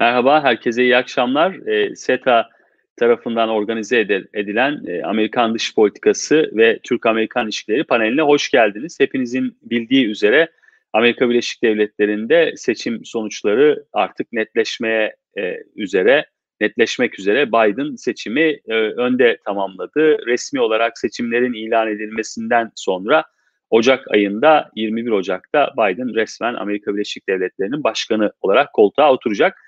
Merhaba, 0.00 0.42
herkese 0.44 0.82
iyi 0.82 0.96
akşamlar. 0.96 1.52
Eee, 1.66 1.94
SETA 1.96 2.48
tarafından 2.96 3.48
organize 3.48 4.00
edilen, 4.34 4.80
eee, 4.86 5.02
Amerikan 5.02 5.54
Dış 5.54 5.74
Politikası 5.74 6.50
ve 6.52 6.78
Türk-Amerikan 6.82 7.44
İlişkileri 7.44 7.84
paneline 7.84 8.22
hoş 8.22 8.50
geldiniz. 8.50 9.00
Hepinizin 9.00 9.58
bildiği 9.62 10.06
üzere 10.06 10.48
Amerika 10.92 11.30
Birleşik 11.30 11.62
Devletleri'nde 11.62 12.52
seçim 12.56 13.04
sonuçları 13.04 13.84
artık 13.92 14.32
netleşmeye 14.32 15.16
eee, 15.36 15.62
üzere, 15.76 16.26
netleşmek 16.60 17.18
üzere. 17.18 17.48
Biden 17.48 17.94
seçimi 17.96 18.40
eee, 18.68 18.74
önde 18.76 19.38
tamamladı. 19.44 20.26
Resmi 20.26 20.60
olarak 20.60 20.98
seçimlerin 20.98 21.52
ilan 21.52 21.88
edilmesinden 21.88 22.70
sonra 22.74 23.24
Ocak 23.70 24.10
ayında 24.10 24.70
21 24.76 25.10
Ocak'ta 25.10 25.70
Biden 25.78 26.14
resmen 26.14 26.54
Amerika 26.54 26.94
Birleşik 26.94 27.28
Devletleri'nin 27.28 27.84
başkanı 27.84 28.32
olarak 28.40 28.72
koltuğa 28.72 29.12
oturacak. 29.12 29.58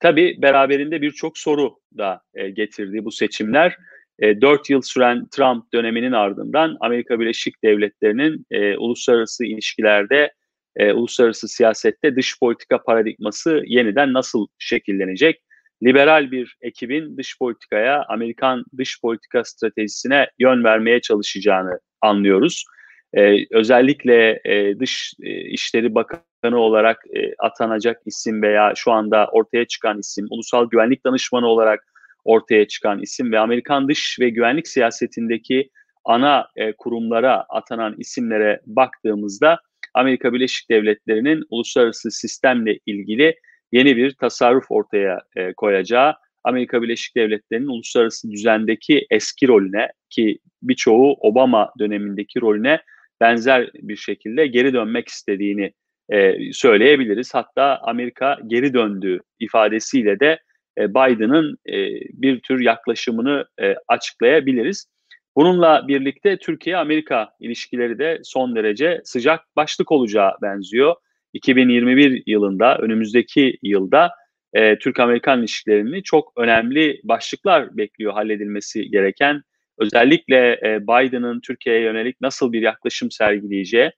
Tabii 0.00 0.42
beraberinde 0.42 1.02
birçok 1.02 1.38
soru 1.38 1.76
da 1.98 2.20
e, 2.34 2.50
getirdi 2.50 3.04
bu 3.04 3.12
seçimler. 3.12 3.76
E, 4.18 4.40
4 4.40 4.70
yıl 4.70 4.82
süren 4.82 5.26
Trump 5.28 5.72
döneminin 5.74 6.12
ardından 6.12 6.76
Amerika 6.80 7.20
Birleşik 7.20 7.64
Devletleri'nin 7.64 8.46
e, 8.50 8.76
uluslararası 8.76 9.44
ilişkilerde, 9.44 10.32
e, 10.76 10.92
uluslararası 10.92 11.48
siyasette 11.48 12.16
dış 12.16 12.38
politika 12.40 12.82
paradigması 12.82 13.62
yeniden 13.66 14.12
nasıl 14.12 14.46
şekillenecek? 14.58 15.42
Liberal 15.82 16.30
bir 16.30 16.56
ekibin 16.60 17.16
dış 17.16 17.38
politikaya, 17.38 18.04
Amerikan 18.08 18.64
dış 18.78 19.00
politika 19.00 19.44
stratejisine 19.44 20.26
yön 20.38 20.64
vermeye 20.64 21.00
çalışacağını 21.00 21.80
anlıyoruz. 22.00 22.64
E, 23.14 23.46
özellikle 23.50 24.40
e, 24.44 24.78
dış 24.78 25.12
e, 25.22 25.40
işleri 25.40 25.94
bakanı 25.94 26.29
olarak 26.42 26.98
e, 27.16 27.34
atanacak 27.38 28.02
isim 28.06 28.42
veya 28.42 28.72
şu 28.76 28.92
anda 28.92 29.28
ortaya 29.32 29.64
çıkan 29.64 29.98
isim, 29.98 30.26
ulusal 30.30 30.70
güvenlik 30.70 31.04
danışmanı 31.04 31.46
olarak 31.46 31.80
ortaya 32.24 32.68
çıkan 32.68 33.02
isim 33.02 33.32
ve 33.32 33.38
Amerikan 33.38 33.88
dış 33.88 34.16
ve 34.20 34.30
güvenlik 34.30 34.68
siyasetindeki 34.68 35.70
ana 36.04 36.48
e, 36.56 36.72
kurumlara 36.72 37.44
atanan 37.48 37.94
isimlere 37.98 38.60
baktığımızda 38.66 39.58
Amerika 39.94 40.32
Birleşik 40.32 40.70
Devletleri'nin 40.70 41.44
uluslararası 41.50 42.10
sistemle 42.10 42.78
ilgili 42.86 43.34
yeni 43.72 43.96
bir 43.96 44.14
tasarruf 44.14 44.64
ortaya 44.70 45.20
e, 45.36 45.52
koyacağı, 45.52 46.14
Amerika 46.44 46.82
Birleşik 46.82 47.16
Devletleri'nin 47.16 47.66
uluslararası 47.66 48.30
düzendeki 48.30 49.06
eski 49.10 49.48
rolüne 49.48 49.88
ki 50.10 50.38
birçoğu 50.62 51.16
Obama 51.20 51.72
dönemindeki 51.78 52.40
rolüne 52.40 52.80
benzer 53.20 53.70
bir 53.74 53.96
şekilde 53.96 54.46
geri 54.46 54.72
dönmek 54.72 55.08
istediğini 55.08 55.72
e, 56.10 56.36
söyleyebiliriz. 56.52 57.34
Hatta 57.34 57.80
Amerika 57.82 58.38
geri 58.46 58.74
döndüğü 58.74 59.20
ifadesiyle 59.40 60.20
de 60.20 60.38
e, 60.78 60.90
Biden'ın 60.90 61.56
e, 61.68 61.74
bir 62.12 62.40
tür 62.40 62.60
yaklaşımını 62.60 63.44
e, 63.62 63.74
açıklayabiliriz. 63.88 64.86
Bununla 65.36 65.88
birlikte 65.88 66.38
Türkiye-Amerika 66.38 67.30
ilişkileri 67.40 67.98
de 67.98 68.18
son 68.22 68.56
derece 68.56 69.00
sıcak 69.04 69.40
başlık 69.56 69.92
olacağı 69.92 70.32
benziyor. 70.42 70.94
2021 71.32 72.22
yılında, 72.26 72.78
önümüzdeki 72.78 73.58
yılda 73.62 74.10
e, 74.52 74.78
Türk-Amerikan 74.78 75.38
ilişkilerini 75.40 76.02
çok 76.02 76.32
önemli 76.36 77.00
başlıklar 77.04 77.76
bekliyor 77.76 78.12
halledilmesi 78.12 78.90
gereken 78.90 79.42
özellikle 79.78 80.60
e, 80.64 80.82
Biden'ın 80.82 81.40
Türkiye'ye 81.40 81.82
yönelik 81.82 82.20
nasıl 82.20 82.52
bir 82.52 82.62
yaklaşım 82.62 83.10
sergileyeceği 83.10 83.90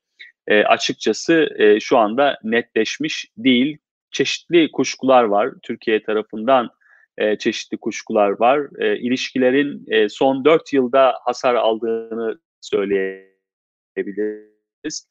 e, 0.46 0.64
açıkçası 0.64 1.48
e, 1.58 1.80
şu 1.80 1.98
anda 1.98 2.38
netleşmiş 2.44 3.26
değil. 3.36 3.78
Çeşitli 4.10 4.70
kuşkular 4.72 5.24
var 5.24 5.50
Türkiye 5.62 6.02
tarafından 6.02 6.70
e, 7.18 7.38
çeşitli 7.38 7.76
kuşkular 7.76 8.40
var. 8.40 8.60
E, 8.78 8.98
ilişkilerin 8.98 9.84
e, 9.88 10.08
son 10.08 10.44
dört 10.44 10.72
yılda 10.72 11.14
hasar 11.24 11.54
aldığını 11.54 12.38
söyleyebiliriz. 12.60 15.08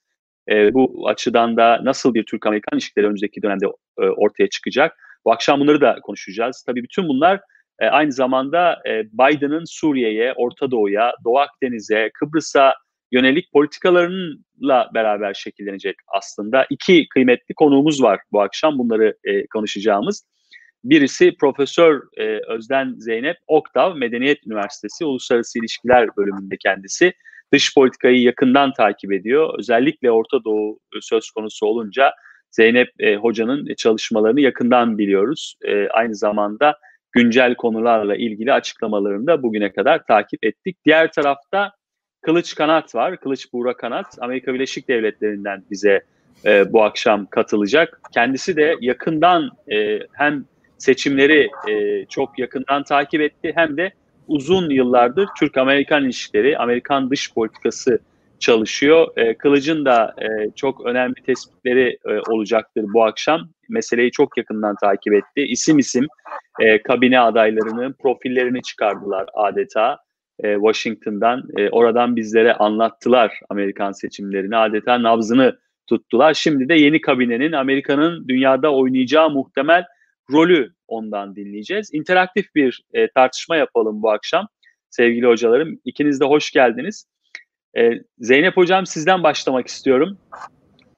E, 0.49 0.73
bu 0.73 1.09
açıdan 1.09 1.57
da 1.57 1.79
nasıl 1.83 2.13
bir 2.13 2.23
Türk-Amerikan 2.23 2.77
ilişkileri 2.77 3.05
önümüzdeki 3.05 3.41
dönemde 3.41 3.65
e, 3.99 4.01
ortaya 4.01 4.47
çıkacak? 4.47 4.97
Bu 5.25 5.31
akşam 5.31 5.59
bunları 5.59 5.81
da 5.81 5.99
konuşacağız. 6.03 6.63
Tabii 6.67 6.83
bütün 6.83 7.07
bunlar 7.07 7.41
e, 7.79 7.87
aynı 7.87 8.11
zamanda 8.11 8.81
e, 8.87 9.05
Biden'ın 9.05 9.63
Suriye'ye, 9.65 10.33
Orta 10.33 10.71
Doğu'ya, 10.71 11.13
Doğu 11.25 11.39
Akdeniz'e, 11.39 12.11
Kıbrıs'a 12.13 12.73
yönelik 13.11 13.51
politikalarıyla 13.51 14.89
beraber 14.93 15.33
şekillenecek 15.33 15.95
aslında. 16.07 16.67
iki 16.69 17.09
kıymetli 17.09 17.55
konuğumuz 17.55 18.03
var 18.03 18.19
bu 18.31 18.41
akşam 18.41 18.77
bunları 18.77 19.17
e, 19.23 19.47
konuşacağımız. 19.47 20.25
Birisi 20.83 21.35
Profesör 21.39 22.01
e, 22.17 22.23
Özden 22.47 22.93
Zeynep 22.97 23.37
Oktav, 23.47 23.95
Medeniyet 23.95 24.47
Üniversitesi 24.47 25.05
Uluslararası 25.05 25.59
İlişkiler 25.59 26.09
bölümünde 26.17 26.57
kendisi. 26.57 27.13
Dış 27.53 27.73
politikayı 27.75 28.21
yakından 28.21 28.73
takip 28.73 29.11
ediyor. 29.11 29.59
Özellikle 29.59 30.11
Orta 30.11 30.43
Doğu 30.43 30.79
söz 31.01 31.31
konusu 31.31 31.65
olunca 31.65 32.13
Zeynep 32.51 32.89
e, 32.99 33.15
Hoca'nın 33.15 33.75
çalışmalarını 33.77 34.41
yakından 34.41 34.97
biliyoruz. 34.97 35.55
E, 35.65 35.87
aynı 35.87 36.15
zamanda 36.15 36.77
güncel 37.11 37.55
konularla 37.55 38.15
ilgili 38.15 38.53
açıklamalarını 38.53 39.27
da 39.27 39.43
bugüne 39.43 39.71
kadar 39.71 40.05
takip 40.05 40.45
ettik. 40.45 40.77
Diğer 40.85 41.11
tarafta 41.11 41.71
Kılıç 42.21 42.55
Kanat 42.55 42.95
var. 42.95 43.17
Kılıç 43.17 43.53
Buğra 43.53 43.73
Kanat 43.73 44.17
Amerika 44.21 44.53
Birleşik 44.53 44.87
Devletleri'nden 44.87 45.63
bize 45.71 46.01
e, 46.45 46.73
bu 46.73 46.83
akşam 46.83 47.25
katılacak. 47.25 48.01
Kendisi 48.13 48.55
de 48.55 48.75
yakından 48.81 49.49
e, 49.71 49.99
hem 50.11 50.45
seçimleri 50.77 51.49
e, 51.69 52.05
çok 52.05 52.39
yakından 52.39 52.83
takip 52.83 53.21
etti 53.21 53.51
hem 53.55 53.77
de 53.77 53.91
uzun 54.27 54.69
yıllardır 54.69 55.27
Türk-Amerikan 55.39 56.03
ilişkileri, 56.03 56.57
Amerikan 56.57 57.09
dış 57.09 57.33
politikası 57.33 57.99
çalışıyor. 58.39 59.07
E, 59.17 59.37
Kılıç'ın 59.37 59.85
da 59.85 60.15
e, 60.21 60.51
çok 60.55 60.85
önemli 60.85 61.15
tespitleri 61.25 61.97
e, 62.05 62.31
olacaktır 62.31 62.85
bu 62.93 63.03
akşam. 63.03 63.49
Meseleyi 63.69 64.11
çok 64.11 64.37
yakından 64.37 64.75
takip 64.81 65.13
etti. 65.13 65.41
İsim 65.41 65.79
isim 65.79 66.07
e, 66.59 66.81
kabine 66.81 67.19
adaylarının 67.19 67.93
profillerini 67.93 68.61
çıkardılar 68.61 69.25
adeta. 69.33 69.97
E, 70.43 70.53
Washington'dan 70.53 71.43
e, 71.57 71.69
oradan 71.69 72.15
bizlere 72.15 72.53
anlattılar 72.53 73.39
Amerikan 73.49 73.91
seçimlerini 73.91 74.57
adeta 74.57 75.03
nabzını 75.03 75.59
tuttular. 75.87 76.33
Şimdi 76.33 76.69
de 76.69 76.73
yeni 76.73 77.01
kabinenin 77.01 77.51
Amerika'nın 77.51 78.27
dünyada 78.27 78.73
oynayacağı 78.73 79.29
muhtemel 79.29 79.85
rolü 80.31 80.73
ondan 80.87 81.35
dinleyeceğiz. 81.35 81.89
İnteraktif 81.93 82.55
bir 82.55 82.83
e, 82.93 83.07
tartışma 83.07 83.55
yapalım 83.55 84.01
bu 84.01 84.11
akşam 84.11 84.47
sevgili 84.89 85.27
hocalarım. 85.27 85.79
İkiniz 85.85 86.19
de 86.19 86.25
hoş 86.25 86.51
geldiniz. 86.51 87.05
E, 87.77 87.91
Zeynep 88.17 88.57
Hocam 88.57 88.85
sizden 88.85 89.23
başlamak 89.23 89.67
istiyorum. 89.67 90.17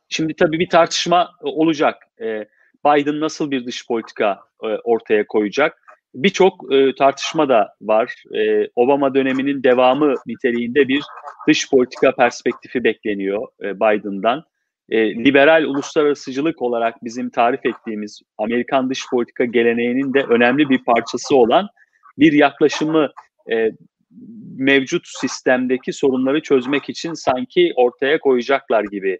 Şimdi 0.09 0.33
tabii 0.35 0.59
bir 0.59 0.69
tartışma 0.69 1.31
olacak. 1.41 2.03
E, 2.21 2.45
Biden 2.85 3.19
nasıl 3.19 3.51
bir 3.51 3.65
dış 3.65 3.87
politika 3.87 4.39
e, 4.63 4.67
ortaya 4.67 5.27
koyacak? 5.27 5.82
Birçok 6.16 6.74
e, 6.74 6.96
tartışma 6.96 7.50
da 7.50 7.74
var. 7.81 8.24
E, 8.35 8.68
Obama 8.75 9.16
döneminin 9.16 9.63
devamı 9.63 10.16
niteliğinde 10.28 10.88
bir 10.88 11.01
dış 11.47 11.69
politika 11.69 12.16
perspektifi 12.16 12.84
bekleniyor 12.84 13.47
e, 13.63 13.75
Biden'dan. 13.75 14.44
E, 14.90 15.16
liberal 15.16 15.63
uluslararasıcılık 15.63 16.62
olarak 16.62 17.03
bizim 17.03 17.29
tarif 17.29 17.66
ettiğimiz 17.66 18.22
Amerikan 18.38 18.90
dış 18.90 19.09
politika 19.09 19.46
geleneğinin 19.46 20.13
de 20.13 20.23
önemli 20.23 20.69
bir 20.69 20.84
parçası 20.84 21.35
olan 21.35 21.68
bir 22.18 22.34
yaklaşımı 22.34 23.09
e, 23.52 23.72
mevcut 24.57 25.07
sistemdeki 25.07 25.94
sorunları 25.94 26.41
çözmek 26.41 26.90
için 26.90 27.13
sanki 27.13 27.73
ortaya 27.75 28.19
koyacaklar 28.19 28.84
gibi 28.84 29.19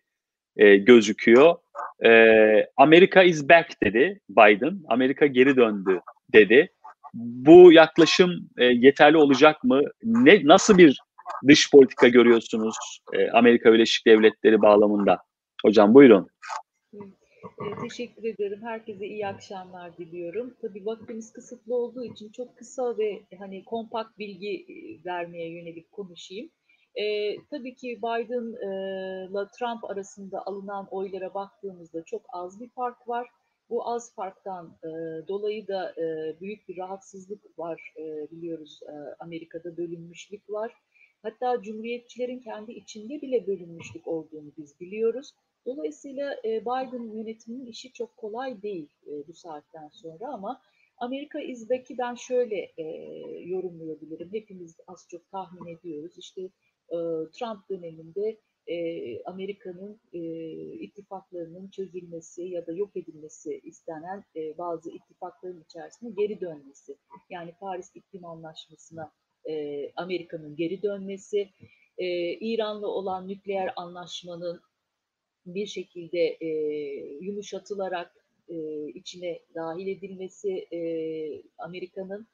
e, 0.58 0.78
gözüküyor. 0.78 1.56
E, 2.06 2.12
Amerika 2.78 3.24
is 3.24 3.50
back 3.50 3.84
dedi 3.84 4.20
Biden. 4.30 4.80
Amerika 4.88 5.26
geri 5.26 5.56
döndü 5.56 6.02
dedi. 6.34 6.70
Bu 7.14 7.72
yaklaşım 7.72 8.50
e, 8.58 8.66
yeterli 8.66 9.18
olacak 9.18 9.64
mı? 9.64 9.82
Ne 10.04 10.42
nasıl 10.44 10.78
bir 10.78 11.00
dış 11.48 11.72
politika 11.72 12.08
görüyorsunuz 12.08 12.76
e, 13.14 13.30
Amerika 13.30 13.74
Birleşik 13.74 14.06
Devletleri 14.06 14.62
bağlamında? 14.62 15.18
Hocam 15.66 15.94
buyurun. 15.94 16.28
E, 17.44 17.82
teşekkür 17.82 18.24
ederim. 18.24 18.60
Herkese 18.64 19.06
iyi 19.06 19.28
akşamlar 19.28 19.98
diliyorum. 19.98 20.54
Tabii 20.62 20.86
vaktimiz 20.86 21.34
kısıtlı 21.34 21.76
olduğu 21.76 22.04
için 22.04 22.30
çok 22.30 22.58
kısa 22.58 22.98
ve 22.98 23.22
hani 23.40 23.66
kompakt 23.66 24.20
bilgi 24.20 24.66
e, 24.70 25.06
vermeye 25.06 25.50
yönelik 25.50 25.92
konuşayım. 25.92 26.50
E, 26.96 27.36
tabii 27.52 27.76
ki 27.76 27.98
Biden'la 27.98 29.48
Trump 29.48 29.84
arasında 29.84 30.44
alınan 30.46 30.88
oylara 30.92 31.34
baktığımızda 31.34 32.04
çok 32.04 32.22
az 32.30 32.62
bir 32.62 32.70
fark 32.70 33.08
var. 33.08 33.28
Bu 33.70 33.88
az 33.88 34.16
farktan 34.16 34.78
e, 34.84 34.88
dolayı 35.28 35.68
da 35.68 35.96
e, 35.98 36.36
büyük 36.42 36.70
bir 36.70 36.78
rahatsızlık 36.78 37.60
var 37.60 37.94
e, 37.98 38.32
biliyoruz. 38.32 38.80
E, 38.84 38.94
Amerika'da 39.20 39.78
bölünmüşlük 39.78 40.50
var. 40.50 40.74
Hatta 41.22 41.62
cumhuriyetçilerin 41.62 42.40
kendi 42.40 42.72
içinde 42.72 43.22
bile 43.22 43.48
bölünmüşlük 43.48 44.08
olduğunu 44.08 44.52
biz 44.58 44.80
biliyoruz. 44.80 45.34
Dolayısıyla 45.66 46.36
e, 46.46 46.62
Biden 46.62 47.18
yönetiminin 47.18 47.66
işi 47.66 47.94
çok 47.94 48.18
kolay 48.18 48.62
değil 48.62 48.90
e, 49.08 49.28
bu 49.28 49.34
saatten 49.34 49.90
sonra 49.90 50.28
ama 50.28 50.62
Amerika 50.98 51.40
izdeki 51.40 51.98
ben 51.98 52.16
şöyle 52.16 52.72
e, 52.78 52.84
yorumlayabilirim. 53.46 54.34
Hepimiz 54.34 54.78
az 54.88 55.08
çok 55.10 55.32
tahmin 55.32 55.78
ediyoruz. 55.78 56.18
İşte 56.18 56.42
e, 56.90 56.98
Trump 57.34 57.70
döneminde 57.70 58.38
e, 58.68 59.24
Amerika'nın 59.24 60.00
e, 60.14 60.20
ittifaklarının 60.74 61.70
çözülmesi 61.70 62.44
ya 62.44 62.68
da 62.68 62.74
yok 62.74 62.96
edilmesi 62.96 63.62
istenen 63.64 64.24
e, 64.36 64.58
bazı 64.58 64.92
ittifakların 64.92 65.64
içerisine 65.64 66.10
geri 66.10 66.42
dönmesi. 66.42 66.98
Yani 67.30 67.54
Paris 67.60 67.92
İklim 67.96 68.26
Anlaşması'na 68.26 69.12
e, 69.50 69.92
Amerika'nın 69.96 70.56
geri 70.56 70.82
dönmesi, 70.82 71.50
e, 71.98 72.34
İran'la 72.34 72.88
olan 72.88 73.28
nükleer 73.28 73.74
anlaşmanın 73.76 74.62
bir 75.46 75.66
şekilde 75.66 76.20
e, 76.20 76.48
yumuşatılarak 77.22 78.26
e, 78.50 78.88
içine 78.88 79.40
dahil 79.56 79.88
edilmesi 79.88 80.68
e, 80.72 80.80
Amerika'nın 81.58 82.28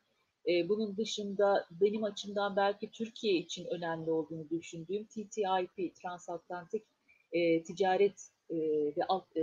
e, 0.49 0.69
bunun 0.69 0.97
dışında 0.97 1.67
benim 1.71 2.03
açımdan 2.03 2.55
belki 2.55 2.91
Türkiye 2.91 3.33
için 3.33 3.65
önemli 3.65 4.11
olduğunu 4.11 4.49
düşündüğüm 4.49 5.05
TTIP, 5.05 5.95
Transatlantik 5.95 6.83
e, 7.31 7.63
Ticaret 7.63 8.29
e, 8.49 8.57
ve 8.97 9.03
alt, 9.09 9.37
e, 9.37 9.41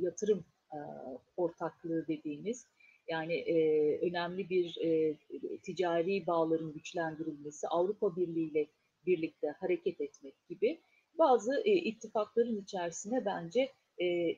Yatırım 0.00 0.44
e, 0.72 0.78
Ortaklığı 1.36 2.08
dediğimiz 2.08 2.66
yani 3.08 3.34
e, 3.34 3.56
önemli 3.98 4.50
bir 4.50 4.78
e, 4.84 5.16
ticari 5.62 6.26
bağların 6.26 6.72
güçlendirilmesi, 6.72 7.68
Avrupa 7.68 8.16
Birliği 8.16 8.50
ile 8.50 8.66
birlikte 9.06 9.48
hareket 9.60 10.00
etmek 10.00 10.48
gibi 10.48 10.80
bazı 11.18 11.62
e, 11.64 11.72
ittifakların 11.72 12.60
içerisine 12.60 13.24
bence 13.24 13.72
e, 14.02 14.36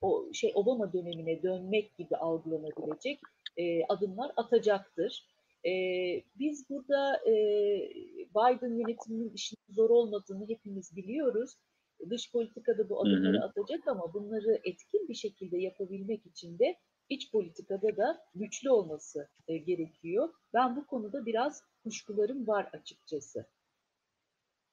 o 0.00 0.32
şey 0.32 0.52
Obama 0.54 0.92
dönemine 0.92 1.42
dönmek 1.42 1.96
gibi 1.98 2.16
algılanabilecek 2.16 3.20
e, 3.56 3.84
adımlar 3.84 4.32
atacaktır. 4.36 5.29
E, 5.66 5.72
biz 6.38 6.70
burada 6.70 7.16
e, 7.26 7.32
Biden 8.36 8.78
yönetiminin 8.78 9.32
işinin 9.34 9.74
zor 9.74 9.90
olmadığını 9.90 10.48
hepimiz 10.48 10.96
biliyoruz. 10.96 11.56
Dış 12.10 12.32
politikada 12.32 12.88
bu 12.88 13.00
adımları 13.00 13.36
hı 13.36 13.40
hı. 13.40 13.44
atacak 13.44 13.88
ama 13.88 14.14
bunları 14.14 14.60
etkin 14.64 15.08
bir 15.08 15.14
şekilde 15.14 15.58
yapabilmek 15.58 16.26
için 16.26 16.58
de 16.58 16.76
iç 17.08 17.32
politikada 17.32 17.96
da 17.96 18.18
güçlü 18.34 18.70
olması 18.70 19.28
e, 19.48 19.56
gerekiyor. 19.56 20.28
Ben 20.54 20.76
bu 20.76 20.86
konuda 20.86 21.26
biraz 21.26 21.62
kuşkularım 21.84 22.46
var 22.46 22.68
açıkçası. 22.72 23.46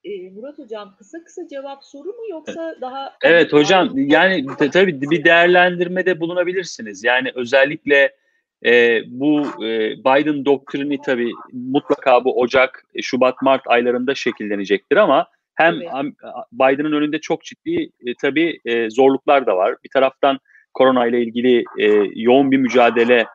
E, 0.04 0.30
Murat 0.30 0.58
Hocam 0.58 0.96
kısa 0.98 1.24
kısa 1.24 1.48
cevap 1.48 1.84
soru 1.84 2.08
mu 2.08 2.30
yoksa 2.30 2.76
daha... 2.82 3.18
Evet 3.24 3.54
hocam 3.54 3.94
yani 3.96 4.46
tabii 4.58 5.02
bir 5.02 5.24
değerlendirmede 5.24 6.20
bulunabilirsiniz. 6.20 7.04
Yani 7.04 7.32
özellikle 7.36 8.16
e, 8.66 9.02
bu 9.08 9.42
e, 9.66 9.98
Biden 9.98 10.46
doktrini 10.46 11.02
tabii 11.06 11.32
mutlaka 11.54 12.26
bu 12.26 12.40
Ocak, 12.40 12.84
Şubat, 13.02 13.42
Mart 13.42 13.62
aylarında 13.68 14.16
şekillenecektir 14.16 14.98
ama 14.98 15.28
hem 15.56 15.74
evet. 15.74 16.14
Biden'ın 16.52 16.92
önünde 16.92 17.20
çok 17.20 17.44
ciddi 17.44 17.90
e, 18.06 18.14
tabii 18.22 18.60
e, 18.66 18.90
zorluklar 18.90 19.46
da 19.46 19.58
var. 19.58 19.76
Bir 19.84 19.90
taraftan 19.90 20.40
korona 20.74 21.08
ile 21.08 21.22
ilgili 21.22 21.64
e, 21.80 21.86
yoğun 22.16 22.52
bir 22.52 22.58
mücadele 22.58 23.26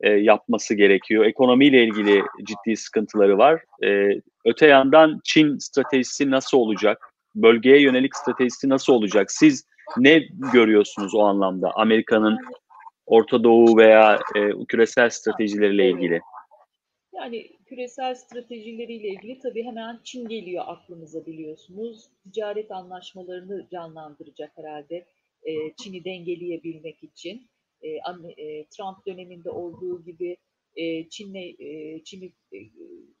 e, 0.00 0.10
yapması 0.10 0.74
gerekiyor. 0.74 1.24
Ekonomiyle 1.24 1.84
ilgili 1.84 2.22
ciddi 2.44 2.76
sıkıntıları 2.76 3.38
var. 3.38 3.60
E, 3.84 4.20
öte 4.44 4.66
yandan 4.66 5.20
Çin 5.24 5.58
stratejisi 5.58 6.30
nasıl 6.30 6.58
olacak? 6.58 7.12
Bölgeye 7.34 7.80
yönelik 7.80 8.16
stratejisi 8.16 8.68
nasıl 8.68 8.92
olacak? 8.92 9.32
Siz 9.32 9.64
ne 9.96 10.22
görüyorsunuz 10.52 11.14
o 11.14 11.22
anlamda 11.22 11.70
Amerika'nın 11.74 12.38
Orta 13.10 13.44
Doğu 13.44 13.76
veya 13.76 14.18
e, 14.36 14.64
küresel 14.68 15.10
stratejileriyle 15.10 15.90
ilgili? 15.90 16.20
Yani 17.12 17.50
küresel 17.66 18.14
stratejileriyle 18.14 19.08
ilgili 19.08 19.38
tabii 19.38 19.64
hemen 19.64 20.00
Çin 20.04 20.28
geliyor 20.28 20.64
aklımıza 20.66 21.26
biliyorsunuz. 21.26 22.08
Ticaret 22.34 22.70
anlaşmalarını 22.70 23.68
canlandıracak 23.72 24.52
herhalde 24.56 25.06
e, 25.42 25.52
Çin'i 25.76 26.04
dengeleyebilmek 26.04 27.04
için. 27.04 27.48
E, 27.82 27.88
e, 27.88 28.64
Trump 28.64 29.06
döneminde 29.06 29.50
olduğu 29.50 30.04
gibi 30.04 30.36
e, 30.76 31.08
Çin'le 31.08 31.54
e, 31.58 32.00
Çin'i 32.04 32.32
e, 32.52 32.58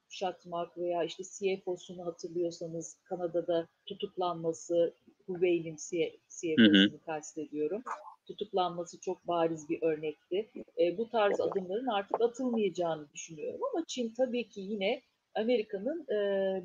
kuşatmak 0.08 0.78
veya 0.78 1.04
işte 1.04 1.22
CFO'sunu 1.22 2.06
hatırlıyorsanız 2.06 2.98
Kanada'da 3.04 3.68
tutuklanması, 3.86 4.94
Huawei'nin 5.26 5.76
CFO'sunu 5.76 7.00
kastediyorum. 7.06 7.82
Tutuklanması 8.30 9.00
çok 9.00 9.28
bariz 9.28 9.68
bir 9.68 9.82
örnekti. 9.82 10.50
E, 10.78 10.98
bu 10.98 11.10
tarz 11.10 11.40
adımların 11.40 11.86
artık 11.86 12.20
atılmayacağını 12.20 13.12
düşünüyorum 13.12 13.60
ama 13.72 13.84
Çin 13.86 14.14
tabii 14.16 14.48
ki 14.48 14.60
yine 14.60 15.02
Amerika'nın 15.34 16.06
e, 16.08 16.18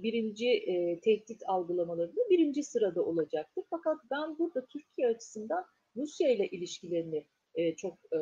birinci 0.04 0.50
e, 0.50 1.00
tehdit 1.00 1.42
algılamalarında 1.48 2.30
birinci 2.30 2.64
sırada 2.64 3.02
olacaktır. 3.02 3.64
Fakat 3.70 3.98
ben 4.12 4.40
burada 4.40 4.66
Türkiye 4.66 5.08
açısından 5.08 5.66
Rusya 5.96 6.30
ile 6.30 6.48
ilişkilerini 6.48 7.26
e, 7.56 7.76
çok 7.76 7.94
e, 8.14 8.20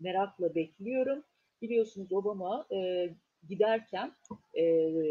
merakla 0.00 0.54
bekliyorum. 0.54 1.24
Biliyorsunuz 1.62 2.12
Obama 2.12 2.66
e, 2.72 3.10
giderken 3.48 4.12
e, 4.54 4.64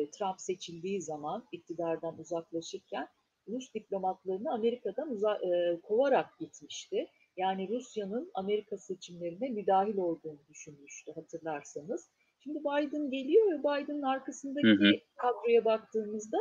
Trump 0.09 0.41
seçildiği 0.41 1.01
zaman 1.01 1.43
iktidardan 1.51 2.19
uzaklaşırken 2.19 3.07
Rus 3.47 3.73
diplomatlarını 3.73 4.53
Amerika'dan 4.53 5.11
uza, 5.11 5.35
e, 5.35 5.81
kovarak 5.81 6.39
gitmişti. 6.39 7.07
Yani 7.37 7.69
Rusya'nın 7.69 8.31
Amerika 8.33 8.77
seçimlerine 8.77 9.49
müdahil 9.49 9.97
olduğunu 9.97 10.39
düşünmüştü 10.49 11.11
hatırlarsanız. 11.11 12.09
Şimdi 12.39 12.59
Biden 12.59 13.09
geliyor 13.09 13.51
ve 13.51 13.59
Biden'ın 13.59 14.01
arkasındaki 14.01 14.67
hı 14.67 14.71
hı. 14.71 14.91
kadroya 15.15 15.65
baktığımızda 15.65 16.37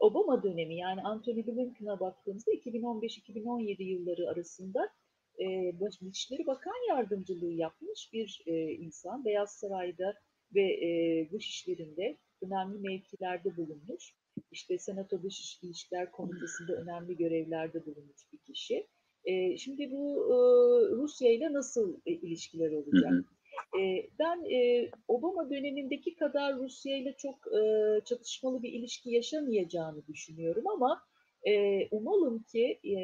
Obama 0.00 0.42
dönemi 0.42 0.76
yani 0.76 1.02
Anthony 1.02 1.46
Blinken'a 1.46 2.00
baktığımızda 2.00 2.50
2015-2017 2.52 3.82
yılları 3.82 4.30
arasında 4.30 4.88
e, 5.38 5.72
Dışişleri 5.80 6.46
Bakan 6.46 6.88
Yardımcılığı 6.88 7.52
yapmış 7.52 8.10
bir 8.12 8.42
e, 8.46 8.72
insan. 8.72 9.24
Beyaz 9.24 9.50
Saray'da 9.50 10.14
ve 10.54 10.62
e, 10.62 11.30
dış 11.32 11.48
işlerinde 11.48 12.18
önemli 12.42 12.78
mevkilerde 12.78 13.56
bulunmuş. 13.56 14.14
İşte 14.50 14.78
Senato 14.78 15.22
Dış 15.22 15.62
İlişkiler 15.62 16.12
Komitesi'nde 16.12 16.72
önemli 16.72 17.16
görevlerde 17.16 17.86
bulunmuş 17.86 18.32
bir 18.32 18.38
kişi. 18.38 18.86
E, 19.26 19.56
şimdi 19.56 19.90
bu 19.90 20.24
e, 20.24 20.36
Rusya 20.96 21.32
ile 21.32 21.52
nasıl 21.52 21.96
e, 22.06 22.12
ilişkiler 22.12 22.72
olacak? 22.72 23.12
Hı 23.12 23.16
hı. 23.16 23.24
Ben 24.18 24.44
e, 24.50 24.90
Obama 25.08 25.50
dönemindeki 25.50 26.14
kadar 26.14 26.58
Rusya 26.58 26.96
ile 26.96 27.14
çok 27.18 27.34
e, 27.34 27.60
çatışmalı 28.04 28.62
bir 28.62 28.72
ilişki 28.72 29.10
yaşamayacağını 29.10 30.06
düşünüyorum 30.06 30.68
ama 30.68 31.02
e, 31.46 31.86
umalım 31.90 32.42
ki 32.42 32.80
e, 32.84 32.98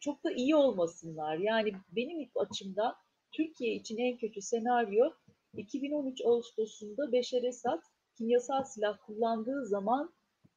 çok 0.00 0.24
da 0.24 0.32
iyi 0.32 0.56
olmasınlar. 0.56 1.38
Yani 1.38 1.72
benim 1.96 2.28
açımdan 2.34 2.94
Türkiye 3.32 3.74
için 3.74 3.98
en 3.98 4.16
kötü 4.16 4.42
senaryo 4.42 5.10
2013 5.56 6.20
Ağustos'unda 6.24 7.12
Beşer 7.12 7.42
Esad 7.42 7.82
kimyasal 8.18 8.64
silah 8.64 8.98
kullandığı 9.06 9.66
zaman 9.66 10.12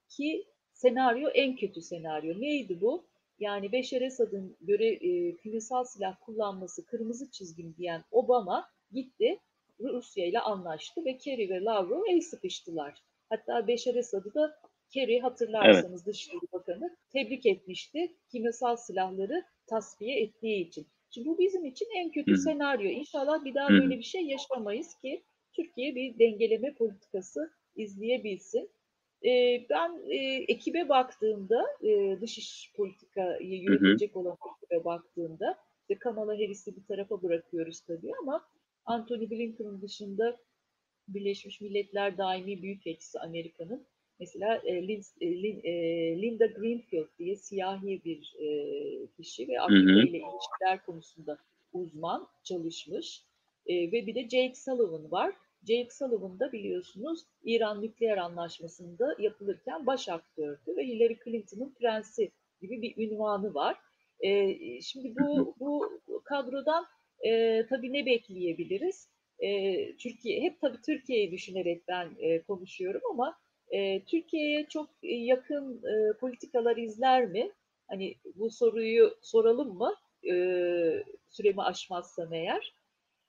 ki 0.10 0.46
senaryo 0.74 1.30
en 1.30 1.56
kötü 1.56 1.82
senaryo. 1.82 2.42
Neydi 2.42 2.82
bu? 2.82 3.06
Yani 3.42 3.72
Beşer 3.72 4.02
Esad'ın 4.02 4.58
göre 4.62 4.88
e, 4.88 5.36
kimyasal 5.36 5.84
silah 5.84 6.16
kullanması 6.22 6.86
kırmızı 6.86 7.32
çizgim 7.32 7.76
diyen 7.78 8.04
Obama 8.12 8.70
gitti 8.92 9.40
Rusya 9.80 10.26
ile 10.26 10.40
anlaştı 10.40 11.06
ve 11.06 11.18
Kerry 11.18 11.50
ve 11.50 11.64
Lavrov 11.64 12.04
el 12.10 12.22
sıkıştılar. 12.22 13.04
Hatta 13.30 13.68
Beşer 13.68 13.96
Esad'ı 13.96 14.34
da 14.34 14.56
Kerry 14.90 15.20
hatırlarsanız 15.20 16.02
evet. 16.02 16.06
Dışişleri 16.06 16.52
Bakanı 16.52 16.98
tebrik 17.10 17.46
etmişti 17.46 18.16
kimyasal 18.32 18.76
silahları 18.76 19.44
tasfiye 19.68 20.22
ettiği 20.22 20.68
için. 20.68 20.88
Şimdi 21.10 21.28
bu 21.28 21.40
bizim 21.40 21.66
için 21.66 21.88
en 21.96 22.12
kötü 22.12 22.32
Hı. 22.32 22.38
senaryo. 22.38 22.90
İnşallah 22.90 23.46
bir 23.46 23.56
daha 23.56 23.70
Hı. 23.70 23.74
böyle 23.74 23.98
bir 23.98 24.04
şey 24.04 24.22
yaşamayız 24.22 24.96
ki 24.96 25.24
Türkiye 25.54 25.96
bir 25.96 26.20
dengeleme 26.20 26.74
politikası 26.74 27.52
izleyebilsin. 27.76 28.70
Ee, 29.26 29.66
ben 29.70 30.02
e, 30.10 30.18
ekibe 30.48 30.90
baktığımda, 30.90 31.66
e, 31.84 32.22
dış 32.22 32.38
iş 32.38 32.74
politikayı 32.76 33.62
yürütecek 33.62 34.18
olan 34.18 34.38
ekibe 34.56 34.86
baktığımda, 34.86 35.58
işte 35.82 36.00
Kamala 36.00 36.34
Harris'i 36.34 36.76
bir 36.76 36.84
tarafa 36.84 37.24
bırakıyoruz 37.24 37.80
tabii 37.80 38.12
ama 38.22 38.46
Anthony 38.86 39.30
Blinken'ın 39.30 39.82
dışında 39.82 40.38
Birleşmiş 41.08 41.62
Milletler 41.62 42.18
Daimi 42.18 42.62
Büyükelçisi 42.62 43.20
Amerika'nın 43.20 43.86
Mesela 44.22 44.62
e, 44.66 44.88
Lind, 44.88 45.04
e, 45.22 45.28
e, 45.70 46.22
Linda 46.22 46.46
Greenfield 46.46 47.08
diye 47.20 47.36
siyahi 47.36 48.02
bir 48.06 48.36
e, 48.40 48.48
kişi 49.18 49.48
ve 49.48 49.62
Afrika 49.62 49.92
ile 49.92 50.18
ilişkiler 50.18 50.86
konusunda 50.86 51.38
uzman 51.74 52.28
çalışmış. 52.44 53.24
E, 53.66 53.92
ve 53.92 54.08
bir 54.08 54.16
de 54.16 54.22
Jake 54.22 54.56
Sullivan 54.56 55.12
var. 55.12 55.34
Jake 55.68 55.90
Sullivan 55.92 56.40
da 56.40 56.52
biliyorsunuz 56.52 57.20
İran 57.44 57.82
nükleer 57.82 58.18
anlaşmasında 58.18 59.16
yapılırken 59.20 59.86
baş 59.86 60.10
aktördü 60.10 60.78
ve 60.78 60.88
Hillary 60.88 61.18
Clinton'ın 61.26 61.74
prensi 61.74 62.32
gibi 62.62 62.82
bir 62.82 63.10
ünvanı 63.10 63.54
var. 63.54 63.78
E, 64.20 64.82
şimdi 64.82 65.16
bu 65.16 65.56
bu 65.60 66.02
kadrodan 66.24 66.86
e, 67.26 67.66
tabii 67.70 67.94
ne 67.94 68.06
bekleyebiliriz? 68.06 69.10
E, 69.40 69.76
Türkiye 69.98 70.42
hep 70.42 70.62
tabii 70.62 70.82
Türkiye'yi 70.86 71.32
düşünerek 71.32 71.88
ben 71.88 72.10
e, 72.20 72.42
konuşuyorum 72.42 73.02
ama 73.12 73.38
e, 73.70 74.04
Türkiye'ye 74.06 74.66
çok 74.70 74.90
yakın 75.04 75.84
e, 75.84 76.18
politikalar 76.18 76.78
izler 76.78 77.26
mi? 77.26 77.52
Hani 77.88 78.16
bu 78.36 78.50
soruyu 78.50 79.18
soralım 79.22 79.78
mı? 79.78 79.96
E, 80.32 80.34
süremi 81.30 81.62
aşmazsam 81.62 82.34
eğer. 82.34 82.74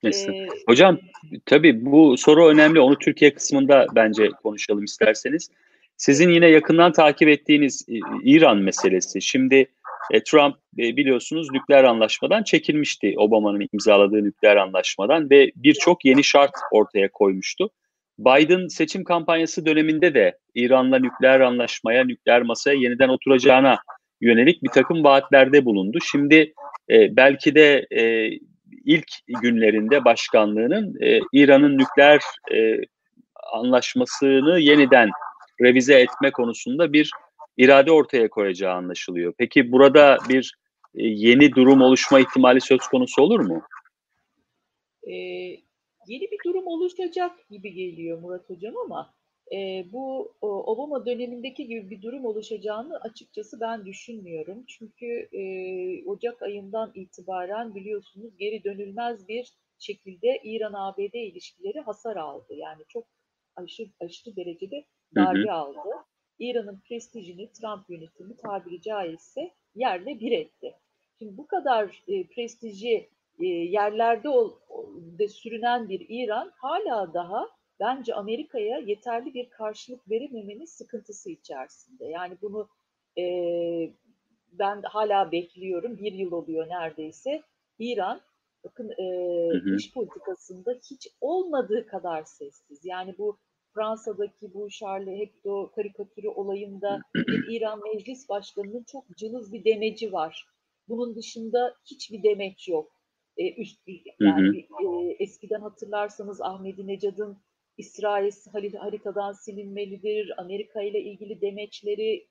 Ee, 0.04 0.46
Hocam 0.66 0.98
tabii 1.46 1.86
bu 1.86 2.16
soru 2.16 2.48
önemli. 2.48 2.80
Onu 2.80 2.98
Türkiye 2.98 3.34
kısmında 3.34 3.86
bence 3.94 4.28
konuşalım 4.42 4.84
isterseniz. 4.84 5.50
Sizin 5.96 6.28
yine 6.30 6.46
yakından 6.46 6.92
takip 6.92 7.28
ettiğiniz 7.28 7.86
İran 8.24 8.58
meselesi. 8.58 9.22
Şimdi 9.22 9.66
e, 10.10 10.22
Trump 10.22 10.56
e, 10.78 10.96
biliyorsunuz 10.96 11.48
nükleer 11.52 11.84
anlaşmadan 11.84 12.42
çekilmişti. 12.42 13.14
Obama'nın 13.16 13.68
imzaladığı 13.72 14.24
nükleer 14.24 14.56
anlaşmadan 14.56 15.30
ve 15.30 15.52
birçok 15.56 16.04
yeni 16.04 16.24
şart 16.24 16.52
ortaya 16.72 17.08
koymuştu. 17.08 17.70
Biden 18.18 18.66
seçim 18.66 19.04
kampanyası 19.04 19.66
döneminde 19.66 20.14
de 20.14 20.38
İran'la 20.54 20.98
nükleer 20.98 21.40
anlaşmaya, 21.40 22.04
nükleer 22.04 22.42
masaya 22.42 22.78
yeniden 22.78 23.08
oturacağına 23.08 23.78
yönelik 24.20 24.62
bir 24.62 24.68
takım 24.68 25.04
vaatlerde 25.04 25.64
bulundu. 25.64 25.98
Şimdi 26.10 26.52
e, 26.90 27.16
belki 27.16 27.54
de 27.54 27.86
e, 27.90 28.30
ilk 28.84 29.06
günlerinde 29.42 30.04
başkanlığının 30.04 30.96
e, 31.00 31.20
İran'ın 31.32 31.78
nükleer 31.78 32.20
e, 32.52 32.76
anlaşmasını 33.52 34.58
yeniden 34.58 35.10
revize 35.60 36.00
etme 36.00 36.30
konusunda 36.30 36.92
bir 36.92 37.10
irade 37.56 37.92
ortaya 37.92 38.28
koyacağı 38.28 38.74
anlaşılıyor. 38.74 39.34
Peki 39.38 39.72
burada 39.72 40.18
bir 40.28 40.54
e, 40.94 41.06
yeni 41.06 41.54
durum 41.54 41.82
oluşma 41.82 42.20
ihtimali 42.20 42.60
söz 42.60 42.80
konusu 42.80 43.22
olur 43.22 43.40
mu? 43.40 43.62
Ee, 45.06 45.12
yeni 46.06 46.30
bir 46.30 46.38
durum 46.44 46.66
oluşacak 46.66 47.48
gibi 47.50 47.72
geliyor 47.72 48.18
Murat 48.20 48.50
Hocam 48.50 48.76
ama 48.76 49.14
e, 49.52 49.84
bu 49.92 50.34
o, 50.40 50.48
Obama 50.48 51.06
dönemindeki 51.06 51.66
gibi 51.66 51.90
bir 51.90 52.02
durum 52.02 52.24
oluşacağını 52.24 53.00
açıkçası 53.00 53.60
ben 53.60 53.86
düşünmüyorum. 53.86 54.64
Çünkü 54.66 55.28
e, 55.32 55.42
Ocak 56.06 56.42
ayından 56.42 56.92
itibaren 56.94 57.74
biliyorsunuz 57.74 58.36
geri 58.38 58.64
dönülmez 58.64 59.28
bir 59.28 59.52
şekilde 59.78 60.40
İran-ABD 60.44 61.14
ilişkileri 61.14 61.80
hasar 61.80 62.16
aldı. 62.16 62.54
Yani 62.54 62.82
çok 62.88 63.04
aşırı, 63.56 63.88
aşırı 64.00 64.36
derecede 64.36 64.84
darbe 65.14 65.38
hı 65.38 65.48
hı. 65.48 65.52
aldı. 65.52 65.88
İran'ın 66.38 66.80
prestijini 66.88 67.52
Trump 67.52 67.90
yönetimi 67.90 68.36
tabiri 68.36 68.80
caizse 68.80 69.50
yerle 69.74 70.20
bir 70.20 70.32
etti. 70.32 70.74
Şimdi 71.18 71.36
bu 71.36 71.46
kadar 71.46 72.02
e, 72.08 72.26
prestiji 72.26 73.10
e, 73.40 73.46
yerlerde 73.46 74.28
ol, 74.28 74.52
de 75.18 75.28
sürünen 75.28 75.88
bir 75.88 76.06
İran 76.08 76.52
hala 76.56 77.14
daha 77.14 77.48
bence 77.80 78.14
Amerika'ya 78.14 78.78
yeterli 78.78 79.34
bir 79.34 79.50
karşılık 79.50 80.10
verememenin 80.10 80.64
sıkıntısı 80.64 81.30
içerisinde. 81.30 82.04
Yani 82.04 82.36
bunu 82.42 82.68
e, 83.18 83.24
ben 84.52 84.82
hala 84.82 85.32
bekliyorum. 85.32 85.98
Bir 85.98 86.12
yıl 86.12 86.32
oluyor 86.32 86.68
neredeyse. 86.68 87.42
İran 87.78 88.20
bakın 88.64 88.90
e, 88.90 89.04
hı 89.50 89.58
hı. 89.58 89.76
dış 89.76 89.92
politikasında 89.94 90.72
hiç 90.90 91.08
olmadığı 91.20 91.86
kadar 91.86 92.24
sessiz. 92.24 92.84
Yani 92.84 93.14
bu 93.18 93.38
Fransa'daki 93.74 94.54
bu 94.54 94.70
Charlie 94.70 95.18
Hebdo 95.18 95.70
karikatürü 95.70 96.28
olayında 96.28 97.00
bir 97.14 97.48
İran 97.56 97.80
Meclis 97.84 98.28
Başkanı'nın 98.28 98.84
çok 98.84 99.16
cılız 99.16 99.52
bir 99.52 99.64
demeci 99.64 100.12
var. 100.12 100.46
Bunun 100.88 101.16
dışında 101.16 101.74
hiçbir 101.84 102.22
demeç 102.22 102.68
yok. 102.68 102.92
E, 103.36 103.62
üst, 103.62 103.80
yani 104.20 104.66
hı 104.68 104.86
hı. 104.86 105.10
E, 105.10 105.16
eskiden 105.18 105.60
hatırlarsanız 105.60 106.40
Ahmedi 106.40 106.86
Necad'ın 106.86 107.38
İsrail 107.76 108.32
haritadan 108.76 109.32
silinmelidir, 109.32 110.40
Amerika 110.40 110.82
ile 110.82 111.00
ilgili 111.02 111.40
demeçleri, 111.40 112.28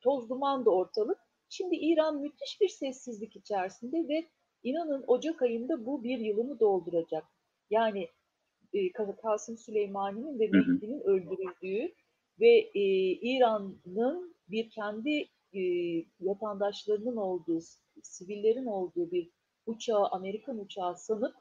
toz 0.00 0.30
duman 0.30 0.64
da 0.64 0.70
ortalık. 0.70 1.18
Şimdi 1.48 1.76
İran 1.76 2.20
müthiş 2.20 2.60
bir 2.60 2.68
sessizlik 2.68 3.36
içerisinde 3.36 4.08
ve 4.08 4.28
inanın 4.62 5.04
Ocak 5.06 5.42
ayında 5.42 5.86
bu 5.86 6.04
bir 6.04 6.18
yılını 6.18 6.60
dolduracak. 6.60 7.24
Yani 7.70 8.08
e, 8.72 8.92
Kasım 8.92 9.58
Süleymani'nin 9.58 10.40
ve 10.40 10.48
Mehdi'nin 10.48 11.00
öldürüldüğü 11.00 11.94
ve 12.40 12.70
e, 12.74 12.80
İran'ın 13.12 14.36
bir 14.48 14.70
kendi 14.70 15.28
e, 15.54 15.62
vatandaşlarının 16.20 17.16
olduğu, 17.16 17.60
sivillerin 18.02 18.66
olduğu 18.66 19.10
bir 19.10 19.30
uçağı, 19.66 20.06
Amerikan 20.06 20.58
uçağı 20.58 20.96
sanıp 20.96 21.34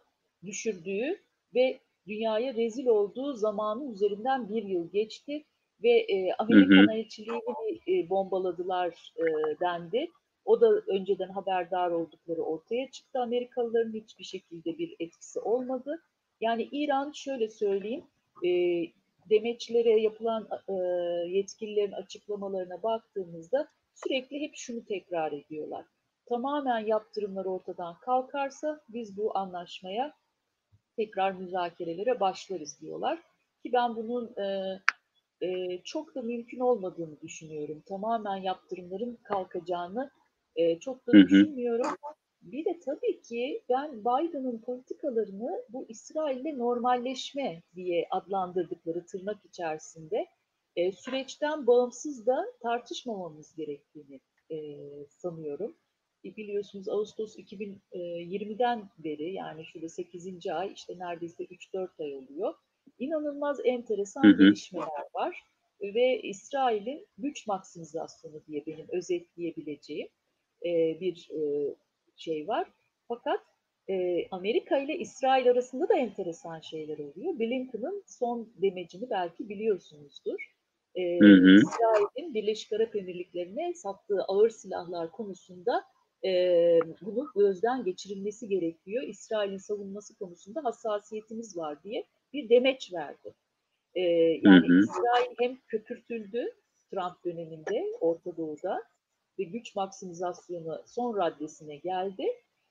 düşürdüğü 0.46 1.22
ve 1.56 1.80
dünyaya 2.08 2.54
rezil 2.54 2.86
olduğu 2.86 3.34
zamanın 3.34 3.92
üzerinden 3.92 4.50
bir 4.50 4.64
yıl 4.64 4.92
geçti 4.92 5.46
ve 5.84 5.90
e, 5.90 6.34
Amerikan 6.34 6.90
elçiliğini 6.90 7.80
e, 7.88 8.10
bombaladılar 8.10 9.14
e, 9.18 9.24
dendi. 9.60 10.08
O 10.46 10.62
da 10.62 10.72
önceden 10.88 11.30
haberdar 11.30 11.92
oldukları 11.92 12.42
ortaya 12.42 12.92
çıktı. 12.92 13.20
Amerikalıların 13.20 13.94
hiçbir 13.94 14.24
şekilde 14.24 14.78
bir 14.78 14.96
etkisi 15.00 15.40
olmadı. 15.40 16.04
Yani 16.42 16.70
İran 16.72 17.12
şöyle 17.12 17.50
söyleyeyim, 17.50 18.04
e, 18.46 18.50
demeçlere 19.30 20.02
yapılan 20.02 20.48
e, 20.68 20.74
yetkililerin 21.30 21.92
açıklamalarına 21.92 22.84
baktığımızda 22.84 23.68
sürekli 23.94 24.42
hep 24.42 24.52
şunu 24.56 24.86
tekrar 24.86 25.32
ediyorlar. 25.32 25.86
Tamamen 26.26 26.80
yaptırımlar 26.80 27.46
ortadan 27.46 28.00
kalkarsa 28.00 28.82
biz 28.90 29.18
bu 29.18 29.38
anlaşmaya 29.38 30.14
tekrar 30.96 31.32
müzakerelere 31.32 32.20
başlarız 32.20 32.82
diyorlar. 32.82 33.20
Ki 33.64 33.74
ben 33.74 33.96
bunun 33.96 34.36
e, 34.38 34.78
e, 35.42 35.82
çok 35.84 36.16
da 36.16 36.22
mümkün 36.22 36.60
olmadığını 36.60 37.22
düşünüyorum. 37.22 37.84
Tamamen 37.88 38.38
yaptırımların 38.38 39.20
kalkacağını 39.24 40.12
e, 40.56 40.80
çok 40.80 41.08
da 41.08 41.12
hı 41.12 41.18
hı. 41.18 41.24
düşünmüyorum. 41.24 41.88
Bir 42.42 42.66
de 42.66 42.80
tabii 42.86 43.22
ki 43.22 43.64
ben 43.70 44.00
Biden'ın 44.00 44.62
politikalarını 44.62 45.66
bu 45.70 45.86
İsrail'le 45.90 46.58
normalleşme 46.58 47.62
diye 47.76 48.08
adlandırdıkları 48.12 49.06
tırnak 49.06 49.46
içerisinde 49.46 50.28
e, 50.76 50.92
süreçten 50.92 51.68
bağımsız 51.68 52.26
da 52.26 52.46
tartışmamamız 52.62 53.56
gerektiğini 53.56 54.20
e, 54.52 54.58
sanıyorum. 55.10 55.76
E, 56.26 56.36
biliyorsunuz 56.36 56.90
Ağustos 56.90 57.38
2020'den 57.38 58.90
beri 58.98 59.34
yani 59.34 59.66
şurada 59.66 59.90
8. 59.90 60.48
ay 60.48 60.74
işte 60.74 61.00
neredeyse 61.00 61.44
3-4 61.44 61.90
ay 62.00 62.16
oluyor. 62.16 62.54
İnanılmaz 63.00 63.60
enteresan 63.64 64.24
hı 64.24 64.28
hı. 64.28 64.38
gelişmeler 64.38 65.06
var 65.14 65.44
ve 65.82 66.22
İsrail'in 66.22 67.08
güç 67.18 67.48
maksimizasyonu 67.48 68.46
diye 68.48 68.66
benim 68.66 68.86
özetleyebileceğim 68.90 70.08
e, 70.66 71.00
bir 71.00 71.30
e, 71.32 71.76
şey 72.16 72.48
var. 72.48 72.68
Fakat 73.08 73.40
e, 73.90 74.28
Amerika 74.32 74.78
ile 74.78 74.98
İsrail 74.98 75.52
arasında 75.52 75.90
da 75.90 75.98
enteresan 75.98 76.60
şeyler 76.60 76.98
oluyor. 76.98 77.40
Blinken'ın 77.40 78.04
son 78.08 78.54
demecini 78.62 79.10
belki 79.10 79.50
biliyorsunuzdur. 79.50 80.52
E, 80.96 81.16
İsrail'in 81.56 82.34
Birleşik 82.34 82.74
Arap 82.74 82.96
Emirlikleri'ne 82.96 83.74
sattığı 83.74 84.24
ağır 84.28 84.50
silahlar 84.50 85.12
konusunda 85.12 85.84
e, 86.26 86.80
bunu 87.02 87.32
gözden 87.36 87.84
geçirilmesi 87.84 88.48
gerekiyor. 88.48 89.04
İsrail'in 89.04 89.58
savunması 89.58 90.16
konusunda 90.16 90.64
hassasiyetimiz 90.64 91.58
var 91.58 91.84
diye 91.84 92.06
bir 92.34 92.50
demeç 92.50 92.94
verdi. 92.94 93.34
E, 93.96 94.02
yani 94.44 94.68
hı 94.68 94.74
hı. 94.74 94.80
İsrail 94.80 95.36
hem 95.40 95.58
köpürtüldü 95.68 96.52
Trump 96.92 97.26
döneminde 97.26 97.86
Orta 98.02 98.38
Doğu'da 98.38 98.84
ve 99.40 99.44
güç 99.44 99.76
maksimizasyonu 99.76 100.82
son 100.86 101.18
raddesine 101.18 101.76
geldi. 101.76 102.26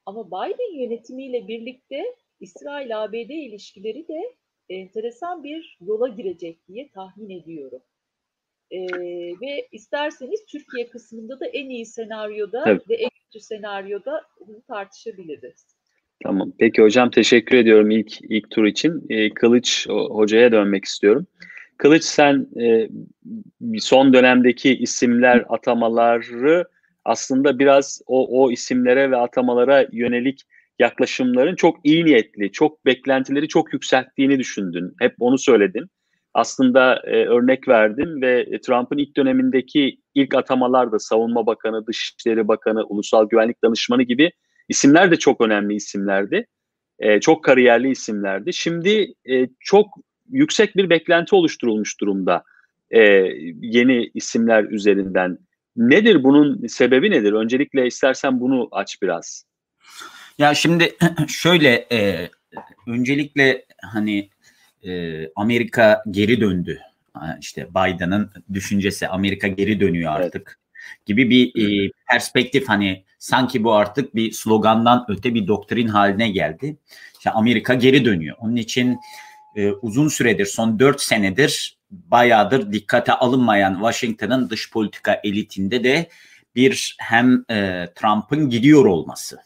Ama 0.06 0.26
Biden 0.26 0.80
yönetimiyle 0.82 1.48
birlikte 1.48 2.14
İsrail-ABD 2.40 3.30
ilişkileri 3.30 4.08
de 4.08 4.34
enteresan 4.68 5.44
bir 5.44 5.78
yola 5.80 6.08
girecek 6.08 6.68
diye 6.68 6.88
tahmin 6.88 7.30
ediyorum. 7.30 7.82
Ee, 8.70 8.86
ve 9.40 9.68
isterseniz 9.72 10.44
Türkiye 10.46 10.88
kısmında 10.88 11.40
da 11.40 11.46
en 11.46 11.68
iyi 11.68 11.86
senaryoda 11.86 12.64
Tabii. 12.64 12.82
ve 12.88 12.94
en 12.94 13.09
kötü 13.32 13.44
senaryoda 13.44 14.22
bunu 14.40 14.62
tartışabiliriz. 14.68 15.66
Tamam. 16.22 16.52
Peki 16.58 16.82
hocam 16.82 17.10
teşekkür 17.10 17.56
ediyorum 17.56 17.90
ilk 17.90 18.20
ilk 18.22 18.50
tur 18.50 18.64
için. 18.64 19.06
Ee, 19.10 19.30
Kılıç 19.30 19.86
hocaya 19.88 20.52
dönmek 20.52 20.84
istiyorum. 20.84 21.26
Kılıç 21.76 22.04
sen 22.04 22.46
e, 22.60 22.88
son 23.78 24.12
dönemdeki 24.12 24.76
isimler 24.76 25.44
atamaları 25.48 26.64
aslında 27.04 27.58
biraz 27.58 28.02
o, 28.06 28.42
o 28.42 28.50
isimlere 28.50 29.10
ve 29.10 29.16
atamalara 29.16 29.86
yönelik 29.92 30.40
yaklaşımların 30.78 31.56
çok 31.56 31.76
iyi 31.84 32.04
niyetli, 32.04 32.52
çok 32.52 32.86
beklentileri 32.86 33.48
çok 33.48 33.72
yükselttiğini 33.72 34.38
düşündün. 34.38 34.94
Hep 35.00 35.14
onu 35.18 35.38
söyledin. 35.38 35.86
Aslında 36.34 37.02
e, 37.04 37.24
örnek 37.24 37.68
verdin 37.68 38.22
ve 38.22 38.60
Trump'ın 38.60 38.98
ilk 38.98 39.16
dönemindeki 39.16 39.99
ilk 40.14 40.34
atamalar 40.34 40.92
da 40.92 40.98
Savunma 40.98 41.46
Bakanı, 41.46 41.86
Dışişleri 41.86 42.48
Bakanı, 42.48 42.84
Ulusal 42.84 43.28
Güvenlik 43.28 43.64
Danışmanı 43.64 44.02
gibi 44.02 44.32
isimler 44.68 45.10
de 45.10 45.16
çok 45.16 45.40
önemli 45.40 45.74
isimlerdi. 45.74 46.46
E, 46.98 47.20
çok 47.20 47.44
kariyerli 47.44 47.90
isimlerdi. 47.90 48.52
Şimdi 48.52 49.14
e, 49.30 49.48
çok 49.60 49.86
yüksek 50.30 50.76
bir 50.76 50.90
beklenti 50.90 51.34
oluşturulmuş 51.34 52.00
durumda 52.00 52.44
e, 52.90 53.00
yeni 53.60 54.10
isimler 54.14 54.64
üzerinden. 54.64 55.38
Nedir 55.76 56.24
bunun 56.24 56.66
sebebi 56.66 57.10
nedir? 57.10 57.32
Öncelikle 57.32 57.86
istersen 57.86 58.40
bunu 58.40 58.68
aç 58.72 59.02
biraz. 59.02 59.44
Ya 60.38 60.54
şimdi 60.54 60.96
şöyle 61.28 61.86
e, 61.92 62.30
öncelikle 62.86 63.64
hani 63.92 64.30
e, 64.82 65.22
Amerika 65.36 66.02
geri 66.10 66.40
döndü. 66.40 66.78
İşte 67.40 67.68
Biden'ın 67.70 68.30
düşüncesi 68.52 69.08
Amerika 69.08 69.48
geri 69.48 69.80
dönüyor 69.80 70.12
artık 70.12 70.58
evet. 70.58 71.06
gibi 71.06 71.30
bir 71.30 71.46
e, 71.46 71.90
perspektif 72.10 72.68
hani 72.68 73.04
sanki 73.18 73.64
bu 73.64 73.72
artık 73.72 74.14
bir 74.14 74.32
slogandan 74.32 75.04
öte 75.08 75.34
bir 75.34 75.46
doktrin 75.46 75.88
haline 75.88 76.30
geldi. 76.30 76.76
İşte 77.18 77.30
Amerika 77.30 77.74
geri 77.74 78.04
dönüyor. 78.04 78.36
Onun 78.40 78.56
için 78.56 78.98
e, 79.56 79.70
uzun 79.70 80.08
süredir 80.08 80.46
son 80.46 80.78
dört 80.78 81.00
senedir 81.00 81.78
bayağıdır 81.90 82.72
dikkate 82.72 83.12
alınmayan 83.12 83.74
Washington'ın 83.74 84.50
dış 84.50 84.70
politika 84.70 85.20
elitinde 85.24 85.84
de 85.84 86.08
bir 86.54 86.96
hem 86.98 87.44
e, 87.50 87.88
Trump'ın 87.94 88.50
gidiyor 88.50 88.84
olması 88.84 89.38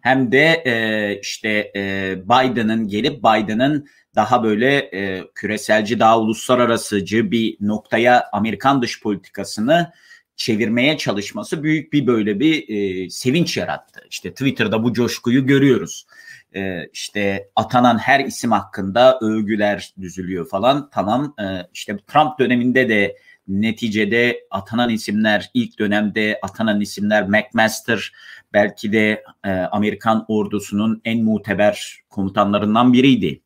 hem 0.00 0.32
de 0.32 0.62
e, 0.66 1.20
işte 1.20 1.72
e, 1.76 2.14
Biden'ın 2.24 2.88
gelip 2.88 3.18
Biden'ın 3.18 3.88
daha 4.18 4.42
böyle 4.42 4.76
e, 4.76 5.24
küreselci, 5.34 6.00
daha 6.00 6.20
uluslararasıcı 6.20 7.30
bir 7.30 7.56
noktaya 7.60 8.24
Amerikan 8.32 8.82
dış 8.82 9.02
politikasını 9.02 9.92
çevirmeye 10.36 10.98
çalışması 10.98 11.62
büyük 11.62 11.92
bir 11.92 12.06
böyle 12.06 12.40
bir 12.40 12.68
e, 12.68 13.10
sevinç 13.10 13.56
yarattı. 13.56 14.00
İşte 14.10 14.30
Twitter'da 14.30 14.82
bu 14.82 14.92
coşkuyu 14.92 15.46
görüyoruz. 15.46 16.06
E, 16.54 16.86
işte 16.92 17.48
atanan 17.56 17.98
her 17.98 18.20
isim 18.20 18.52
hakkında 18.52 19.18
övgüler 19.22 19.94
düzülüyor 20.00 20.48
falan. 20.48 20.90
Tamam 20.90 21.34
e, 21.40 21.44
işte 21.74 21.96
Trump 22.06 22.38
döneminde 22.38 22.88
de 22.88 23.16
neticede 23.48 24.40
atanan 24.50 24.90
isimler 24.90 25.50
ilk 25.54 25.78
dönemde 25.78 26.38
atanan 26.42 26.80
isimler 26.80 27.28
McMaster 27.28 28.12
belki 28.52 28.92
de 28.92 29.24
e, 29.44 29.50
Amerikan 29.50 30.24
ordusunun 30.28 31.00
en 31.04 31.24
muteber 31.24 32.00
komutanlarından 32.10 32.92
biriydi. 32.92 33.40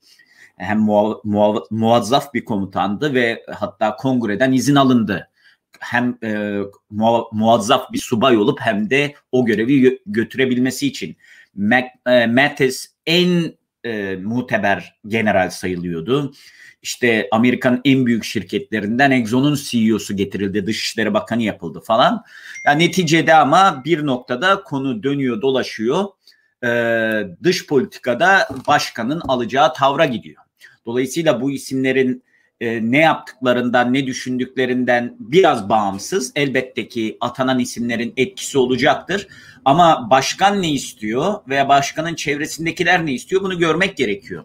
Hem 0.56 0.78
muav, 0.78 1.14
muav, 1.24 1.56
muazzaf 1.70 2.34
bir 2.34 2.44
komutandı 2.44 3.14
ve 3.14 3.44
hatta 3.54 3.96
kongreden 3.96 4.52
izin 4.52 4.74
alındı. 4.74 5.28
Hem 5.80 6.18
e, 6.24 6.60
muav, 6.90 7.24
muazzaf 7.32 7.92
bir 7.92 7.98
subay 7.98 8.36
olup 8.36 8.60
hem 8.60 8.90
de 8.90 9.14
o 9.32 9.44
görevi 9.44 10.00
götürebilmesi 10.06 10.86
için. 10.86 11.16
Mac, 11.54 11.86
e, 12.06 12.26
Mattis 12.26 12.88
en 13.06 13.54
e, 13.84 14.16
muteber 14.16 14.98
general 15.06 15.50
sayılıyordu. 15.50 16.32
İşte 16.82 17.28
Amerika'nın 17.32 17.80
en 17.84 18.06
büyük 18.06 18.24
şirketlerinden 18.24 19.10
Exxon'un 19.10 19.54
CEO'su 19.54 20.16
getirildi, 20.16 20.66
Dışişleri 20.66 21.14
Bakanı 21.14 21.42
yapıldı 21.42 21.80
falan. 21.84 22.24
Yani 22.66 22.84
neticede 22.84 23.34
ama 23.34 23.82
bir 23.84 24.06
noktada 24.06 24.62
konu 24.62 25.02
dönüyor, 25.02 25.42
dolaşıyor. 25.42 26.04
Ee, 26.64 27.22
dış 27.42 27.66
politikada 27.66 28.48
başkanın 28.66 29.20
alacağı 29.20 29.74
tavra 29.74 30.04
gidiyor. 30.04 30.41
Dolayısıyla 30.86 31.40
bu 31.40 31.50
isimlerin 31.50 32.22
e, 32.60 32.90
ne 32.92 32.98
yaptıklarından, 32.98 33.92
ne 33.92 34.06
düşündüklerinden 34.06 35.16
biraz 35.20 35.68
bağımsız. 35.68 36.32
Elbette 36.36 36.88
ki 36.88 37.16
atanan 37.20 37.58
isimlerin 37.58 38.12
etkisi 38.16 38.58
olacaktır. 38.58 39.28
Ama 39.64 40.10
başkan 40.10 40.62
ne 40.62 40.70
istiyor 40.70 41.34
veya 41.48 41.68
başkanın 41.68 42.14
çevresindekiler 42.14 43.06
ne 43.06 43.12
istiyor 43.12 43.42
bunu 43.42 43.58
görmek 43.58 43.96
gerekiyor. 43.96 44.44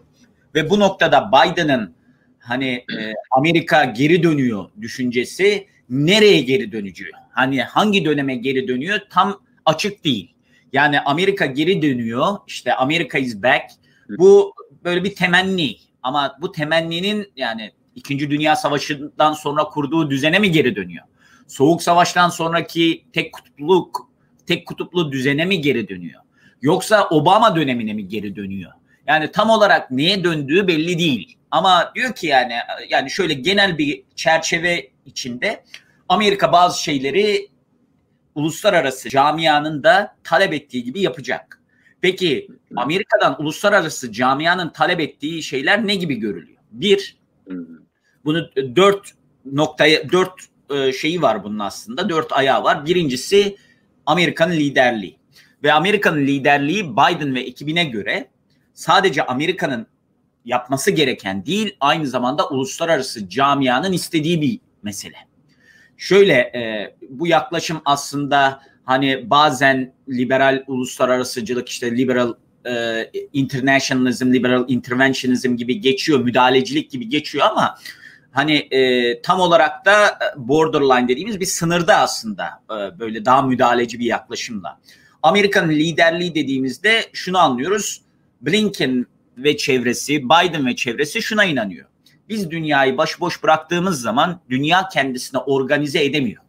Ve 0.54 0.70
bu 0.70 0.80
noktada 0.80 1.30
Biden'ın 1.32 1.94
hani 2.38 2.68
e, 2.68 3.12
Amerika 3.30 3.84
geri 3.84 4.22
dönüyor 4.22 4.64
düşüncesi 4.80 5.66
nereye 5.90 6.40
geri 6.40 6.72
dönüyor? 6.72 7.10
Hani 7.30 7.62
hangi 7.62 8.04
döneme 8.04 8.34
geri 8.34 8.68
dönüyor 8.68 9.00
tam 9.10 9.40
açık 9.64 10.04
değil. 10.04 10.34
Yani 10.72 11.00
Amerika 11.00 11.46
geri 11.46 11.82
dönüyor 11.82 12.36
işte 12.46 12.74
Amerika 12.74 13.18
is 13.18 13.42
back 13.42 13.64
bu 14.08 14.54
böyle 14.84 15.04
bir 15.04 15.14
temenni 15.14 15.76
ama 16.02 16.36
bu 16.40 16.52
temenninin 16.52 17.32
yani 17.36 17.72
İkinci 17.94 18.30
Dünya 18.30 18.56
Savaşı'ndan 18.56 19.32
sonra 19.32 19.64
kurduğu 19.64 20.10
düzene 20.10 20.38
mi 20.38 20.50
geri 20.50 20.76
dönüyor? 20.76 21.04
Soğuk 21.46 21.82
Savaş'tan 21.82 22.28
sonraki 22.28 23.04
tek 23.12 23.32
kutupluluk 23.32 24.08
tek 24.46 24.66
kutuplu 24.66 25.12
düzene 25.12 25.44
mi 25.44 25.60
geri 25.60 25.88
dönüyor? 25.88 26.20
Yoksa 26.62 27.08
Obama 27.08 27.56
dönemine 27.56 27.92
mi 27.92 28.08
geri 28.08 28.36
dönüyor? 28.36 28.72
Yani 29.06 29.32
tam 29.32 29.50
olarak 29.50 29.90
neye 29.90 30.24
döndüğü 30.24 30.66
belli 30.66 30.98
değil. 30.98 31.38
Ama 31.50 31.92
diyor 31.94 32.14
ki 32.14 32.26
yani 32.26 32.54
yani 32.88 33.10
şöyle 33.10 33.34
genel 33.34 33.78
bir 33.78 34.02
çerçeve 34.16 34.90
içinde 35.06 35.64
Amerika 36.08 36.52
bazı 36.52 36.82
şeyleri 36.82 37.48
uluslararası 38.34 39.08
camianın 39.08 39.82
da 39.82 40.16
talep 40.24 40.52
ettiği 40.52 40.84
gibi 40.84 41.00
yapacak. 41.00 41.62
Peki 42.00 42.48
Amerika'dan 42.76 43.42
uluslararası 43.42 44.12
camianın 44.12 44.68
talep 44.68 45.00
ettiği 45.00 45.42
şeyler 45.42 45.86
ne 45.86 45.94
gibi 45.94 46.14
görülüyor? 46.14 46.58
Bir, 46.72 47.16
bunu 48.24 48.50
dört 48.76 49.12
noktaya, 49.44 50.10
dört 50.12 50.32
e, 50.70 50.92
şeyi 50.92 51.22
var 51.22 51.44
bunun 51.44 51.58
aslında. 51.58 52.08
Dört 52.08 52.32
ayağı 52.32 52.64
var. 52.64 52.86
Birincisi 52.86 53.56
Amerika'nın 54.06 54.52
liderliği. 54.52 55.18
Ve 55.62 55.72
Amerika'nın 55.72 56.20
liderliği 56.20 56.96
Biden 56.96 57.34
ve 57.34 57.40
ekibine 57.40 57.84
göre 57.84 58.28
sadece 58.74 59.26
Amerika'nın 59.26 59.86
yapması 60.44 60.90
gereken 60.90 61.46
değil, 61.46 61.76
aynı 61.80 62.06
zamanda 62.06 62.48
uluslararası 62.48 63.28
camianın 63.28 63.92
istediği 63.92 64.40
bir 64.40 64.60
mesele. 64.82 65.16
Şöyle 65.96 66.34
e, 66.34 66.94
bu 67.08 67.26
yaklaşım 67.26 67.80
aslında 67.84 68.62
hani 68.84 69.30
bazen 69.30 69.92
liberal 70.08 70.64
uluslararasıcılık 70.66 71.68
işte 71.68 71.96
liberal 71.96 72.34
e, 72.68 73.10
internationalism, 73.32 74.32
liberal 74.32 74.64
interventionism 74.68 75.56
gibi 75.56 75.80
geçiyor, 75.80 76.20
müdahalecilik 76.20 76.90
gibi 76.90 77.08
geçiyor 77.08 77.46
ama 77.50 77.78
hani 78.30 78.54
e, 78.54 79.22
tam 79.22 79.40
olarak 79.40 79.84
da 79.86 80.18
borderline 80.36 81.08
dediğimiz 81.08 81.40
bir 81.40 81.46
sınırda 81.46 81.96
aslında 81.96 82.44
e, 82.70 82.98
böyle 82.98 83.24
daha 83.24 83.42
müdahaleci 83.42 83.98
bir 83.98 84.04
yaklaşımla. 84.04 84.80
Amerika'nın 85.22 85.70
liderliği 85.70 86.34
dediğimizde 86.34 87.04
şunu 87.12 87.38
anlıyoruz. 87.38 88.02
Blinken 88.40 89.06
ve 89.38 89.56
çevresi, 89.56 90.24
Biden 90.24 90.66
ve 90.66 90.76
çevresi 90.76 91.22
şuna 91.22 91.44
inanıyor. 91.44 91.86
Biz 92.28 92.50
dünyayı 92.50 92.96
başboş 92.96 93.42
bıraktığımız 93.42 94.00
zaman 94.00 94.40
dünya 94.50 94.88
kendisine 94.88 95.40
organize 95.40 96.04
edemiyor. 96.04 96.42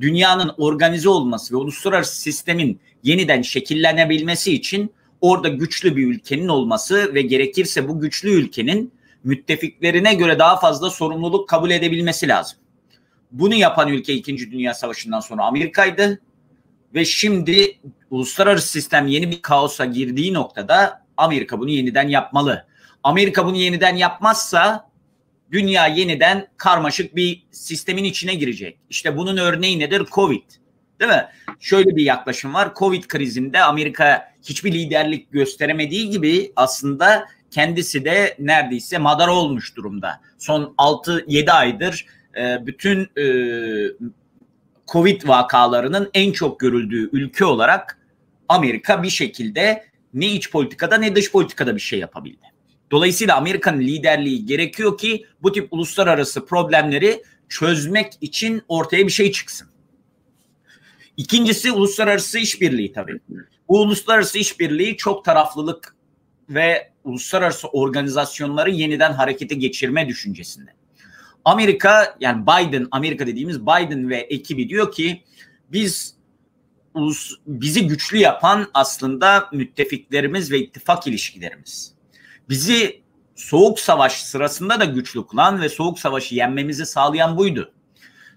Dünyanın 0.00 0.52
organize 0.58 1.08
olması 1.08 1.54
ve 1.54 1.58
uluslararası 1.58 2.20
sistemin 2.20 2.80
yeniden 3.02 3.42
şekillenebilmesi 3.42 4.54
için 4.54 4.92
orada 5.22 5.48
güçlü 5.48 5.96
bir 5.96 6.06
ülkenin 6.06 6.48
olması 6.48 7.14
ve 7.14 7.22
gerekirse 7.22 7.88
bu 7.88 8.00
güçlü 8.00 8.30
ülkenin 8.30 8.92
müttefiklerine 9.24 10.14
göre 10.14 10.38
daha 10.38 10.60
fazla 10.60 10.90
sorumluluk 10.90 11.48
kabul 11.48 11.70
edebilmesi 11.70 12.28
lazım. 12.28 12.58
Bunu 13.32 13.54
yapan 13.54 13.88
ülke 13.88 14.14
2. 14.14 14.50
Dünya 14.52 14.74
Savaşı'ndan 14.74 15.20
sonra 15.20 15.44
Amerika'ydı 15.44 16.20
ve 16.94 17.04
şimdi 17.04 17.78
uluslararası 18.10 18.68
sistem 18.68 19.06
yeni 19.06 19.30
bir 19.30 19.42
kaosa 19.42 19.84
girdiği 19.84 20.34
noktada 20.34 21.04
Amerika 21.16 21.60
bunu 21.60 21.70
yeniden 21.70 22.08
yapmalı. 22.08 22.66
Amerika 23.02 23.46
bunu 23.46 23.56
yeniden 23.56 23.96
yapmazsa 23.96 24.90
dünya 25.52 25.86
yeniden 25.86 26.48
karmaşık 26.56 27.16
bir 27.16 27.46
sistemin 27.50 28.04
içine 28.04 28.34
girecek. 28.34 28.78
İşte 28.90 29.16
bunun 29.16 29.36
örneği 29.36 29.78
nedir? 29.78 30.02
Covid. 30.12 30.61
Değil 31.02 31.12
mi? 31.12 31.26
Şöyle 31.60 31.96
bir 31.96 32.02
yaklaşım 32.02 32.54
var. 32.54 32.72
Covid 32.76 33.04
krizinde 33.04 33.62
Amerika 33.62 34.32
hiçbir 34.42 34.72
liderlik 34.72 35.32
gösteremediği 35.32 36.10
gibi 36.10 36.52
aslında 36.56 37.26
kendisi 37.50 38.04
de 38.04 38.36
neredeyse 38.38 38.98
madara 38.98 39.34
olmuş 39.34 39.76
durumda. 39.76 40.20
Son 40.38 40.74
6-7 40.78 41.50
aydır 41.50 42.06
e, 42.36 42.66
bütün 42.66 43.08
e, 43.18 43.24
Covid 44.92 45.28
vakalarının 45.28 46.10
en 46.14 46.32
çok 46.32 46.60
görüldüğü 46.60 47.10
ülke 47.12 47.44
olarak 47.44 47.98
Amerika 48.48 49.02
bir 49.02 49.10
şekilde 49.10 49.84
ne 50.14 50.26
iç 50.26 50.50
politikada 50.50 50.96
ne 50.96 51.16
dış 51.16 51.32
politikada 51.32 51.76
bir 51.76 51.80
şey 51.80 51.98
yapabildi. 51.98 52.46
Dolayısıyla 52.90 53.36
Amerika'nın 53.36 53.80
liderliği 53.80 54.46
gerekiyor 54.46 54.98
ki 54.98 55.26
bu 55.42 55.52
tip 55.52 55.72
uluslararası 55.72 56.46
problemleri 56.46 57.22
çözmek 57.48 58.12
için 58.20 58.62
ortaya 58.68 59.06
bir 59.06 59.12
şey 59.12 59.32
çıksın. 59.32 59.71
İkincisi 61.16 61.72
uluslararası 61.72 62.38
işbirliği 62.38 62.92
tabii. 62.92 63.20
Bu 63.68 63.80
uluslararası 63.80 64.38
işbirliği 64.38 64.96
çok 64.96 65.24
taraflılık 65.24 65.96
ve 66.48 66.92
uluslararası 67.04 67.68
organizasyonları 67.68 68.70
yeniden 68.70 69.12
harekete 69.12 69.54
geçirme 69.54 70.08
düşüncesinde. 70.08 70.70
Amerika 71.44 72.16
yani 72.20 72.42
Biden 72.42 72.88
Amerika 72.90 73.26
dediğimiz 73.26 73.62
Biden 73.62 74.10
ve 74.10 74.16
ekibi 74.16 74.68
diyor 74.68 74.92
ki 74.92 75.22
biz 75.72 76.16
ulus, 76.94 77.32
bizi 77.46 77.86
güçlü 77.86 78.18
yapan 78.18 78.70
aslında 78.74 79.48
müttefiklerimiz 79.52 80.52
ve 80.52 80.58
ittifak 80.58 81.06
ilişkilerimiz. 81.06 81.94
Bizi 82.48 83.02
soğuk 83.34 83.80
savaş 83.80 84.22
sırasında 84.22 84.80
da 84.80 84.84
güçlü 84.84 85.26
kılan 85.26 85.62
ve 85.62 85.68
soğuk 85.68 85.98
savaşı 85.98 86.34
yenmemizi 86.34 86.86
sağlayan 86.86 87.36
buydu. 87.36 87.72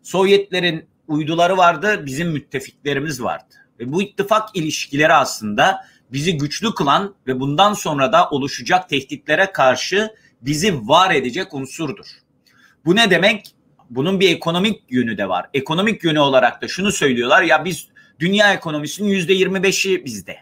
Sovyetlerin 0.04 0.86
uyduları 1.08 1.58
vardı, 1.58 2.04
bizim 2.06 2.30
müttefiklerimiz 2.32 3.24
vardı. 3.24 3.56
Ve 3.80 3.92
bu 3.92 4.02
ittifak 4.02 4.56
ilişkileri 4.56 5.14
aslında 5.14 5.86
bizi 6.12 6.38
güçlü 6.38 6.76
kılan 6.76 7.16
ve 7.28 7.40
bundan 7.40 7.74
sonra 7.74 8.12
da 8.12 8.30
oluşacak 8.30 8.90
tehditlere 8.90 9.52
karşı 9.52 10.16
bizi 10.42 10.88
var 10.88 11.16
edecek 11.16 11.54
unsurdur. 11.54 12.06
Bu 12.86 12.96
ne 12.96 13.10
demek? 13.10 13.56
Bunun 13.90 14.20
bir 14.20 14.36
ekonomik 14.36 14.82
yönü 14.90 15.18
de 15.18 15.30
var. 15.30 15.50
Ekonomik 15.54 16.04
yönü 16.04 16.20
olarak 16.20 16.62
da 16.62 16.68
şunu 16.68 16.92
söylüyorlar 16.92 17.42
ya 17.42 17.66
biz 17.66 17.88
dünya 18.20 18.54
ekonomisinin 18.54 19.10
yüzde 19.10 19.34
yirmi 19.34 19.64
beşi 19.64 20.06
bizde. 20.06 20.38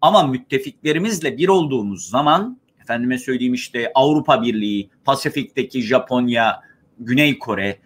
Ama 0.00 0.26
müttefiklerimizle 0.26 1.38
bir 1.38 1.48
olduğumuz 1.48 2.08
zaman 2.08 2.60
efendime 2.80 3.18
söyleyeyim 3.18 3.54
işte 3.54 3.92
Avrupa 3.94 4.42
Birliği, 4.42 4.90
Pasifik'teki 5.04 5.82
Japonya, 5.82 6.60
Güney 6.98 7.38
Kore, 7.38 7.78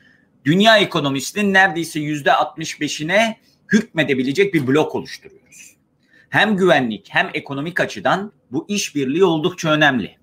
dünya 0.45 0.79
ekonomisinin 0.79 1.55
neredeyse 1.55 2.01
yüzde 2.01 2.31
65'ine 2.31 3.35
hükmedebilecek 3.73 4.55
bir 4.55 4.67
blok 4.67 4.95
oluşturuyoruz. 4.95 5.77
Hem 6.29 6.57
güvenlik 6.57 7.07
hem 7.11 7.31
ekonomik 7.35 7.81
açıdan 7.81 8.33
bu 8.51 8.65
işbirliği 8.69 9.25
oldukça 9.25 9.71
önemli. 9.71 10.17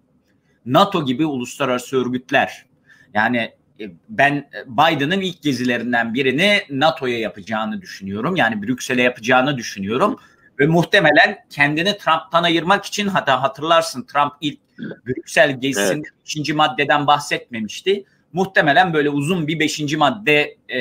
NATO 0.65 1.05
gibi 1.05 1.25
uluslararası 1.25 1.97
örgütler 1.97 2.65
yani 3.13 3.37
e, 3.79 3.91
ben 4.09 4.49
Biden'ın 4.65 5.21
ilk 5.21 5.41
gezilerinden 5.41 6.13
birini 6.13 6.61
NATO'ya 6.69 7.19
yapacağını 7.19 7.81
düşünüyorum. 7.81 8.35
Yani 8.35 8.63
Brüksel'e 8.63 9.01
yapacağını 9.01 9.57
düşünüyorum. 9.57 10.19
Ve 10.59 10.67
muhtemelen 10.67 11.45
kendini 11.49 11.97
Trump'tan 11.97 12.43
ayırmak 12.43 12.85
için 12.85 13.07
hatta 13.07 13.41
hatırlarsın 13.41 14.03
Trump 14.03 14.33
ilk 14.41 14.59
Brüksel 15.05 15.61
gezisinde 15.61 15.93
evet. 15.93 16.25
beşinci 16.25 16.53
maddeden 16.53 17.07
bahsetmemişti. 17.07 18.05
Muhtemelen 18.37 18.93
böyle 18.93 19.09
uzun 19.09 19.47
bir 19.47 19.59
beşinci 19.59 19.97
madde 19.97 20.57
e, 20.69 20.79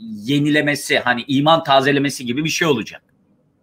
yenilemesi 0.00 0.98
hani 0.98 1.24
iman 1.28 1.64
tazelemesi 1.64 2.26
gibi 2.26 2.44
bir 2.44 2.48
şey 2.48 2.68
olacak. 2.68 3.02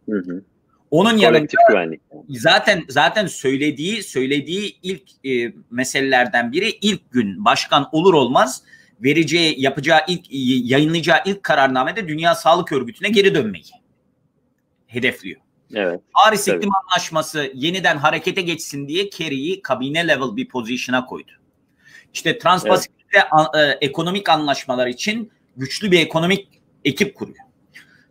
Hı 0.10 0.18
hı. 0.18 0.44
Onun 0.92 1.18
yanında 1.18 1.46
güvenlik. 1.70 2.02
zaten 2.30 2.84
zaten 2.90 3.28
söylediği 3.28 4.04
söylediği 4.04 4.78
ilk 4.84 5.26
e, 5.26 5.54
meselelerden 5.72 6.52
biri 6.52 6.70
ilk 6.82 7.12
gün 7.12 7.46
başkan 7.46 7.90
olur 7.92 8.14
olmaz 8.14 8.64
vereceği 9.00 9.62
yapacağı 9.62 10.00
ilk 10.08 10.26
yayınlayacağı 10.72 11.18
ilk 11.26 11.44
kararnamede 11.44 12.08
Dünya 12.08 12.36
Sağlık 12.36 12.72
Örgütü'ne 12.72 13.10
geri 13.10 13.36
dönmeyi 13.36 13.72
hedefliyor. 14.88 15.42
Evet. 15.74 16.00
Paris 16.14 16.48
İklim 16.48 16.70
Anlaşması 16.76 17.52
yeniden 17.54 17.98
harekete 17.98 18.42
geçsin 18.42 18.88
diye 18.88 19.10
Kerry'i 19.10 19.62
kabine 19.62 20.08
level 20.08 20.36
bir 20.36 20.48
pozisyona 20.48 21.06
koydu. 21.06 21.32
İşte 22.14 22.38
Transpasifik'te 23.14 23.60
evet. 23.60 23.76
e, 23.82 23.86
ekonomik 23.86 24.30
anlaşmalar 24.30 24.88
için 24.88 25.32
güçlü 25.58 25.92
bir 25.92 26.00
ekonomik 26.00 26.48
ekip 26.86 27.16
kuruyor. 27.16 27.38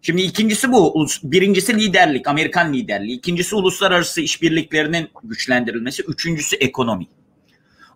Şimdi 0.02 0.22
ikincisi 0.22 0.72
bu. 0.72 1.06
Birincisi 1.22 1.76
liderlik, 1.76 2.28
Amerikan 2.28 2.72
liderliği. 2.72 3.16
İkincisi 3.16 3.54
uluslararası 3.54 4.20
işbirliklerinin 4.20 5.10
güçlendirilmesi. 5.24 6.02
Üçüncüsü 6.02 6.56
ekonomi. 6.56 7.06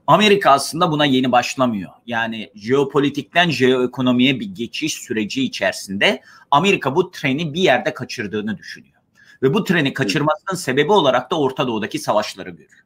Amerika 0.06 0.50
aslında 0.50 0.90
buna 0.90 1.04
yeni 1.04 1.32
başlamıyor. 1.32 1.90
Yani 2.06 2.50
jeopolitikten 2.54 3.50
jeoekonomiye 3.50 4.40
bir 4.40 4.54
geçiş 4.54 4.94
süreci 4.94 5.44
içerisinde 5.44 6.22
Amerika 6.50 6.96
bu 6.96 7.10
treni 7.10 7.54
bir 7.54 7.60
yerde 7.60 7.94
kaçırdığını 7.94 8.58
düşünüyor. 8.58 8.96
Ve 9.42 9.54
bu 9.54 9.64
treni 9.64 9.92
kaçırmasının 9.92 10.56
sebebi 10.56 10.92
olarak 10.92 11.30
da 11.30 11.40
Orta 11.40 11.66
Doğu'daki 11.66 11.98
savaşları 11.98 12.50
görüyor. 12.50 12.84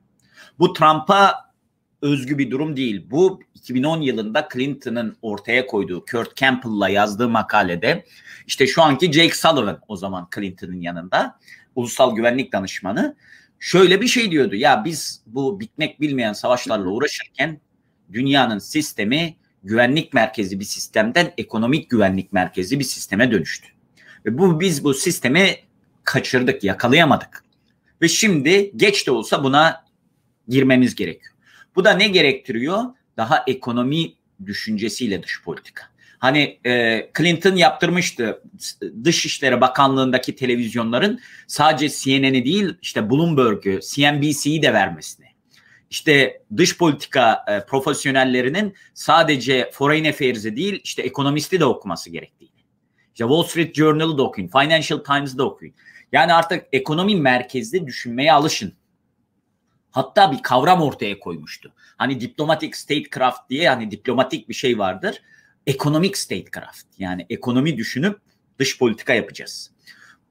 Bu 0.59 0.73
Trump'a 0.73 1.50
özgü 2.03 2.39
bir 2.39 2.51
durum 2.51 2.77
değil. 2.77 3.07
Bu 3.11 3.41
2010 3.55 4.01
yılında 4.01 4.49
Clinton'ın 4.53 5.17
ortaya 5.23 5.67
koyduğu 5.67 6.05
Kurt 6.05 6.37
Campbell'la 6.37 6.89
yazdığı 6.89 7.29
makalede 7.29 8.05
işte 8.47 8.67
şu 8.67 8.83
anki 8.83 9.13
Jake 9.13 9.35
Sullivan 9.35 9.81
o 9.89 9.97
zaman 9.97 10.29
Clinton'ın 10.35 10.81
yanında 10.81 11.39
ulusal 11.75 12.17
güvenlik 12.17 12.53
danışmanı 12.53 13.17
şöyle 13.59 14.01
bir 14.01 14.07
şey 14.07 14.31
diyordu. 14.31 14.55
Ya 14.55 14.85
biz 14.85 15.23
bu 15.27 15.61
bitmek 15.61 16.01
bilmeyen 16.01 16.33
savaşlarla 16.33 16.89
uğraşırken 16.89 17.61
dünyanın 18.13 18.59
sistemi 18.59 19.37
güvenlik 19.65 20.15
merkezi 20.15 20.61
bir 20.61 20.65
sistemden 20.65 21.33
ekonomik 21.39 21.91
güvenlik 21.91 22.33
merkezi 22.33 22.79
bir 22.79 22.85
sisteme 22.85 23.31
dönüştü. 23.31 23.69
Ve 24.27 24.39
bu 24.39 24.61
biz 24.61 24.85
bu 24.85 24.95
sistemi 24.95 25.57
kaçırdık, 26.05 26.65
yakalayamadık. 26.65 27.45
Ve 28.03 28.09
şimdi 28.09 28.73
geç 28.77 29.07
de 29.07 29.11
olsa 29.11 29.45
buna 29.45 29.85
girmemiz 30.49 30.95
gerekiyor. 30.95 31.35
Bu 31.77 31.85
da 31.85 31.93
ne 31.93 32.09
gerektiriyor? 32.09 32.83
Daha 33.17 33.45
ekonomi 33.47 34.13
düşüncesiyle 34.47 35.23
dış 35.23 35.43
politika. 35.43 35.85
Hani 36.19 36.59
e, 36.67 37.07
Clinton 37.19 37.57
yaptırmıştı 37.57 38.43
Dışişleri 39.05 39.61
Bakanlığı'ndaki 39.61 40.37
televizyonların 40.37 41.21
sadece 41.47 41.89
CNN'i 41.89 42.45
değil 42.45 42.75
işte 42.83 43.11
Bloomberg'ü, 43.11 43.81
CNBC'yi 43.83 44.63
de 44.63 44.73
vermesini. 44.73 45.27
İşte 45.91 46.43
dış 46.57 46.79
politika 46.79 47.45
e, 47.49 47.67
profesyonellerinin 47.67 48.75
sadece 48.95 49.71
Foreign 49.73 50.05
Affairs'i 50.05 50.57
değil 50.57 50.81
işte 50.85 51.03
ekonomisti 51.03 51.61
de 51.61 51.65
okuması 51.65 52.11
gerektiğini. 52.11 52.51
İşte 53.15 53.25
Wall 53.25 53.43
Street 53.43 53.75
Journal'ı 53.75 54.19
da 54.19 54.23
okuyun, 54.23 54.49
Financial 54.49 54.99
Times'ı 54.99 55.39
da 55.39 55.45
okuyun. 55.45 55.75
Yani 56.13 56.35
artık 56.35 56.67
ekonomi 56.73 57.17
merkezli 57.17 57.87
düşünmeye 57.87 58.33
alışın. 58.33 58.73
Hatta 59.91 60.33
bir 60.33 60.43
kavram 60.43 60.83
ortaya 60.83 61.19
koymuştu. 61.19 61.73
Hani 61.97 62.21
diplomatic 62.21 62.71
statecraft 62.73 63.51
diye 63.51 63.69
hani 63.69 63.91
diplomatik 63.91 64.49
bir 64.49 64.55
şey 64.55 64.79
vardır. 64.79 65.23
Economic 65.67 66.13
statecraft 66.15 66.87
yani 66.99 67.27
ekonomi 67.31 67.77
düşünüp 67.77 68.21
dış 68.59 68.79
politika 68.79 69.15
yapacağız. 69.15 69.71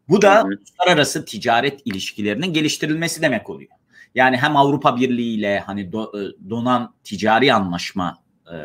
Bu 0.09 0.21
da 0.21 0.43
uluslararası 0.43 1.25
ticaret 1.25 1.81
ilişkilerinin 1.85 2.53
geliştirilmesi 2.53 3.21
demek 3.21 3.49
oluyor. 3.49 3.71
Yani 4.15 4.37
hem 4.37 4.57
Avrupa 4.57 4.97
Birliği 4.97 5.37
ile 5.37 5.59
hani 5.59 5.91
do, 5.91 6.11
e, 6.19 6.49
donan 6.49 6.93
ticari 7.03 7.53
anlaşma 7.53 8.23
e, 8.53 8.55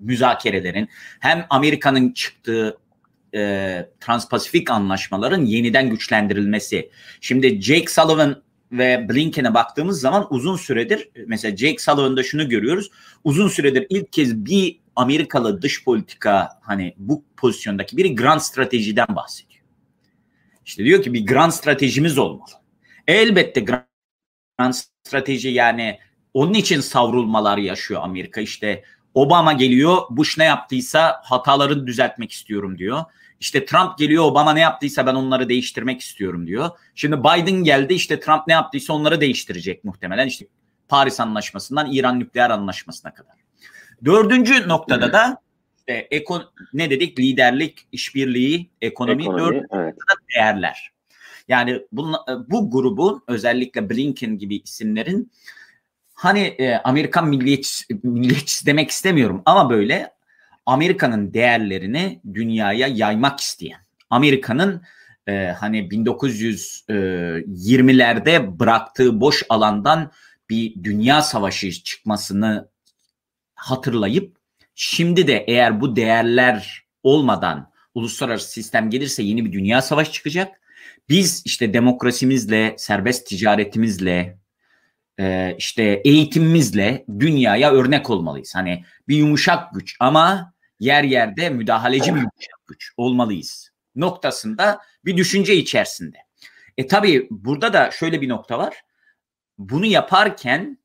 müzakerelerin 0.00 0.88
hem 1.20 1.46
Amerika'nın 1.50 2.12
çıktığı 2.12 2.78
e, 3.34 3.88
Transpasifik 4.00 4.70
anlaşmaların 4.70 5.44
yeniden 5.44 5.90
güçlendirilmesi. 5.90 6.90
Şimdi 7.20 7.60
Jake 7.62 7.86
Sullivan 7.88 8.42
ve 8.72 9.08
Blinken'e 9.08 9.54
baktığımız 9.54 10.00
zaman 10.00 10.26
uzun 10.30 10.56
süredir 10.56 11.08
mesela 11.26 11.56
Jake 11.56 11.78
Sullivan'da 11.78 12.22
şunu 12.22 12.48
görüyoruz. 12.48 12.90
Uzun 13.24 13.48
süredir 13.48 13.86
ilk 13.90 14.12
kez 14.12 14.44
bir 14.44 14.80
Amerikalı 14.96 15.62
dış 15.62 15.84
politika 15.84 16.48
hani 16.62 16.94
bu 16.98 17.24
pozisyondaki 17.36 17.96
biri 17.96 18.14
grand 18.14 18.40
stratejiden 18.40 19.16
bahsediyor. 19.16 19.64
İşte 20.64 20.84
diyor 20.84 21.02
ki 21.02 21.12
bir 21.12 21.26
grand 21.26 21.50
stratejimiz 21.50 22.18
olmalı. 22.18 22.50
Elbette 23.06 23.60
grand 23.60 24.74
strateji 25.04 25.48
yani 25.48 25.98
onun 26.34 26.54
için 26.54 26.80
savrulmalar 26.80 27.58
yaşıyor 27.58 28.00
Amerika. 28.02 28.40
İşte 28.40 28.84
Obama 29.14 29.52
geliyor, 29.52 29.98
Bush 30.10 30.38
ne 30.38 30.44
yaptıysa 30.44 31.20
hatalarını 31.24 31.86
düzeltmek 31.86 32.32
istiyorum 32.32 32.78
diyor. 32.78 33.04
İşte 33.40 33.64
Trump 33.64 33.98
geliyor, 33.98 34.24
Obama 34.24 34.52
ne 34.52 34.60
yaptıysa 34.60 35.06
ben 35.06 35.14
onları 35.14 35.48
değiştirmek 35.48 36.00
istiyorum 36.00 36.46
diyor. 36.46 36.70
Şimdi 36.94 37.20
Biden 37.20 37.64
geldi, 37.64 37.94
işte 37.94 38.20
Trump 38.20 38.46
ne 38.46 38.52
yaptıysa 38.52 38.92
onları 38.92 39.20
değiştirecek 39.20 39.84
muhtemelen. 39.84 40.26
İşte 40.26 40.46
Paris 40.88 41.20
Anlaşması'ndan 41.20 41.92
İran 41.92 42.20
nükleer 42.20 42.50
anlaşmasına 42.50 43.14
kadar. 43.14 43.34
Dördüncü 44.04 44.68
noktada 44.68 45.12
da 45.12 45.40
işte 45.78 46.08
eko, 46.10 46.42
ne 46.72 46.90
dedik? 46.90 47.20
Liderlik, 47.20 47.86
işbirliği, 47.92 48.70
ekonomi, 48.80 49.22
ekonomi 49.22 49.40
dördüncü 49.40 49.66
evet. 49.72 49.94
değerler. 50.36 50.92
Yani 51.48 51.82
bu, 51.92 52.12
bu 52.48 52.70
grubun 52.70 53.22
özellikle 53.26 53.90
Blinken 53.90 54.38
gibi 54.38 54.56
isimlerin 54.56 55.32
hani 56.14 56.40
e, 56.40 56.74
Amerikan 56.74 57.28
milliyetçisi, 57.28 57.84
milliyetçisi 58.02 58.66
demek 58.66 58.90
istemiyorum 58.90 59.42
ama 59.44 59.70
böyle 59.70 60.10
Amerika'nın 60.68 61.34
değerlerini 61.34 62.20
dünyaya 62.34 62.86
yaymak 62.86 63.40
isteyen, 63.40 63.80
Amerika'nın 64.10 64.82
e, 65.26 65.46
hani 65.46 65.78
1920'lerde 65.78 68.34
e, 68.34 68.58
bıraktığı 68.58 69.20
boş 69.20 69.42
alandan 69.48 70.12
bir 70.50 70.84
dünya 70.84 71.22
savaşı 71.22 71.70
çıkmasını 71.70 72.68
hatırlayıp 73.54 74.36
şimdi 74.74 75.26
de 75.26 75.44
eğer 75.48 75.80
bu 75.80 75.96
değerler 75.96 76.84
olmadan 77.02 77.70
uluslararası 77.94 78.50
sistem 78.50 78.90
gelirse 78.90 79.22
yeni 79.22 79.44
bir 79.44 79.52
dünya 79.52 79.82
savaşı 79.82 80.12
çıkacak. 80.12 80.60
Biz 81.08 81.42
işte 81.46 81.74
demokrasimizle, 81.74 82.74
serbest 82.78 83.26
ticaretimizle, 83.26 84.38
e, 85.18 85.54
işte 85.58 85.82
eğitimimizle 86.04 87.04
dünyaya 87.18 87.72
örnek 87.72 88.10
olmalıyız. 88.10 88.54
Hani 88.54 88.84
bir 89.08 89.16
yumuşak 89.16 89.74
güç 89.74 89.96
ama 90.00 90.52
yer 90.80 91.04
yerde 91.04 91.50
müdahaleci 91.50 92.14
bir 92.14 92.24
güç 92.66 92.92
olmalıyız 92.96 93.70
noktasında 93.96 94.80
bir 95.04 95.16
düşünce 95.16 95.54
içerisinde. 95.56 96.16
E 96.78 96.86
tabii 96.86 97.28
burada 97.30 97.72
da 97.72 97.90
şöyle 97.90 98.20
bir 98.20 98.28
nokta 98.28 98.58
var. 98.58 98.82
Bunu 99.58 99.86
yaparken 99.86 100.78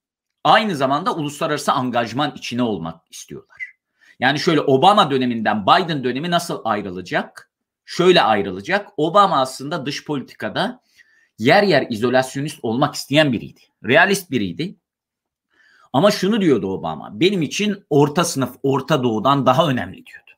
aynı 0.43 0.75
zamanda 0.75 1.15
uluslararası 1.15 1.71
angajman 1.71 2.33
içine 2.35 2.63
olmak 2.63 3.01
istiyorlar. 3.11 3.73
Yani 4.19 4.39
şöyle 4.39 4.61
Obama 4.61 5.11
döneminden 5.11 5.65
Biden 5.65 6.03
dönemi 6.03 6.31
nasıl 6.31 6.61
ayrılacak? 6.63 7.51
Şöyle 7.85 8.21
ayrılacak. 8.21 8.87
Obama 8.97 9.41
aslında 9.41 9.85
dış 9.85 10.05
politikada 10.05 10.81
yer 11.37 11.63
yer 11.63 11.87
izolasyonist 11.89 12.59
olmak 12.63 12.95
isteyen 12.95 13.33
biriydi. 13.33 13.61
Realist 13.83 14.31
biriydi. 14.31 14.75
Ama 15.93 16.11
şunu 16.11 16.41
diyordu 16.41 16.67
Obama. 16.67 17.19
Benim 17.19 17.41
için 17.41 17.85
orta 17.89 18.23
sınıf, 18.23 18.55
Orta 18.63 19.03
Doğu'dan 19.03 19.45
daha 19.45 19.67
önemli 19.67 20.05
diyordu. 20.05 20.31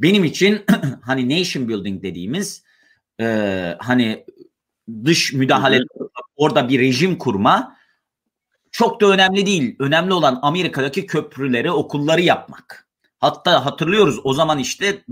Benim 0.00 0.24
için 0.24 0.64
hani 1.02 1.40
nation 1.40 1.68
building 1.68 2.02
dediğimiz 2.02 2.64
e, 3.20 3.76
hani 3.78 4.24
dış 5.04 5.32
müdahale 5.32 5.80
orada 6.36 6.68
bir 6.68 6.80
rejim 6.80 7.18
kurma 7.18 7.76
çok 8.70 9.00
da 9.00 9.06
önemli 9.06 9.46
değil. 9.46 9.76
Önemli 9.78 10.12
olan 10.12 10.38
Amerika'daki 10.42 11.06
köprüleri, 11.06 11.70
okulları 11.70 12.20
yapmak. 12.20 12.88
Hatta 13.18 13.66
hatırlıyoruz 13.66 14.20
o 14.24 14.34
zaman 14.34 14.58
işte 14.58 15.04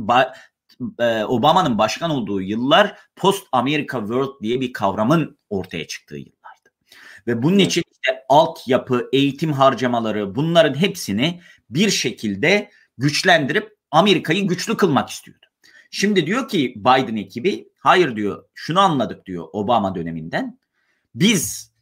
e, 0.98 1.24
Obama'nın 1.24 1.78
başkan 1.78 2.10
olduğu 2.10 2.40
yıllar 2.40 2.96
Post 3.16 3.46
America 3.52 3.98
World 3.98 4.42
diye 4.42 4.60
bir 4.60 4.72
kavramın 4.72 5.38
ortaya 5.50 5.86
çıktığı 5.86 6.16
yıllardı. 6.16 6.70
Ve 7.26 7.42
bunun 7.42 7.58
için 7.58 7.82
işte 8.06 8.24
altyapı, 8.28 9.08
eğitim 9.12 9.52
harcamaları 9.52 10.34
bunların 10.34 10.80
hepsini 10.80 11.40
bir 11.70 11.90
şekilde 11.90 12.70
güçlendirip 12.98 13.76
Amerika'yı 13.90 14.46
güçlü 14.46 14.76
kılmak 14.76 15.10
istiyordu. 15.10 15.46
Şimdi 15.90 16.26
diyor 16.26 16.48
ki 16.48 16.74
Biden 16.76 17.16
ekibi 17.16 17.68
hayır 17.78 18.16
diyor 18.16 18.44
şunu 18.54 18.80
anladık 18.80 19.26
diyor 19.26 19.48
Obama 19.52 19.94
döneminden. 19.94 20.58
Biz 21.14 21.72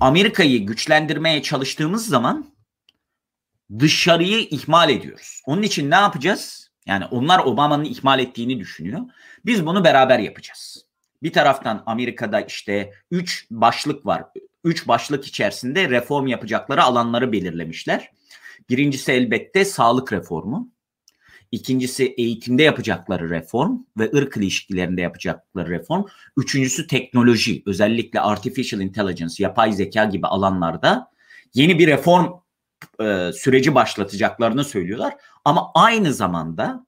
Amerika'yı 0.00 0.66
güçlendirmeye 0.66 1.42
çalıştığımız 1.42 2.06
zaman 2.06 2.54
dışarıyı 3.78 4.38
ihmal 4.38 4.90
ediyoruz. 4.90 5.42
Onun 5.46 5.62
için 5.62 5.90
ne 5.90 5.94
yapacağız? 5.94 6.70
Yani 6.86 7.04
onlar 7.04 7.38
Obama'nın 7.38 7.84
ihmal 7.84 8.18
ettiğini 8.18 8.60
düşünüyor. 8.60 9.00
Biz 9.46 9.66
bunu 9.66 9.84
beraber 9.84 10.18
yapacağız. 10.18 10.86
Bir 11.22 11.32
taraftan 11.32 11.82
Amerika'da 11.86 12.40
işte 12.40 12.92
üç 13.10 13.46
başlık 13.50 14.06
var. 14.06 14.24
Üç 14.64 14.88
başlık 14.88 15.26
içerisinde 15.26 15.90
reform 15.90 16.26
yapacakları 16.26 16.82
alanları 16.82 17.32
belirlemişler. 17.32 18.10
Birincisi 18.70 19.12
elbette 19.12 19.64
sağlık 19.64 20.12
reformu. 20.12 20.70
İkincisi 21.50 22.04
eğitimde 22.04 22.62
yapacakları 22.62 23.30
reform 23.30 23.78
ve 23.98 24.10
ırk 24.14 24.36
ilişkilerinde 24.36 25.00
yapacakları 25.00 25.70
reform. 25.70 26.04
Üçüncüsü 26.36 26.86
teknoloji, 26.86 27.62
özellikle 27.66 28.20
artificial 28.20 28.80
intelligence, 28.80 29.34
yapay 29.38 29.72
zeka 29.72 30.04
gibi 30.04 30.26
alanlarda 30.26 31.10
yeni 31.54 31.78
bir 31.78 31.86
reform 31.86 32.26
e, 33.00 33.30
süreci 33.32 33.74
başlatacaklarını 33.74 34.64
söylüyorlar. 34.64 35.14
Ama 35.44 35.70
aynı 35.74 36.14
zamanda 36.14 36.86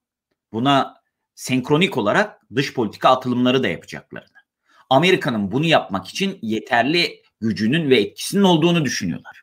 buna 0.53 0.95
senkronik 1.35 1.97
olarak 1.97 2.41
dış 2.55 2.75
politika 2.75 3.09
atılımları 3.09 3.63
da 3.63 3.69
yapacaklarını. 3.69 4.37
Amerika'nın 4.91 5.53
bunu 5.53 5.65
yapmak 5.67 6.07
için 6.07 6.39
yeterli 6.43 7.23
gücünün 7.41 7.91
ve 7.91 8.01
etkisinin 8.01 8.43
olduğunu 8.43 8.85
düşünüyorlar. 8.85 9.43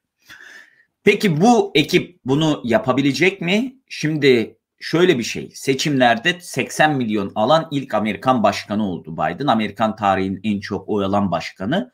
Peki 1.04 1.42
bu 1.42 1.72
ekip 1.76 2.20
bunu 2.26 2.62
yapabilecek 2.64 3.42
mi? 3.42 3.76
Şimdi 3.90 4.58
şöyle 4.80 5.18
bir 5.20 5.24
şey. 5.24 5.52
Seçimlerde 5.54 6.38
80 6.40 6.96
milyon 6.96 7.32
alan 7.36 7.68
ilk 7.72 7.94
Amerikan 7.94 8.44
başkanı 8.44 8.90
oldu 8.90 9.14
Biden. 9.14 9.48
Amerikan 9.48 9.96
tarihinin 9.96 10.40
en 10.44 10.60
çok 10.60 10.90
oy 10.90 11.06
alan 11.06 11.32
başkanı. 11.32 11.92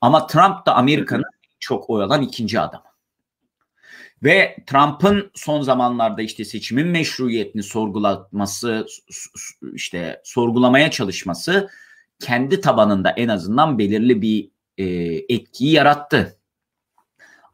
Ama 0.00 0.26
Trump 0.26 0.66
da 0.66 0.74
Amerika'nın 0.74 1.24
çok 1.58 1.90
oy 1.90 2.02
alan 2.02 2.22
ikinci 2.22 2.60
adamı. 2.60 2.84
Ve 4.22 4.56
Trump'ın 4.66 5.30
son 5.34 5.62
zamanlarda 5.62 6.22
işte 6.22 6.44
seçimin 6.44 6.86
meşruiyetini 6.86 7.62
sorgulatması, 7.62 8.86
işte 9.72 10.20
sorgulamaya 10.24 10.90
çalışması 10.90 11.68
kendi 12.20 12.60
tabanında 12.60 13.10
en 13.10 13.28
azından 13.28 13.78
belirli 13.78 14.22
bir 14.22 14.50
e, 14.80 14.84
etkiyi 15.34 15.72
yarattı. 15.72 16.36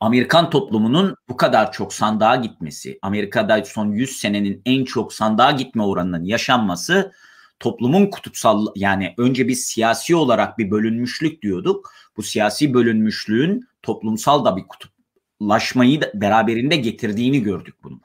Amerikan 0.00 0.50
toplumunun 0.50 1.16
bu 1.28 1.36
kadar 1.36 1.72
çok 1.72 1.94
sandığa 1.94 2.36
gitmesi, 2.36 2.98
Amerika'da 3.02 3.64
son 3.64 3.92
100 3.92 4.16
senenin 4.16 4.62
en 4.66 4.84
çok 4.84 5.12
sandığa 5.12 5.50
gitme 5.50 5.82
oranının 5.82 6.24
yaşanması 6.24 7.12
toplumun 7.60 8.06
kutupsal 8.06 8.66
yani 8.74 9.14
önce 9.18 9.48
biz 9.48 9.64
siyasi 9.64 10.16
olarak 10.16 10.58
bir 10.58 10.70
bölünmüşlük 10.70 11.42
diyorduk. 11.42 11.92
Bu 12.16 12.22
siyasi 12.22 12.74
bölünmüşlüğün 12.74 13.68
toplumsal 13.82 14.44
da 14.44 14.56
bir 14.56 14.64
kutuplaşmayı 14.68 16.00
da 16.00 16.10
beraberinde 16.14 16.76
getirdiğini 16.76 17.42
gördük 17.42 17.74
bunu. 17.82 18.00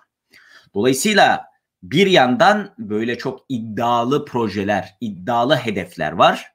Dolayısıyla 0.73 1.45
bir 1.84 2.07
yandan 2.07 2.73
böyle 2.77 3.17
çok 3.17 3.45
iddialı 3.49 4.25
projeler, 4.25 4.97
iddialı 5.01 5.55
hedefler 5.55 6.12
var. 6.12 6.53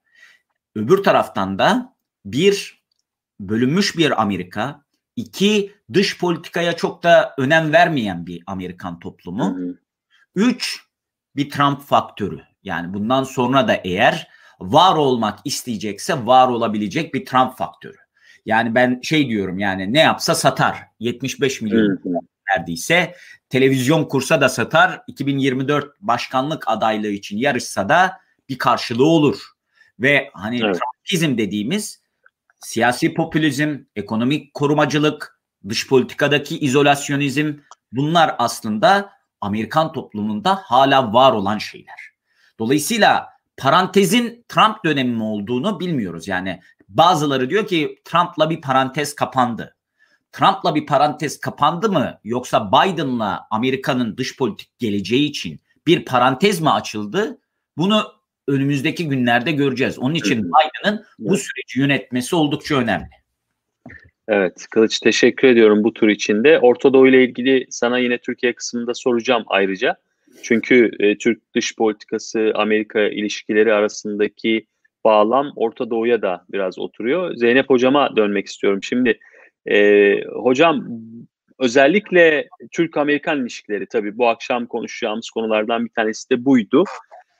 Öbür 0.75 1.03
taraftan 1.03 1.59
da 1.59 1.96
bir 2.27 2.83
bölünmüş 3.41 3.97
bir 3.97 4.23
Amerika, 4.23 4.87
İki, 5.17 5.75
dış 5.93 6.19
politikaya 6.19 6.77
çok 6.77 7.03
da 7.03 7.35
önem 7.39 7.73
vermeyen 7.73 8.27
bir 8.27 8.43
Amerikan 8.47 9.01
toplumu. 9.01 9.57
Hı 9.57 9.63
hı. 9.63 9.79
Üç, 10.35 10.87
bir 11.37 11.51
Trump 11.51 11.83
faktörü. 11.83 12.43
Yani 12.63 12.95
bundan 12.95 13.25
sonra 13.25 13.69
da 13.69 13.75
eğer 13.75 14.29
var 14.61 14.97
olmak 14.97 15.39
isteyecekse 15.45 16.27
var 16.27 16.49
olabilecek 16.49 17.15
bir 17.15 17.27
Trump 17.27 17.57
faktörü. 17.57 17.97
Yani 18.47 18.75
ben 18.75 19.01
şey 19.03 19.29
diyorum 19.29 19.59
yani 19.59 19.93
ne 19.93 20.01
yapsa 20.01 20.35
satar. 20.35 20.79
75 21.01 21.63
milyon 21.63 21.99
neredeyse. 22.51 23.15
Televizyon 23.49 24.05
kursa 24.05 24.41
da 24.41 24.49
satar. 24.49 25.03
2024 25.07 26.01
başkanlık 26.01 26.65
adaylığı 26.67 27.11
için 27.11 27.39
yarışsa 27.39 27.89
da 27.89 28.21
bir 28.49 28.59
karşılığı 28.59 29.07
olur. 29.07 29.43
Ve 30.01 30.31
hani 30.33 30.61
evet. 30.65 30.79
Trumpizm 30.79 31.39
dediğimiz 31.39 32.06
siyasi 32.61 33.15
popülizm, 33.15 33.79
ekonomik 33.97 34.55
korumacılık, 34.55 35.41
dış 35.69 35.89
politikadaki 35.89 36.59
izolasyonizm 36.59 37.55
bunlar 37.93 38.35
aslında 38.39 39.13
Amerikan 39.41 39.93
toplumunda 39.93 40.55
hala 40.55 41.13
var 41.13 41.33
olan 41.33 41.59
şeyler. 41.59 42.11
Dolayısıyla 42.59 43.29
parantezin 43.57 44.45
Trump 44.49 44.85
dönemi 44.85 45.17
mi 45.17 45.23
olduğunu 45.23 45.81
bilmiyoruz. 45.81 46.29
Yani 46.29 46.61
bazıları 46.89 47.51
diyor 47.51 47.67
ki 47.67 48.03
Trump'la 48.05 48.51
bir 48.51 48.61
parantez 48.61 49.15
kapandı. 49.15 49.77
Trump'la 50.33 50.75
bir 50.75 50.87
parantez 50.87 51.41
kapandı 51.41 51.93
mı 51.93 52.21
yoksa 52.25 52.73
Biden'la 52.73 53.47
Amerika'nın 53.51 54.17
dış 54.17 54.37
politik 54.37 54.79
geleceği 54.79 55.29
için 55.29 55.61
bir 55.87 56.05
parantez 56.05 56.61
mi 56.61 56.71
açıldı? 56.71 57.39
Bunu 57.77 58.16
önümüzdeki 58.49 59.09
günlerde 59.09 59.53
göreceğiz. 59.53 59.99
Onun 59.99 60.15
için 60.15 60.45
Biden'ın 60.45 61.05
bu 61.19 61.37
süreci 61.37 61.81
yönetmesi 61.81 62.37
oldukça 62.37 62.77
önemli. 62.77 63.09
Evet 64.29 64.67
Kılıç 64.71 65.01
teşekkür 65.01 65.49
ediyorum 65.49 65.85
bu 65.85 65.93
tur 65.93 66.09
içinde. 66.09 66.59
Orta 66.59 66.93
Doğu 66.93 67.09
ile 67.09 67.25
ilgili 67.25 67.67
sana 67.71 67.99
yine 67.99 68.19
Türkiye 68.19 68.53
kısmında 68.53 68.95
soracağım 68.95 69.45
ayrıca. 69.47 69.97
Çünkü 70.43 70.91
e, 71.01 71.19
Türk 71.19 71.55
dış 71.55 71.77
politikası 71.77 72.53
Amerika 72.55 73.01
ilişkileri 73.01 73.73
arasındaki 73.75 74.67
bağlam 75.05 75.53
Orta 75.57 75.91
Doğu'ya 75.91 76.23
da 76.23 76.45
biraz 76.53 76.79
oturuyor. 76.79 77.35
Zeynep 77.35 77.71
hocama 77.71 78.17
dönmek 78.17 78.47
istiyorum. 78.47 78.83
Şimdi 78.83 79.19
e, 79.67 80.15
hocam 80.25 80.89
özellikle 81.59 82.49
Türk-Amerikan 82.73 83.41
ilişkileri 83.41 83.87
tabii 83.87 84.19
bu 84.19 84.29
akşam 84.29 84.67
konuşacağımız 84.67 85.31
konulardan 85.31 85.85
bir 85.85 85.91
tanesi 85.91 86.31
de 86.31 86.45
buydu. 86.45 86.85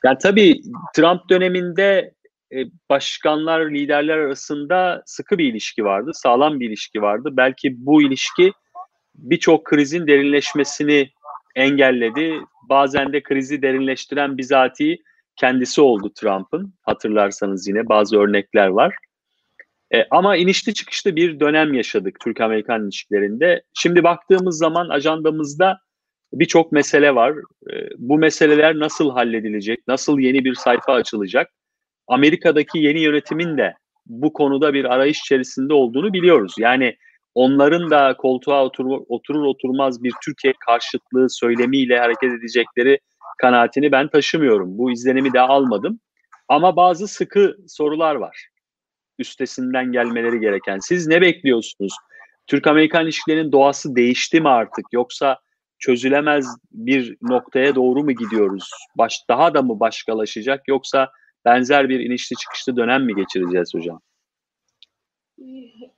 Yani 0.05 0.17
tabii 0.21 0.61
Trump 0.95 1.29
döneminde 1.29 2.13
e, 2.53 2.57
başkanlar, 2.89 3.71
liderler 3.71 4.17
arasında 4.17 5.03
sıkı 5.05 5.37
bir 5.37 5.45
ilişki 5.45 5.85
vardı, 5.85 6.11
sağlam 6.13 6.59
bir 6.59 6.67
ilişki 6.67 7.01
vardı. 7.01 7.29
Belki 7.31 7.73
bu 7.77 8.01
ilişki 8.01 8.51
birçok 9.15 9.65
krizin 9.65 10.07
derinleşmesini 10.07 11.09
engelledi. 11.55 12.39
Bazen 12.69 13.13
de 13.13 13.23
krizi 13.23 13.61
derinleştiren 13.61 14.37
bizatihi 14.37 14.97
kendisi 15.35 15.81
oldu 15.81 16.11
Trump'ın. 16.15 16.73
Hatırlarsanız 16.81 17.67
yine 17.67 17.89
bazı 17.89 18.19
örnekler 18.19 18.67
var. 18.67 18.95
E, 19.93 20.05
ama 20.11 20.35
inişli 20.35 20.73
çıkışlı 20.73 21.15
bir 21.15 21.39
dönem 21.39 21.73
yaşadık 21.73 22.19
Türk-Amerikan 22.19 22.83
ilişkilerinde. 22.83 23.63
Şimdi 23.73 24.03
baktığımız 24.03 24.57
zaman 24.57 24.89
ajandamızda 24.89 25.79
birçok 26.39 26.71
mesele 26.71 27.15
var. 27.15 27.33
Ee, 27.71 27.89
bu 27.97 28.17
meseleler 28.17 28.79
nasıl 28.79 29.11
halledilecek? 29.11 29.87
Nasıl 29.87 30.19
yeni 30.19 30.45
bir 30.45 30.55
sayfa 30.55 30.93
açılacak? 30.93 31.51
Amerika'daki 32.07 32.79
yeni 32.79 32.99
yönetimin 32.99 33.57
de 33.57 33.73
bu 34.05 34.33
konuda 34.33 34.73
bir 34.73 34.85
arayış 34.85 35.19
içerisinde 35.19 35.73
olduğunu 35.73 36.13
biliyoruz. 36.13 36.53
Yani 36.59 36.95
onların 37.35 37.89
da 37.89 38.17
koltuğa 38.17 38.65
oturur, 38.65 39.01
oturmaz 39.47 40.03
bir 40.03 40.13
Türkiye 40.25 40.53
karşıtlığı 40.65 41.29
söylemiyle 41.29 41.99
hareket 41.99 42.33
edecekleri 42.33 42.99
kanaatini 43.37 43.91
ben 43.91 44.07
taşımıyorum. 44.07 44.77
Bu 44.77 44.91
izlenimi 44.91 45.33
de 45.33 45.41
almadım. 45.41 45.99
Ama 46.47 46.75
bazı 46.75 47.07
sıkı 47.07 47.55
sorular 47.67 48.15
var. 48.15 48.47
Üstesinden 49.19 49.91
gelmeleri 49.91 50.39
gereken. 50.39 50.79
Siz 50.79 51.07
ne 51.07 51.21
bekliyorsunuz? 51.21 51.93
Türk-Amerikan 52.47 53.03
ilişkilerinin 53.03 53.51
doğası 53.51 53.95
değişti 53.95 54.41
mi 54.41 54.49
artık? 54.49 54.85
Yoksa 54.93 55.39
çözülemez 55.79 56.45
bir 56.71 57.17
noktaya 57.21 57.75
doğru 57.75 58.03
mu 58.03 58.11
gidiyoruz? 58.11 58.69
Baş, 58.95 59.29
daha 59.29 59.53
da 59.53 59.61
mı 59.61 59.79
başkalaşacak 59.79 60.67
yoksa 60.67 61.11
benzer 61.45 61.89
bir 61.89 61.99
inişli 61.99 62.35
çıkışlı 62.35 62.75
dönem 62.75 63.05
mi 63.05 63.15
geçireceğiz 63.15 63.73
hocam? 63.73 64.01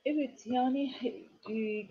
Evet 0.06 0.44
yani 0.46 0.94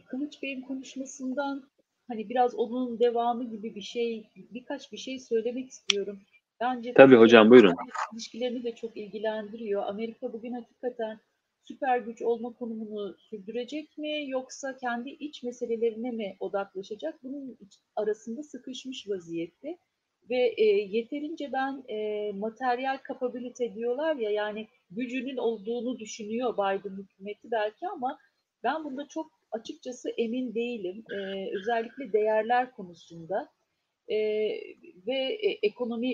Kılıç 0.07 0.43
Bey'in 0.43 0.63
konuşmasından 0.63 1.71
hani 2.09 2.29
biraz 2.29 2.55
onun 2.55 3.01
devamı 3.01 3.51
gibi 3.51 3.75
bir 3.75 3.81
şey, 3.81 4.31
birkaç 4.37 4.93
bir 4.93 4.99
şey 4.99 5.19
söylemek 5.19 5.69
istiyorum. 5.69 6.21
Bence 6.61 6.95
Tabii 6.95 7.17
hocam 7.17 7.51
buyurun. 7.51 7.75
İlişkilerini 8.13 8.65
de 8.65 8.75
çok 8.75 8.97
ilgilendiriyor. 8.97 9.83
Amerika 9.87 10.33
bugün 10.33 10.53
hakikaten 10.53 11.21
süper 11.69 11.99
güç 11.99 12.23
olma 12.23 12.53
konumunu 12.53 13.17
sürdürecek 13.19 13.99
mi 13.99 14.31
yoksa 14.31 14.77
kendi 14.77 15.11
iç 15.11 15.43
meselelerine 15.43 16.11
mi 16.11 16.37
odaklaşacak? 16.41 17.23
Bunun 17.23 17.59
arasında 17.97 18.43
sıkışmış 18.43 19.09
vaziyette 19.09 19.79
ve 20.31 20.55
e, 20.57 20.65
yeterince 20.65 21.53
ben 21.53 21.85
e, 21.89 22.33
materyal 22.33 22.99
kapabilite 22.99 23.75
diyorlar 23.75 24.17
ya 24.17 24.31
yani 24.31 24.69
gücünün 24.91 25.37
olduğunu 25.37 25.99
düşünüyor 25.99 26.55
Biden 26.55 26.97
hükümeti 26.97 27.51
belki 27.51 27.89
ama 27.89 28.19
ben 28.63 28.85
bunda 28.85 29.09
çok 29.09 29.31
açıkçası 29.53 30.11
emin 30.11 30.55
değilim. 30.55 31.05
E, 31.13 31.17
özellikle 31.57 32.13
değerler 32.13 32.71
konusunda 32.71 33.49
e, 34.09 34.17
ve 35.07 35.39
e, 35.43 35.59
ekonomi 35.63 36.13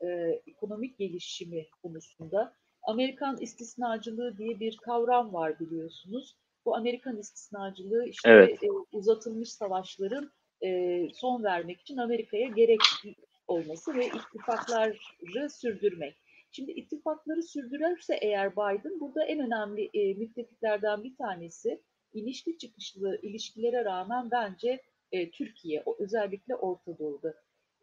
e, 0.00 0.06
ekonomik 0.46 0.98
gelişimi 0.98 1.66
konusunda 1.82 2.54
Amerikan 2.84 3.36
istisnacılığı 3.40 4.38
diye 4.38 4.60
bir 4.60 4.76
kavram 4.76 5.34
var 5.34 5.60
biliyorsunuz. 5.60 6.36
Bu 6.64 6.76
Amerikan 6.76 7.18
istisnacılığı 7.18 8.06
işte 8.08 8.30
evet. 8.30 8.62
e, 8.62 8.66
uzatılmış 8.92 9.52
savaşların 9.52 10.30
e, 10.64 11.00
son 11.14 11.44
vermek 11.44 11.80
için 11.80 11.96
Amerika'ya 11.96 12.48
gerekli 12.48 13.14
olması 13.46 13.94
ve 13.94 14.06
ittifakları 14.06 15.50
sürdürmek. 15.50 16.16
Şimdi 16.50 16.72
ittifakları 16.72 17.42
sürdürürse 17.42 18.18
eğer 18.22 18.52
Biden 18.52 19.00
burada 19.00 19.24
en 19.24 19.38
önemli 19.40 19.90
e, 19.94 20.14
müttefiklerden 20.14 21.04
bir 21.04 21.16
tanesi 21.16 21.82
inişli 22.12 22.58
çıkışlı 22.58 23.18
ilişkilere 23.22 23.84
rağmen 23.84 24.30
bence 24.30 24.82
e, 25.12 25.30
Türkiye, 25.30 25.82
o, 25.86 25.96
özellikle 25.98 26.56
Orta 26.56 26.98
Doğu'da. 26.98 27.34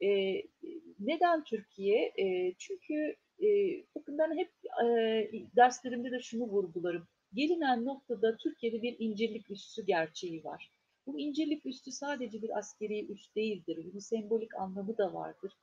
E, 0.03 0.41
neden 0.99 1.43
Türkiye? 1.43 2.13
E, 2.17 2.53
çünkü 2.57 3.15
bakın 3.95 4.17
ben 4.17 4.37
hep 4.37 4.51
derslerimde 5.55 6.11
de 6.11 6.19
şunu 6.19 6.43
vurgularım. 6.43 7.07
Gelinen 7.33 7.85
noktada 7.85 8.37
Türkiye'de 8.37 8.81
bir 8.81 8.95
incirlik 8.99 9.51
üssü 9.51 9.85
gerçeği 9.85 10.43
var. 10.43 10.71
Bu 11.07 11.19
incirlik 11.19 11.65
üstü 11.65 11.91
sadece 11.91 12.41
bir 12.41 12.57
askeri 12.57 13.11
üst 13.11 13.35
değildir. 13.35 13.85
Bunun 13.85 13.99
sembolik 13.99 14.55
anlamı 14.55 14.97
da 14.97 15.13
vardır. 15.13 15.53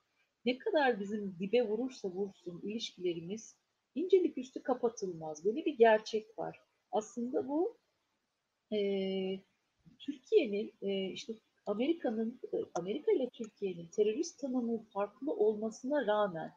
Ne 0.45 0.59
kadar 0.59 1.01
bizim 1.01 1.37
dibe 1.39 1.63
vurursa 1.63 2.09
vursun 2.09 2.61
ilişkilerimiz 2.63 3.57
incirlik 3.95 4.39
üstü 4.39 4.63
kapatılmaz. 4.63 5.45
Böyle 5.45 5.65
bir 5.65 5.79
gerçek 5.79 6.39
var. 6.39 6.61
Aslında 6.93 7.49
bu 7.49 7.77
e, 8.73 8.79
Türkiye'nin 9.99 10.73
e, 10.83 11.11
işte 11.11 11.35
Amerika'nın 11.67 12.41
Amerika 12.75 13.13
ile 13.13 13.29
Türkiye'nin 13.31 13.87
terörist 13.87 14.41
tanımı 14.41 14.83
farklı 14.83 15.33
olmasına 15.33 16.07
rağmen 16.07 16.53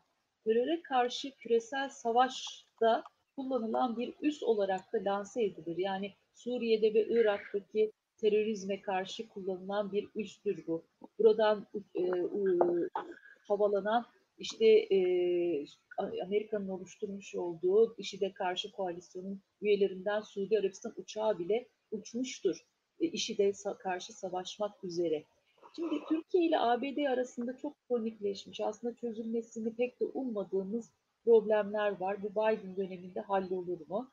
teröre 0.46 0.82
karşı 0.82 1.32
küresel 1.32 1.90
savaşta 1.90 3.04
kullanılan 3.36 3.98
bir 3.98 4.14
üs 4.22 4.44
olarak 4.44 4.94
da 4.94 4.98
lanse 5.06 5.44
edilir. 5.44 5.78
Yani 5.78 6.14
Suriye'de 6.34 6.94
ve 6.94 7.08
Irak'taki 7.08 7.92
terörizme 8.18 8.82
karşı 8.82 9.30
kullanılan 9.30 9.92
bir 9.92 10.08
üstür 10.16 10.68
bu. 10.68 10.84
Buradan 11.20 11.68
e, 11.96 12.02
e, 12.02 12.12
havalanan 13.48 14.06
işte 14.38 14.66
e, 14.66 14.98
Amerika'nın 16.24 16.70
oluşturmuş 16.70 17.36
olduğu 17.36 17.96
IŞİD'e 17.98 18.34
karşı 18.34 18.72
koalisyonun 18.72 19.42
üyelerinden 19.62 20.22
Suudi 20.22 20.60
Arabistan 20.60 20.94
uçağı 20.98 21.40
bile 21.40 21.68
uçmuştur. 21.92 22.66
E, 23.00 23.06
IŞİD'e 23.08 23.52
karşı 23.80 24.14
savaşmak 24.14 24.84
üzere. 24.84 25.24
Şimdi 25.76 25.96
Türkiye 26.10 26.46
ile 26.46 26.60
ABD 26.60 27.06
arasında 27.10 27.58
çok 27.58 27.88
kronikleşmiş, 27.88 28.62
aslında 28.62 28.96
çözülmesini 28.96 29.76
pek 29.76 30.00
de 30.00 30.06
ummadığımız 30.06 30.92
problemler 31.24 32.00
var. 32.00 32.24
Bu 32.24 32.32
Biden 32.32 32.76
döneminde 32.76 33.22
hallolur 33.22 33.80
mu? 33.88 34.12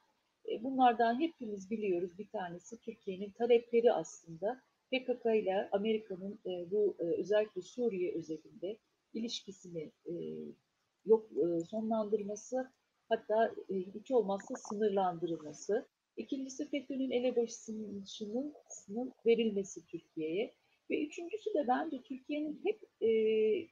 E, 0.48 0.64
bunlardan 0.64 1.20
hepimiz 1.20 1.70
biliyoruz. 1.70 2.10
Bir 2.18 2.28
tanesi 2.28 2.80
Türkiye'nin 2.80 3.30
talepleri 3.30 3.92
aslında 3.92 4.62
PKK 4.92 5.26
ile 5.26 5.68
Amerika'nın 5.72 6.38
e, 6.46 6.70
bu 6.70 6.96
e, 6.98 7.02
özellikle 7.02 7.62
Suriye 7.62 8.14
özelinde 8.14 8.76
ilişkisini 9.14 9.90
yok 11.06 11.28
sonlandırması 11.70 12.70
hatta 13.08 13.54
hiç 13.94 14.10
olmazsa 14.10 14.54
sınırlandırılması. 14.54 15.86
İkincisi 16.16 16.68
FETÖ'nün 16.68 17.10
elebaşısının 17.10 18.04
verilmesi 19.26 19.86
Türkiye'ye. 19.86 20.54
Ve 20.90 21.06
üçüncüsü 21.06 21.54
de 21.54 21.68
bence 21.68 22.02
Türkiye'nin 22.02 22.60
hep 22.64 22.80
e, 23.00 23.08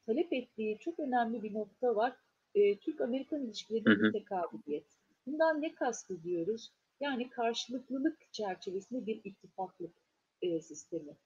talep 0.06 0.32
ettiği 0.32 0.78
çok 0.78 0.98
önemli 1.00 1.42
bir 1.42 1.54
nokta 1.54 1.96
var. 1.96 2.16
E, 2.54 2.78
Türk-Amerikan 2.78 3.44
ilişkilerinin 3.44 4.02
mütekabiliyet. 4.02 4.86
Bundan 5.26 5.62
ne 5.62 5.74
kastediyoruz? 5.74 6.72
Yani 7.00 7.30
karşılıklılık 7.30 8.32
çerçevesinde 8.32 9.06
bir 9.06 9.20
ittifaklık 9.24 9.94
e, 10.42 10.60
sistemi. 10.60 11.16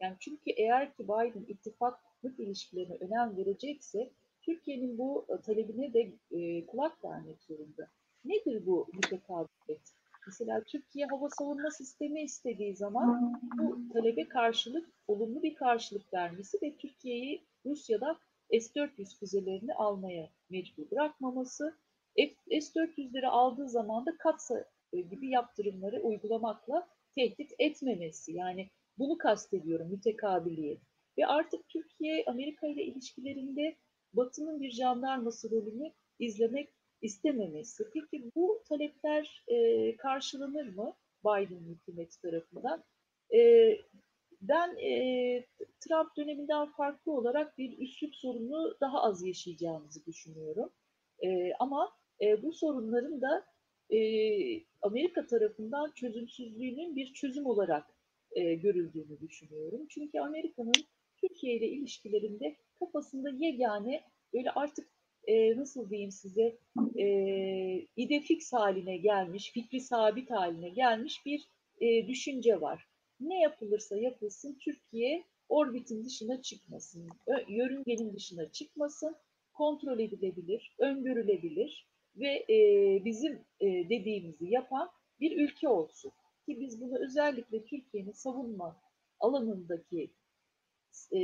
Yani 0.00 0.16
çünkü 0.20 0.50
eğer 0.50 0.94
ki 0.94 1.04
Biden 1.04 1.44
ittifaklık 1.48 2.40
ilişkilerine 2.40 2.96
önem 3.00 3.36
verecekse 3.36 4.10
Türkiye'nin 4.42 4.98
bu 4.98 5.26
e, 5.28 5.40
talebine 5.42 5.92
de 5.92 6.12
e, 6.30 6.66
kulak 6.66 7.04
vermek 7.04 7.42
zorunda. 7.42 7.90
Nedir 8.24 8.66
bu 8.66 8.88
mütekabiliyet? 8.94 9.99
Mesela 10.26 10.64
Türkiye 10.64 11.06
hava 11.06 11.28
savunma 11.28 11.70
sistemi 11.70 12.22
istediği 12.22 12.76
zaman 12.76 13.40
bu 13.58 13.92
talebe 13.92 14.28
karşılık 14.28 14.90
olumlu 15.06 15.42
bir 15.42 15.54
karşılık 15.54 16.14
vermesi 16.14 16.58
ve 16.62 16.76
Türkiye'yi 16.76 17.44
Rusya'da 17.66 18.18
S-400 18.50 19.18
füzelerini 19.18 19.74
almaya 19.74 20.30
mecbur 20.50 20.90
bırakmaması, 20.90 21.76
S-400'leri 22.16 23.26
aldığı 23.26 23.68
zaman 23.68 24.06
da 24.06 24.16
katsa 24.18 24.64
e, 24.92 25.00
gibi 25.00 25.30
yaptırımları 25.30 26.00
uygulamakla 26.02 26.88
tehdit 27.14 27.52
etmemesi. 27.58 28.32
Yani 28.32 28.70
bunu 28.98 29.18
kastediyorum 29.18 29.88
mütekabiliyet. 29.90 30.80
Ve 31.18 31.26
artık 31.26 31.68
Türkiye 31.68 32.24
Amerika 32.26 32.66
ile 32.66 32.84
ilişkilerinde 32.84 33.76
Batı'nın 34.12 34.60
bir 34.60 34.70
jandarması 34.70 35.50
rolünü 35.50 35.92
izlemek 36.18 36.68
istememesi. 37.02 37.84
Peki 37.94 38.30
bu 38.36 38.62
talepler 38.68 39.44
e, 39.48 39.96
karşılanır 39.96 40.74
mı 40.74 40.94
Biden 41.24 41.64
hükümeti 41.74 42.20
tarafından? 42.20 42.84
E, 43.34 43.70
ben 44.40 44.76
e, 44.76 44.92
Trump 45.80 46.16
döneminden 46.16 46.72
farklı 46.72 47.12
olarak 47.12 47.58
bir 47.58 47.78
üslup 47.78 48.14
sorunu 48.14 48.76
daha 48.80 49.02
az 49.02 49.26
yaşayacağımızı 49.26 50.06
düşünüyorum. 50.06 50.70
E, 51.22 51.52
ama 51.58 51.92
e, 52.20 52.42
bu 52.42 52.52
sorunların 52.52 53.20
da 53.20 53.46
e, 53.90 53.98
Amerika 54.82 55.26
tarafından 55.26 55.92
çözümsüzlüğünün 55.94 56.96
bir 56.96 57.12
çözüm 57.12 57.46
olarak 57.46 57.86
e, 58.32 58.54
görüldüğünü 58.54 59.20
düşünüyorum. 59.20 59.86
Çünkü 59.88 60.20
Amerika'nın 60.20 60.84
Türkiye 61.20 61.56
ile 61.56 61.68
ilişkilerinde 61.68 62.56
kafasında 62.78 63.30
yegane 63.30 64.04
böyle 64.32 64.50
artık 64.50 64.88
e, 65.26 65.56
nasıl 65.56 65.90
diyeyim 65.90 66.10
size 66.10 66.58
e, 66.96 67.06
ide 67.96 68.20
fix 68.20 68.52
haline 68.52 68.96
gelmiş, 68.96 69.52
fikri 69.52 69.80
sabit 69.80 70.30
haline 70.30 70.68
gelmiş 70.68 71.26
bir 71.26 71.48
e, 71.80 72.08
düşünce 72.08 72.60
var. 72.60 72.86
Ne 73.20 73.40
yapılırsa 73.40 73.96
yapılsın 73.96 74.58
Türkiye 74.64 75.24
orbitin 75.48 76.04
dışına 76.04 76.42
çıkmasın, 76.42 77.08
yörüngenin 77.48 78.14
dışına 78.14 78.52
çıkmasın, 78.52 79.16
kontrol 79.52 79.98
edilebilir, 79.98 80.76
öngörülebilir 80.78 81.86
ve 82.16 82.44
e, 82.50 82.58
bizim 83.04 83.32
e, 83.60 83.66
dediğimizi 83.66 84.46
yapan 84.50 84.90
bir 85.20 85.44
ülke 85.44 85.68
olsun. 85.68 86.12
Ki 86.46 86.60
biz 86.60 86.80
bunu 86.80 87.04
özellikle 87.04 87.64
Türkiye'nin 87.64 88.12
savunma 88.12 88.76
alanındaki 89.20 90.10
e, 91.12 91.20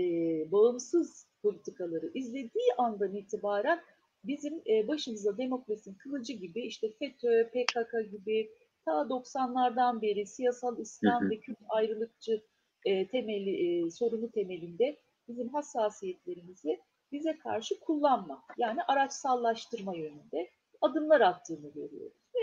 bağımsız 0.53 1.27
politikaları 1.47 2.11
izlediği 2.15 2.75
andan 2.79 3.15
itibaren 3.15 3.81
bizim 4.25 4.63
e, 4.67 4.89
başımıza 4.89 5.39
demokrasinin 5.39 5.95
kılıcı 5.95 6.33
gibi 6.33 6.67
işte 6.67 6.93
FETÖ, 6.99 7.51
PKK 7.51 8.11
gibi 8.11 8.51
ta 8.85 8.93
90'lardan 8.93 10.03
beri 10.03 10.27
siyasal 10.27 10.79
İslam 10.79 11.23
Hı 11.23 11.27
hı. 11.27 11.31
ve 11.31 11.41
Kürt 11.41 11.59
ayrılıkçı 11.69 12.43
e, 12.85 13.09
temeli 13.09 13.85
e, 13.87 13.91
sorunu 13.91 14.31
temelinde 14.31 14.97
bizim 15.29 15.49
hassasiyetlerimizi 15.49 16.81
bize 17.13 17.39
karşı 17.39 17.81
kullanma 17.81 18.43
yani 18.59 18.83
araçsallaştırma 18.83 19.97
yönünde 19.97 20.51
adımlar 20.81 21.21
attığını 21.21 21.73
görüyoruz 21.73 22.31
ve 22.35 22.41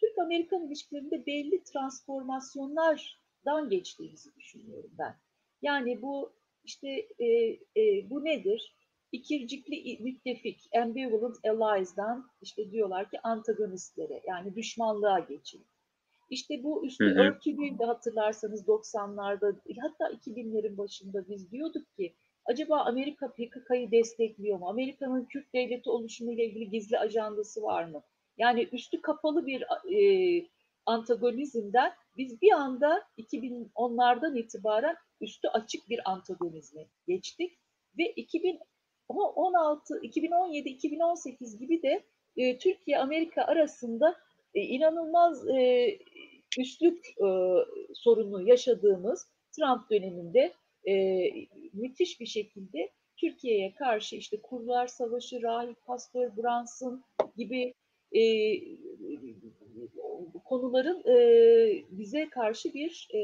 Türk-Amerikan 0.00 0.66
ilişkilerinde 0.66 1.26
belli 1.26 1.62
transformasyonlardan 1.62 3.68
geçtiğimizi 3.70 4.34
düşünüyorum 4.34 4.90
ben. 4.98 5.16
Yani 5.62 6.02
bu 6.02 6.37
işte 6.68 6.88
e, 7.18 7.26
e, 7.76 8.10
bu 8.10 8.24
nedir? 8.24 8.74
İkircikli 9.12 9.98
müttefik, 10.00 10.68
ambivalent 10.76 11.36
allies'dan 11.44 12.30
işte 12.42 12.70
diyorlar 12.70 13.10
ki 13.10 13.20
antagonistlere 13.22 14.22
yani 14.26 14.56
düşmanlığa 14.56 15.18
geçin. 15.18 15.66
İşte 16.30 16.62
bu 16.62 16.86
üstü 16.86 17.04
Hı 17.04 17.10
hı. 17.10 17.22
örtülüyü 17.22 17.78
de 17.78 17.84
hatırlarsanız 17.84 18.68
90'larda 18.68 19.54
hatta 19.80 20.10
2000'lerin 20.10 20.78
başında 20.78 21.28
biz 21.28 21.52
diyorduk 21.52 21.96
ki 21.96 22.14
acaba 22.44 22.80
Amerika 22.80 23.32
PKK'yı 23.32 23.90
destekliyor 23.90 24.58
mu? 24.58 24.68
Amerika'nın 24.68 25.24
Kürt 25.24 25.54
devleti 25.54 25.90
oluşumu 25.90 26.32
ile 26.32 26.44
ilgili 26.46 26.70
gizli 26.70 26.98
ajandası 26.98 27.62
var 27.62 27.84
mı? 27.84 28.02
Yani 28.38 28.68
üstü 28.72 29.02
kapalı 29.02 29.46
bir 29.46 29.62
e, 29.94 30.46
antagonizmden 30.88 31.92
biz 32.16 32.42
bir 32.42 32.52
anda 32.52 33.02
2010'lardan 33.18 34.38
itibaren 34.38 34.96
üstü 35.20 35.48
açık 35.48 35.88
bir 35.88 36.00
antagonizme 36.10 36.86
geçtik 37.06 37.58
ve 37.98 38.12
2016, 38.12 40.00
2017, 40.02 40.68
2018 40.68 41.58
gibi 41.58 41.82
de 41.82 42.04
e, 42.36 42.58
Türkiye 42.58 42.98
Amerika 42.98 43.42
arasında 43.42 44.16
e, 44.54 44.60
inanılmaz 44.60 45.48
e, 45.48 45.98
üstlük 46.58 47.06
e, 47.06 47.28
sorunu 47.94 48.48
yaşadığımız 48.48 49.26
Trump 49.56 49.90
döneminde 49.90 50.52
e, 50.88 51.24
müthiş 51.72 52.20
bir 52.20 52.26
şekilde 52.26 52.90
Türkiye'ye 53.16 53.74
karşı 53.74 54.16
işte 54.16 54.42
Kurlar 54.42 54.86
Savaşı, 54.86 55.42
Rahip 55.42 55.84
Pastor 55.86 56.36
Brunson 56.36 57.04
gibi 57.36 57.74
e, 58.12 58.22
konuların 60.44 61.02
e, 61.06 61.16
bize 61.90 62.28
karşı 62.28 62.74
bir 62.74 63.08
e, 63.14 63.20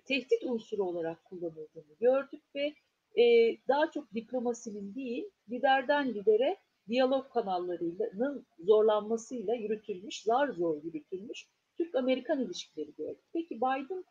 tehdit 0.00 0.44
unsuru 0.44 0.82
olarak 0.82 1.24
kullanıldığını 1.24 1.94
gördük 2.00 2.42
ve 2.54 2.74
e, 3.22 3.56
daha 3.68 3.90
çok 3.90 4.14
diplomasinin 4.14 4.94
değil, 4.94 5.24
liderden 5.50 6.14
lidere 6.14 6.56
diyalog 6.88 7.32
kanallarının 7.32 8.46
zorlanmasıyla 8.58 9.54
yürütülmüş, 9.54 10.22
zar 10.22 10.48
zor 10.48 10.82
yürütülmüş 10.82 11.48
Türk-Amerikan 11.76 12.40
ilişkileri 12.40 12.94
gördük. 12.94 13.24
Peki 13.32 13.56
Biden 13.56 14.04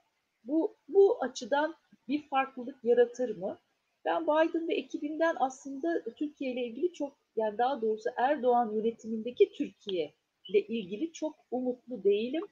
bu, 0.43 0.77
bu 0.87 1.23
açıdan 1.23 1.75
bir 2.07 2.27
farklılık 2.27 2.83
yaratır 2.83 3.37
mı? 3.37 3.59
Ben 4.05 4.23
Biden 4.23 4.67
ve 4.67 4.75
ekibinden 4.75 5.35
aslında 5.39 6.03
Türkiye 6.17 6.51
ile 6.51 6.65
ilgili 6.65 6.93
çok, 6.93 7.17
yani 7.35 7.57
daha 7.57 7.81
doğrusu 7.81 8.09
Erdoğan 8.17 8.71
yönetimindeki 8.75 9.51
Türkiye 9.51 10.13
ile 10.47 10.67
ilgili 10.67 11.11
çok 11.11 11.35
umutlu 11.51 12.03
değilim. 12.03 12.43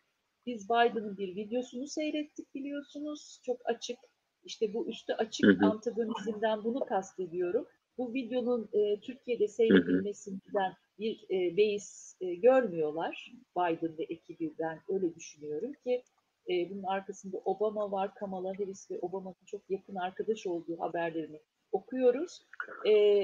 Biz 0.46 0.70
Biden'ın 0.70 1.18
bir 1.18 1.36
videosunu 1.36 1.88
seyrettik 1.88 2.56
biliyorsunuz. 2.56 3.42
Çok 3.46 3.58
açık, 3.66 3.98
işte 4.44 4.74
bu 4.74 4.88
üstü 4.88 5.14
açık 5.14 5.48
Hı 5.48 5.52
hı. 5.52 5.66
antagonizmden 5.66 6.64
bunu 6.64 6.86
kastediyorum. 6.86 7.66
Bu 7.98 8.14
videonun 8.14 8.70
e, 8.74 9.00
Türkiye'de 9.00 9.48
seyredilmesinden 9.48 10.74
bir 11.00 11.26
e, 11.30 11.58
beis 11.58 12.16
e, 12.22 12.36
görmüyorlar 12.36 13.32
Biden 13.58 13.98
ve 13.98 14.04
ekibi 14.04 14.54
ben 14.60 14.80
öyle 14.90 15.16
düşünüyorum 15.16 15.74
ki 15.74 16.04
e, 16.50 16.70
bunun 16.70 16.84
arkasında 16.84 17.38
Obama 17.46 17.92
var, 17.92 18.16
Kamala 18.16 18.50
Harris 18.50 18.92
ve 18.92 19.00
Obama'nın 19.00 19.46
çok 19.46 19.62
yakın 19.70 19.96
arkadaş 19.96 20.48
olduğu 20.48 20.80
haberlerini 20.80 21.40
okuyoruz. 21.72 22.42
E, 22.88 23.24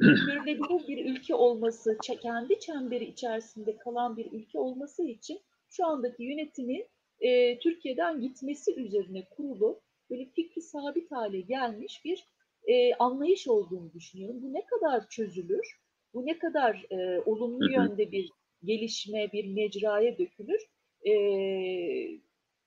sürdürülebilir 0.00 0.88
bir 0.88 1.10
ülke 1.10 1.34
olması, 1.34 1.98
kendi 2.22 2.60
çemberi 2.60 3.04
içerisinde 3.04 3.76
kalan 3.76 4.16
bir 4.16 4.32
ülke 4.32 4.58
olması 4.58 5.02
için 5.02 5.40
şu 5.68 5.86
andaki 5.86 6.24
yönetimin 6.24 6.86
e, 7.20 7.58
Türkiye'den 7.58 8.20
gitmesi 8.20 8.74
üzerine 8.74 9.24
kurulu 9.36 9.80
böyle 10.10 10.24
fikri 10.24 10.62
sabit 10.62 11.12
hale 11.12 11.40
gelmiş 11.40 12.04
bir 12.04 12.26
e, 12.66 12.94
anlayış 12.94 13.48
olduğunu 13.48 13.92
düşünüyorum. 13.92 14.42
Bu 14.42 14.52
ne 14.52 14.64
kadar 14.66 15.08
çözülür? 15.08 15.80
Bu 16.14 16.26
ne 16.26 16.38
kadar 16.38 16.86
e, 16.90 17.20
olumlu 17.20 17.72
yönde 17.72 18.12
bir 18.12 18.30
gelişme, 18.64 19.32
bir 19.32 19.54
mecraya 19.54 20.18
dökülür? 20.18 20.60
E, 21.06 21.12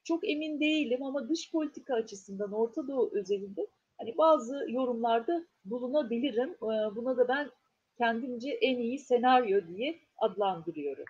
çok 0.03 0.29
emin 0.29 0.59
değilim 0.59 1.03
ama 1.03 1.29
dış 1.29 1.51
politika 1.51 1.95
açısından 1.95 2.51
Orta 2.51 2.87
Doğu 2.87 3.11
özelinde 3.13 3.67
hani 3.99 4.17
bazı 4.17 4.65
yorumlarda 4.69 5.45
bulunabilirim. 5.65 6.49
E, 6.49 6.95
buna 6.95 7.17
da 7.17 7.27
ben 7.27 7.49
kendimce 7.97 8.49
en 8.49 8.77
iyi 8.77 8.99
senaryo 8.99 9.67
diye 9.67 9.99
adlandırıyorum. 10.17 11.05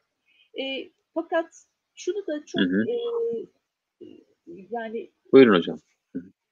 E, 0.60 0.90
fakat 1.14 1.66
şunu 1.96 2.28
da 2.28 2.46
çok 2.46 2.62
Hı 2.62 2.66
hı. 2.66 2.86
e, 2.92 4.06
yani 4.72 5.12
Buyurun 5.34 5.56
hocam. 5.58 5.80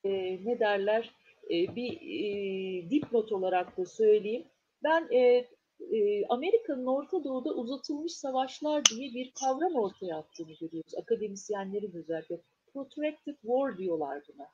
e, 0.04 0.10
ne 0.46 0.60
derler 0.60 1.12
e, 1.50 1.76
bir 1.76 1.92
e, 2.02 2.90
dipnot 2.90 3.32
olarak 3.32 3.78
da 3.78 3.86
söyleyeyim. 3.86 4.46
Ben 4.84 5.08
e, 5.12 5.48
e, 5.98 6.26
Amerika'nın 6.30 6.86
Orta 6.86 7.24
Doğu'da 7.24 7.50
uzatılmış 7.54 8.14
savaşlar 8.14 8.84
diye 8.86 9.14
bir 9.14 9.32
kavram 9.40 9.76
ortaya 9.76 10.18
attığını 10.18 10.54
görüyoruz. 10.62 10.94
Akademisyenlerin 11.02 11.92
özellikle. 11.96 12.42
Protracted 12.74 13.36
War 13.42 13.78
diyorlar 13.78 14.24
buna. 14.34 14.48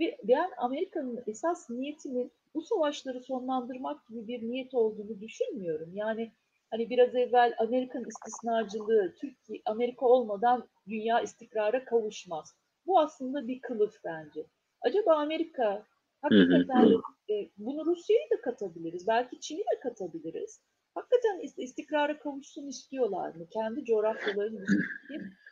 Ve 0.00 0.18
ben 0.24 0.50
Amerika'nın 0.56 1.22
esas 1.26 1.70
niyetinin 1.70 2.32
bu 2.54 2.62
savaşları 2.62 3.20
sonlandırmak 3.20 4.08
gibi 4.08 4.28
bir 4.28 4.42
niyet 4.42 4.74
olduğunu 4.74 5.20
düşünmüyorum. 5.20 5.90
Yani 5.94 6.32
hani 6.70 6.90
biraz 6.90 7.14
evvel 7.14 7.54
Amerikan 7.58 8.04
istisnacılığı, 8.08 9.14
Türkiye, 9.20 9.62
Amerika 9.66 10.06
olmadan 10.06 10.68
dünya 10.88 11.20
istikrara 11.20 11.84
kavuşmaz. 11.84 12.54
Bu 12.86 13.00
aslında 13.00 13.48
bir 13.48 13.60
kılıf 13.60 13.94
bence. 14.04 14.46
Acaba 14.82 15.14
Amerika 15.14 15.86
hakikaten 16.22 16.86
e, 17.30 17.48
bunu 17.58 17.86
Rusya'yı 17.86 18.30
da 18.30 18.40
katabiliriz, 18.40 19.08
belki 19.08 19.40
Çin'i 19.40 19.60
de 19.60 19.80
katabiliriz. 19.82 20.60
Hakikaten 20.94 21.40
ist- 21.40 21.62
istikrara 21.62 22.18
kavuşsun 22.18 22.66
istiyorlar 22.68 23.34
mı? 23.34 23.46
Kendi 23.50 23.84
coğrafyalarının 23.84 24.66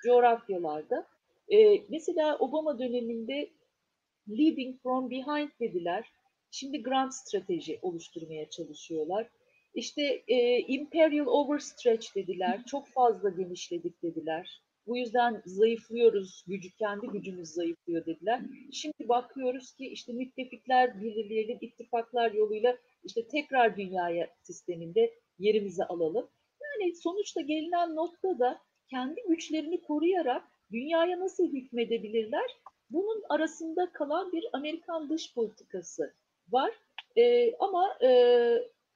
coğrafyalarda. 0.04 1.06
E, 1.52 1.80
mesela 1.88 2.38
Obama 2.38 2.78
döneminde 2.78 3.50
leading 4.28 4.82
from 4.82 5.10
behind 5.10 5.50
dediler. 5.60 6.08
Şimdi 6.50 6.82
grand 6.82 7.10
strateji 7.10 7.78
oluşturmaya 7.82 8.50
çalışıyorlar. 8.50 9.28
İşte 9.74 10.22
e, 10.28 10.58
imperial 10.58 11.26
overstretch 11.26 12.14
dediler. 12.14 12.64
Çok 12.66 12.88
fazla 12.88 13.28
genişledik 13.30 14.02
dediler. 14.02 14.62
Bu 14.86 14.96
yüzden 14.96 15.42
zayıflıyoruz, 15.46 16.44
gücü 16.46 16.70
kendi 16.70 17.06
gücümüz 17.06 17.48
zayıflıyor 17.48 18.06
dediler. 18.06 18.40
Şimdi 18.72 19.08
bakıyoruz 19.08 19.72
ki 19.72 19.86
işte 19.86 20.12
müttefikler 20.12 21.02
belirleyelim, 21.02 21.58
ittifaklar 21.60 22.32
yoluyla 22.32 22.78
işte 23.04 23.28
tekrar 23.28 23.76
dünyaya 23.76 24.30
sisteminde 24.42 25.14
yerimizi 25.38 25.84
alalım. 25.84 26.28
Yani 26.62 26.94
sonuçta 26.94 27.40
gelinen 27.40 27.96
noktada 27.96 28.38
da 28.38 28.60
kendi 28.90 29.20
güçlerini 29.28 29.82
koruyarak 29.82 30.42
dünyaya 30.72 31.20
nasıl 31.20 31.52
hükmedebilirler? 31.52 32.50
Bunun 32.90 33.22
arasında 33.28 33.92
kalan 33.92 34.32
bir 34.32 34.44
Amerikan 34.52 35.10
dış 35.10 35.34
politikası 35.34 36.14
var. 36.48 36.72
Ee, 37.16 37.54
ama 37.58 37.98
e, 38.02 38.10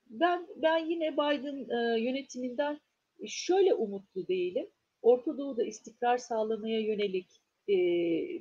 ben 0.07 0.47
ben 0.57 0.79
yine 0.91 1.13
Biden 1.13 1.69
e, 1.71 2.01
yönetiminden 2.01 2.81
şöyle 3.27 3.75
umutlu 3.75 4.29
değilim. 4.29 4.71
Orta 5.03 5.39
Doğu'da 5.39 5.65
istikrar 5.65 6.19
sağlamaya 6.19 6.81
yönelik 6.81 7.27
e, 7.69 7.77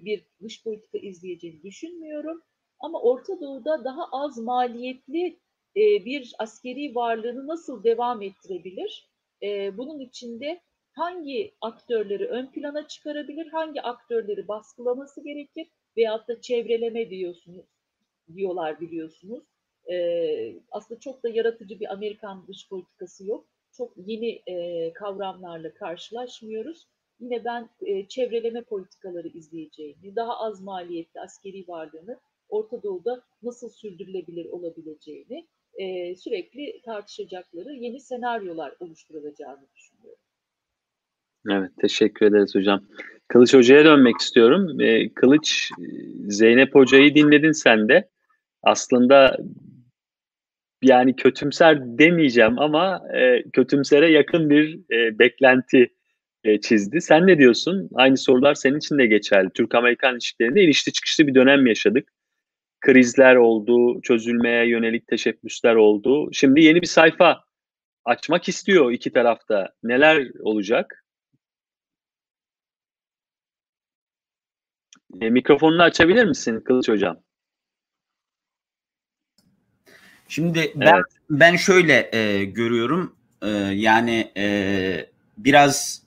bir 0.06 0.26
dış 0.42 0.64
politika 0.64 0.98
izleyeceğini 0.98 1.64
düşünmüyorum. 1.64 2.42
Ama 2.80 3.02
Orta 3.02 3.42
Doğu'da 3.42 3.84
daha 3.84 4.06
az 4.12 4.38
maliyetli 4.38 5.40
e, 5.76 6.06
bir 6.06 6.34
askeri 6.40 6.96
varlığını 6.96 7.48
nasıl 7.48 7.84
devam 7.84 8.22
ettirebilir? 8.22 9.10
E, 9.44 9.78
bunun 9.78 10.00
içinde 10.00 10.62
hangi 10.92 11.54
aktörleri 11.62 12.28
ön 12.28 12.52
plana 12.52 12.88
çıkarabilir, 12.88 13.48
hangi 13.48 13.82
aktörleri 13.82 14.48
baskılaması 14.48 15.24
gerekir 15.24 15.68
veyahut 15.98 16.28
da 16.28 16.42
çevreleme 16.42 17.10
diyorsunuz, 17.10 17.66
diyorlar 18.36 18.82
biliyorsunuz. 18.82 19.44
Ee, 19.92 20.56
aslında 20.72 21.00
çok 21.00 21.24
da 21.24 21.30
yaratıcı 21.30 21.80
bir 21.80 21.94
Amerikan 21.94 22.48
dış 22.48 22.70
politikası 22.70 23.28
yok. 23.28 23.46
Çok 23.72 23.94
yeni 23.98 24.42
e, 24.48 24.94
kavramlarla 24.94 25.74
karşılaşmıyoruz. 25.74 26.88
Yine 27.20 27.46
ben 27.46 27.70
e, 27.82 28.08
çevreleme 28.08 28.62
politikaları 28.62 29.28
izleyeceğini, 29.28 30.16
daha 30.16 30.40
az 30.40 30.62
maliyetli 30.62 31.20
askeri 31.20 31.68
varlığını 31.68 32.20
Orta 32.50 32.84
Doğu'da 32.84 33.24
nasıl 33.42 33.70
sürdürülebilir 33.70 34.46
olabileceğini 34.46 35.48
e, 35.74 36.16
sürekli 36.16 36.82
tartışacakları 36.82 37.74
yeni 37.74 38.00
senaryolar 38.00 38.76
oluşturulacağını 38.80 39.68
düşünüyorum. 39.76 40.21
Evet, 41.50 41.72
teşekkür 41.82 42.26
ederiz 42.26 42.56
hocam. 42.56 42.82
Kılıç 43.28 43.54
Hoca'ya 43.54 43.86
dönmek 43.86 44.18
istiyorum. 44.18 44.82
Ee, 44.82 45.14
Kılıç, 45.14 45.70
Zeynep 46.28 46.76
Hoca'yı 46.76 47.16
dinledin 47.16 47.52
sen 47.52 47.90
de. 47.90 48.10
Aslında 48.64 49.38
yani 50.84 51.16
kötümser 51.16 51.80
demeyeceğim 51.82 52.60
ama 52.60 53.02
e, 53.14 53.44
kötümsere 53.54 54.12
yakın 54.12 54.50
bir 54.50 54.80
e, 54.92 55.20
beklenti 55.20 55.90
e, 56.44 56.62
çizdi. 56.62 57.02
Sen 57.02 57.28
ne 57.28 57.38
diyorsun? 57.38 57.90
Aynı 57.94 58.18
sorular 58.18 58.54
senin 58.54 58.78
için 58.78 58.98
de 58.98 59.06
geçerli. 59.06 59.50
Türk-Amerikan 59.50 60.14
ilişkilerinde 60.14 60.64
ilişki 60.64 60.92
çıkışlı 60.92 61.28
bir 61.28 61.36
dönem 61.36 61.68
yaşadık. 61.68 62.10
Krizler 62.82 63.36
oldu, 63.36 64.02
çözülmeye 64.02 64.70
yönelik 64.70 65.08
teşebbüsler 65.08 65.76
oldu. 65.76 66.30
Şimdi 66.34 66.64
yeni 66.64 66.82
bir 66.82 66.88
sayfa 66.88 67.44
açmak 68.06 68.50
istiyor 68.50 68.92
iki 68.92 69.12
tarafta. 69.12 69.70
Neler 69.84 70.28
olacak? 70.40 71.01
E, 75.22 75.30
mikrofonunu 75.30 75.82
açabilir 75.82 76.26
misin 76.26 76.62
Kılıç 76.62 76.90
Hocam? 76.90 77.18
Şimdi 80.28 80.74
ben 80.76 80.94
evet. 80.94 81.06
ben 81.30 81.56
şöyle 81.56 82.16
e, 82.16 82.46
görüyorum. 82.46 83.16
E, 83.42 83.50
yani 83.74 84.32
e, 84.38 85.10
biraz 85.38 86.04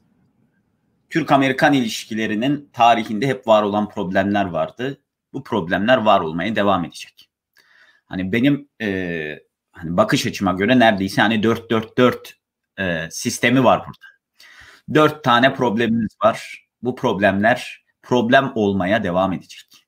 Türk-Amerikan 1.10 1.72
ilişkilerinin 1.72 2.70
tarihinde 2.72 3.26
hep 3.26 3.46
var 3.46 3.62
olan 3.62 3.88
problemler 3.88 4.44
vardı. 4.44 5.00
Bu 5.32 5.44
problemler 5.44 5.96
var 5.96 6.20
olmaya 6.20 6.56
devam 6.56 6.84
edecek. 6.84 7.30
Hani 8.06 8.32
benim 8.32 8.68
e, 8.80 9.38
hani 9.72 9.96
bakış 9.96 10.26
açıma 10.26 10.52
göre 10.52 10.78
neredeyse 10.78 11.22
hani 11.22 11.34
4-4-4 11.34 12.34
e, 12.78 13.10
sistemi 13.10 13.64
var 13.64 13.78
burada. 13.86 14.06
Dört 14.94 15.24
tane 15.24 15.54
problemimiz 15.54 16.16
var. 16.24 16.66
Bu 16.82 16.96
problemler 16.96 17.83
problem 18.04 18.52
olmaya 18.54 19.04
devam 19.04 19.32
edecek. 19.32 19.86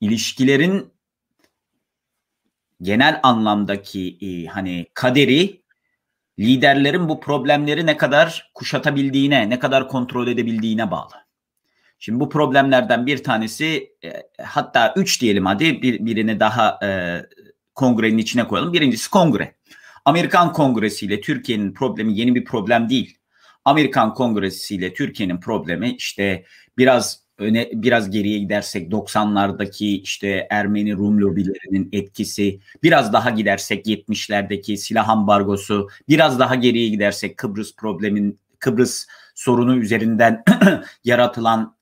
İlişkilerin 0.00 0.92
genel 2.82 3.20
anlamdaki 3.22 4.18
e, 4.20 4.46
hani 4.46 4.86
kaderi 4.94 5.62
liderlerin 6.38 7.08
bu 7.08 7.20
problemleri 7.20 7.86
ne 7.86 7.96
kadar 7.96 8.50
kuşatabildiğine, 8.54 9.50
ne 9.50 9.58
kadar 9.58 9.88
kontrol 9.88 10.28
edebildiğine 10.28 10.90
bağlı. 10.90 11.12
Şimdi 11.98 12.20
bu 12.20 12.28
problemlerden 12.28 13.06
bir 13.06 13.24
tanesi 13.24 13.96
e, 14.04 14.22
hatta 14.42 14.94
üç 14.96 15.22
diyelim 15.22 15.46
hadi 15.46 15.82
bir, 15.82 16.06
birini 16.06 16.40
daha 16.40 16.78
e, 16.82 17.20
kongrenin 17.74 18.18
içine 18.18 18.48
koyalım. 18.48 18.72
Birincisi 18.72 19.10
kongre. 19.10 19.56
Amerikan 20.04 20.52
Kongresi 20.52 21.06
ile 21.06 21.20
Türkiye'nin 21.20 21.74
problemi 21.74 22.18
yeni 22.18 22.34
bir 22.34 22.44
problem 22.44 22.88
değil. 22.88 23.18
Amerikan 23.64 24.14
Kongresi 24.14 24.74
ile 24.74 24.94
Türkiye'nin 24.94 25.40
problemi 25.40 25.94
işte 25.94 26.44
biraz 26.78 27.25
öne 27.38 27.70
biraz 27.72 28.10
geriye 28.10 28.38
gidersek 28.38 28.92
90'lardaki 28.92 30.00
işte 30.00 30.46
Ermeni 30.50 30.94
Rum 30.94 31.20
lobilerinin 31.20 31.88
etkisi, 31.92 32.60
biraz 32.82 33.12
daha 33.12 33.30
gidersek 33.30 33.86
70'lerdeki 33.86 34.76
silah 34.76 35.08
ambargosu, 35.08 35.88
biraz 36.08 36.38
daha 36.38 36.54
geriye 36.54 36.88
gidersek 36.88 37.36
Kıbrıs 37.36 37.76
problemin 37.76 38.38
Kıbrıs 38.58 39.06
sorunu 39.34 39.76
üzerinden 39.76 40.44
yaratılan 41.04 41.76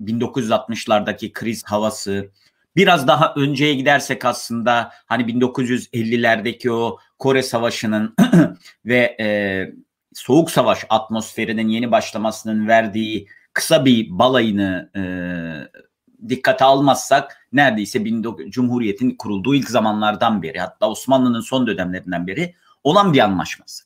1960'lardaki 0.00 1.32
kriz 1.32 1.64
havası, 1.64 2.30
biraz 2.76 3.08
daha 3.08 3.34
önceye 3.36 3.74
gidersek 3.74 4.24
aslında 4.24 4.92
hani 5.06 5.22
1950'lerdeki 5.22 6.70
o 6.70 6.98
Kore 7.18 7.42
Savaşı'nın 7.42 8.14
ve 8.86 9.16
e, 9.20 9.26
Soğuk 10.14 10.50
Savaş 10.50 10.84
atmosferinin 10.88 11.68
yeni 11.68 11.90
başlamasının 11.90 12.68
verdiği 12.68 13.28
kısa 13.52 13.84
bir 13.84 14.10
balayını 14.10 14.90
e, 14.96 15.02
dikkate 16.28 16.64
almazsak 16.64 17.36
neredeyse 17.52 18.04
Cumhuriyet'in 18.48 19.10
kurulduğu 19.10 19.54
ilk 19.54 19.70
zamanlardan 19.70 20.42
beri 20.42 20.58
hatta 20.58 20.90
Osmanlı'nın 20.90 21.40
son 21.40 21.66
dönemlerinden 21.66 22.26
beri 22.26 22.54
olan 22.84 23.12
bir 23.12 23.18
anlaşması. 23.18 23.84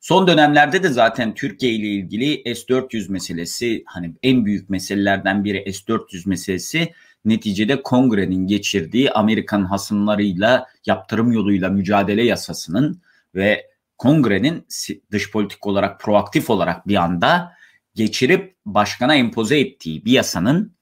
Son 0.00 0.26
dönemlerde 0.26 0.82
de 0.82 0.88
zaten 0.88 1.34
Türkiye 1.34 1.72
ile 1.72 1.86
ilgili 1.86 2.54
S-400 2.54 3.12
meselesi 3.12 3.82
hani 3.86 4.14
en 4.22 4.44
büyük 4.44 4.70
meselelerden 4.70 5.44
biri 5.44 5.72
S-400 5.72 6.28
meselesi 6.28 6.92
neticede 7.24 7.82
kongrenin 7.82 8.46
geçirdiği 8.46 9.12
Amerikan 9.12 9.64
hasımlarıyla 9.64 10.66
yaptırım 10.86 11.32
yoluyla 11.32 11.68
mücadele 11.68 12.24
yasasının 12.24 13.02
ve 13.34 13.66
kongrenin 13.98 14.66
dış 15.10 15.30
politik 15.30 15.66
olarak 15.66 16.00
proaktif 16.00 16.50
olarak 16.50 16.88
bir 16.88 16.96
anda 16.96 17.52
geçirip 17.94 18.56
başkana 18.66 19.14
empoze 19.14 19.60
ettiği 19.60 20.04
bir 20.04 20.12
yasanın 20.12 20.76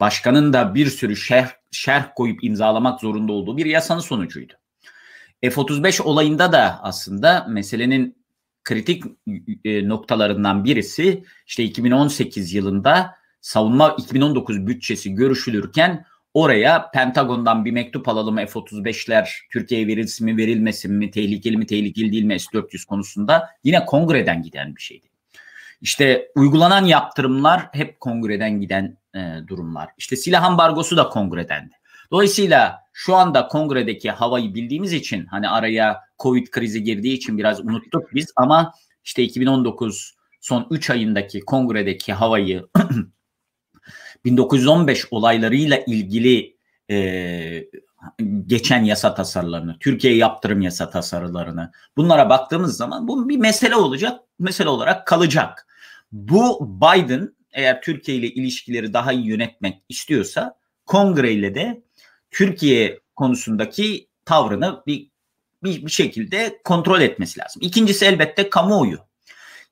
başkanın 0.00 0.52
da 0.52 0.74
bir 0.74 0.86
sürü 0.86 1.16
şerh, 1.16 1.48
şerh 1.70 2.04
koyup 2.16 2.44
imzalamak 2.44 3.00
zorunda 3.00 3.32
olduğu 3.32 3.56
bir 3.56 3.66
yasanın 3.66 4.00
sonucuydu. 4.00 4.52
F-35 5.42 6.02
olayında 6.02 6.52
da 6.52 6.80
aslında 6.82 7.46
meselenin 7.48 8.16
kritik 8.64 9.04
e, 9.64 9.88
noktalarından 9.88 10.64
birisi 10.64 11.24
işte 11.46 11.64
2018 11.64 12.54
yılında 12.54 13.14
savunma 13.40 13.96
2019 13.98 14.66
bütçesi 14.66 15.14
görüşülürken 15.14 16.04
oraya 16.34 16.90
Pentagon'dan 16.90 17.64
bir 17.64 17.70
mektup 17.70 18.08
alalım 18.08 18.36
F-35'ler 18.36 19.28
Türkiye'ye 19.50 19.86
verilsin 19.86 20.26
mi 20.26 20.36
verilmesin 20.36 20.94
mi 20.94 21.10
tehlikeli 21.10 21.56
mi 21.56 21.66
tehlikeli 21.66 22.12
değil 22.12 22.24
mi 22.24 22.40
S-400 22.40 22.86
konusunda 22.86 23.48
yine 23.64 23.84
kongreden 23.84 24.42
giden 24.42 24.76
bir 24.76 24.82
şeydi. 24.82 25.11
İşte 25.82 26.28
uygulanan 26.34 26.84
yaptırımlar 26.84 27.68
hep 27.72 28.00
kongreden 28.00 28.60
giden 28.60 28.98
e, 29.14 29.48
durumlar. 29.48 29.88
İşte 29.98 30.16
silah 30.16 30.44
ambargosu 30.44 30.96
da 30.96 31.08
kongredendi. 31.08 31.74
Dolayısıyla 32.10 32.78
şu 32.92 33.14
anda 33.14 33.48
kongredeki 33.48 34.10
havayı 34.10 34.54
bildiğimiz 34.54 34.92
için 34.92 35.26
hani 35.26 35.48
araya 35.48 36.00
Covid 36.18 36.46
krizi 36.46 36.82
girdiği 36.82 37.14
için 37.14 37.38
biraz 37.38 37.60
unuttuk 37.60 38.14
biz 38.14 38.32
ama 38.36 38.72
işte 39.04 39.22
2019 39.22 40.14
son 40.40 40.66
3 40.70 40.90
ayındaki 40.90 41.40
kongredeki 41.40 42.12
havayı 42.12 42.66
1915 44.24 45.06
olaylarıyla 45.10 45.76
ilgili 45.86 46.56
e, 46.90 47.64
geçen 48.46 48.84
yasa 48.84 49.14
tasarılarını, 49.14 49.76
Türkiye 49.80 50.16
yaptırım 50.16 50.60
yasa 50.60 50.90
tasarılarını 50.90 51.72
bunlara 51.96 52.30
baktığımız 52.30 52.76
zaman 52.76 53.08
bu 53.08 53.28
bir 53.28 53.36
mesele 53.36 53.76
olacak, 53.76 54.20
mesele 54.38 54.68
olarak 54.68 55.06
kalacak. 55.06 55.66
Bu 56.12 56.68
Biden 56.80 57.34
eğer 57.52 57.82
Türkiye 57.82 58.16
ile 58.16 58.26
ilişkileri 58.26 58.92
daha 58.92 59.12
iyi 59.12 59.26
yönetmek 59.26 59.82
istiyorsa 59.88 60.54
kongre 60.86 61.32
ile 61.32 61.54
de 61.54 61.82
Türkiye 62.30 63.00
konusundaki 63.16 64.08
tavrını 64.24 64.82
bir, 64.86 65.08
bir, 65.62 65.86
bir 65.86 65.90
şekilde 65.90 66.60
kontrol 66.64 67.00
etmesi 67.00 67.40
lazım. 67.40 67.62
İkincisi 67.62 68.04
elbette 68.04 68.50
kamuoyu. 68.50 68.98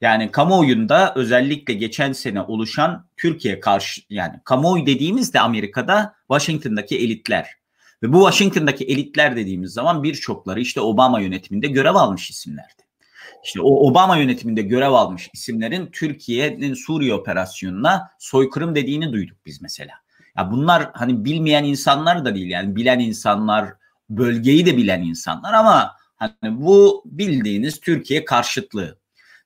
Yani 0.00 0.30
kamuoyunda 0.30 1.12
özellikle 1.16 1.74
geçen 1.74 2.12
sene 2.12 2.42
oluşan 2.42 3.06
Türkiye 3.16 3.60
karşı 3.60 4.02
yani 4.10 4.40
kamuoyu 4.44 4.86
dediğimizde 4.86 5.40
Amerika'da 5.40 6.14
Washington'daki 6.28 6.98
elitler. 6.98 7.50
Ve 8.02 8.12
bu 8.12 8.30
Washington'daki 8.30 8.84
elitler 8.84 9.36
dediğimiz 9.36 9.72
zaman 9.72 10.02
birçokları 10.02 10.60
işte 10.60 10.80
Obama 10.80 11.20
yönetiminde 11.20 11.66
görev 11.66 11.94
almış 11.94 12.30
isimlerdi. 12.30 12.79
İşte 13.44 13.60
o 13.60 13.88
Obama 13.88 14.16
yönetiminde 14.16 14.62
görev 14.62 14.92
almış 14.92 15.30
isimlerin 15.32 15.86
Türkiye'nin 15.86 16.74
Suriye 16.74 17.14
operasyonuna 17.14 18.10
soykırım 18.18 18.74
dediğini 18.74 19.12
duyduk 19.12 19.36
biz 19.46 19.62
mesela. 19.62 19.94
Ya 20.36 20.50
bunlar 20.50 20.90
hani 20.92 21.24
bilmeyen 21.24 21.64
insanlar 21.64 22.24
da 22.24 22.34
değil 22.34 22.50
yani 22.50 22.76
bilen 22.76 22.98
insanlar, 22.98 23.72
bölgeyi 24.10 24.66
de 24.66 24.76
bilen 24.76 25.02
insanlar 25.02 25.52
ama 25.52 25.96
hani 26.16 26.60
bu 26.60 27.02
bildiğiniz 27.06 27.80
Türkiye 27.80 28.24
karşıtlığı 28.24 28.98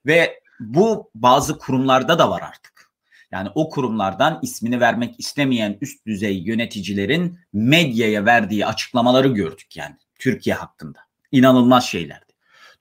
ve 0.06 0.40
bu 0.60 1.10
bazı 1.14 1.58
kurumlarda 1.58 2.18
da 2.18 2.30
var 2.30 2.42
artık. 2.42 2.90
Yani 3.32 3.48
o 3.54 3.70
kurumlardan 3.70 4.38
ismini 4.42 4.80
vermek 4.80 5.20
istemeyen 5.20 5.78
üst 5.80 6.06
düzey 6.06 6.38
yöneticilerin 6.38 7.38
medyaya 7.52 8.24
verdiği 8.24 8.66
açıklamaları 8.66 9.28
gördük 9.28 9.76
yani 9.76 9.96
Türkiye 10.18 10.56
hakkında. 10.56 10.98
İnanılmaz 11.32 11.84
şeylerdi. 11.84 12.32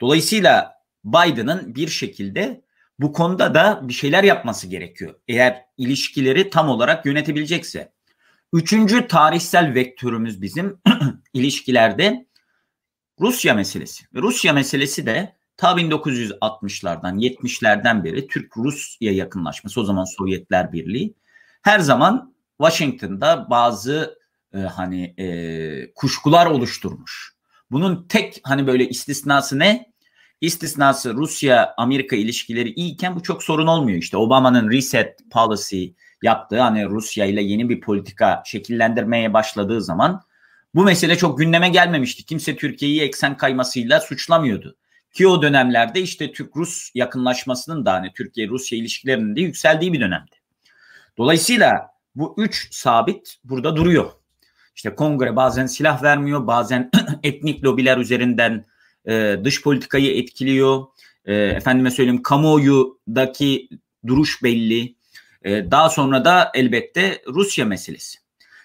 Dolayısıyla 0.01 0.72
Biden'ın 1.03 1.75
bir 1.75 1.87
şekilde 1.87 2.61
bu 2.99 3.13
konuda 3.13 3.53
da 3.53 3.81
bir 3.83 3.93
şeyler 3.93 4.23
yapması 4.23 4.67
gerekiyor. 4.67 5.15
Eğer 5.27 5.65
ilişkileri 5.77 6.49
tam 6.49 6.69
olarak 6.69 7.05
yönetebilecekse. 7.05 7.93
Üçüncü 8.53 9.07
tarihsel 9.07 9.73
vektörümüz 9.73 10.41
bizim 10.41 10.77
ilişkilerde 11.33 12.27
Rusya 13.19 13.53
meselesi. 13.53 14.05
Rusya 14.15 14.53
meselesi 14.53 15.05
de 15.05 15.35
ta 15.57 15.71
1960'lardan 15.71 17.19
70'lerden 17.19 18.03
beri 18.03 18.27
Türk-Rusya 18.27 19.11
yakınlaşması 19.11 19.81
o 19.81 19.83
zaman 19.83 20.03
Sovyetler 20.17 20.71
Birliği 20.71 21.15
her 21.61 21.79
zaman 21.79 22.35
Washington'da 22.57 23.49
bazı 23.49 24.19
e, 24.53 24.57
hani 24.57 25.13
e, 25.17 25.93
kuşkular 25.93 26.45
oluşturmuş. 26.45 27.33
Bunun 27.71 28.07
tek 28.07 28.41
hani 28.43 28.67
böyle 28.67 28.89
istisnası 28.89 29.59
ne? 29.59 29.92
İstisnası 30.43 31.13
Rusya-Amerika 31.13 32.15
ilişkileri 32.15 32.73
iyiyken 32.73 33.15
bu 33.15 33.23
çok 33.23 33.43
sorun 33.43 33.67
olmuyor. 33.67 33.97
İşte 33.97 34.17
Obama'nın 34.17 34.71
reset 34.71 35.19
policy 35.31 35.85
yaptığı 36.23 36.61
hani 36.61 36.85
Rusya 36.85 37.25
ile 37.25 37.43
yeni 37.43 37.69
bir 37.69 37.81
politika 37.81 38.43
şekillendirmeye 38.45 39.33
başladığı 39.33 39.81
zaman 39.81 40.21
bu 40.75 40.83
mesele 40.83 41.17
çok 41.17 41.37
gündeme 41.37 41.69
gelmemişti. 41.69 42.25
Kimse 42.25 42.55
Türkiye'yi 42.55 43.01
eksen 43.01 43.37
kaymasıyla 43.37 43.99
suçlamıyordu. 43.99 44.75
Ki 45.13 45.27
o 45.27 45.41
dönemlerde 45.41 46.01
işte 46.01 46.31
Türk-Rus 46.31 46.91
yakınlaşmasının 46.95 47.85
da 47.85 47.93
hani 47.93 48.13
Türkiye-Rusya 48.13 48.77
ilişkilerinin 48.77 49.35
de 49.35 49.41
yükseldiği 49.41 49.93
bir 49.93 50.01
dönemdi. 50.01 50.35
Dolayısıyla 51.17 51.87
bu 52.15 52.35
üç 52.37 52.73
sabit 52.73 53.37
burada 53.43 53.75
duruyor. 53.75 54.11
İşte 54.75 54.95
kongre 54.95 55.35
bazen 55.35 55.65
silah 55.65 56.03
vermiyor, 56.03 56.47
bazen 56.47 56.91
etnik 57.23 57.63
lobiler 57.63 57.97
üzerinden 57.97 58.65
e, 59.07 59.37
dış 59.43 59.61
politikayı 59.61 60.17
etkiliyor. 60.17 60.85
E, 61.25 61.35
efendime 61.35 61.91
söyleyeyim 61.91 62.23
kamuoyudaki 62.23 63.69
duruş 64.07 64.43
belli. 64.43 64.95
E, 65.43 65.71
daha 65.71 65.89
sonra 65.89 66.25
da 66.25 66.51
elbette 66.53 67.21
Rusya 67.27 67.65
meselesi. 67.65 68.19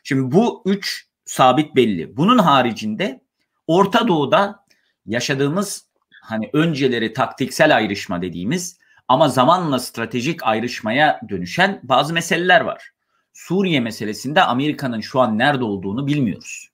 Şimdi 0.05 0.33
bu 0.33 0.63
üç 0.67 1.07
sabit 1.25 1.77
belli. 1.77 2.17
Bunun 2.17 2.39
haricinde 2.39 3.21
Orta 3.67 4.09
Doğu'da 4.09 4.65
yaşadığımız 5.07 5.87
hani 6.23 6.51
önceleri 6.53 7.13
taktiksel 7.13 7.77
ayrışma 7.77 8.23
dediğimiz 8.23 8.79
ama 9.09 9.29
zamanla 9.29 9.79
stratejik 9.79 10.43
ayrışmaya 10.43 11.21
dönüşen 11.29 11.81
bazı 11.83 12.15
meseleler 12.15 12.61
var. 12.61 12.91
Suriye 13.33 13.81
meselesinde 13.81 14.43
Amerika'nın 14.43 15.01
şu 15.01 15.21
an 15.21 15.39
nerede 15.39 15.65
olduğunu 15.65 16.07
bilmiyoruz. 16.07 16.69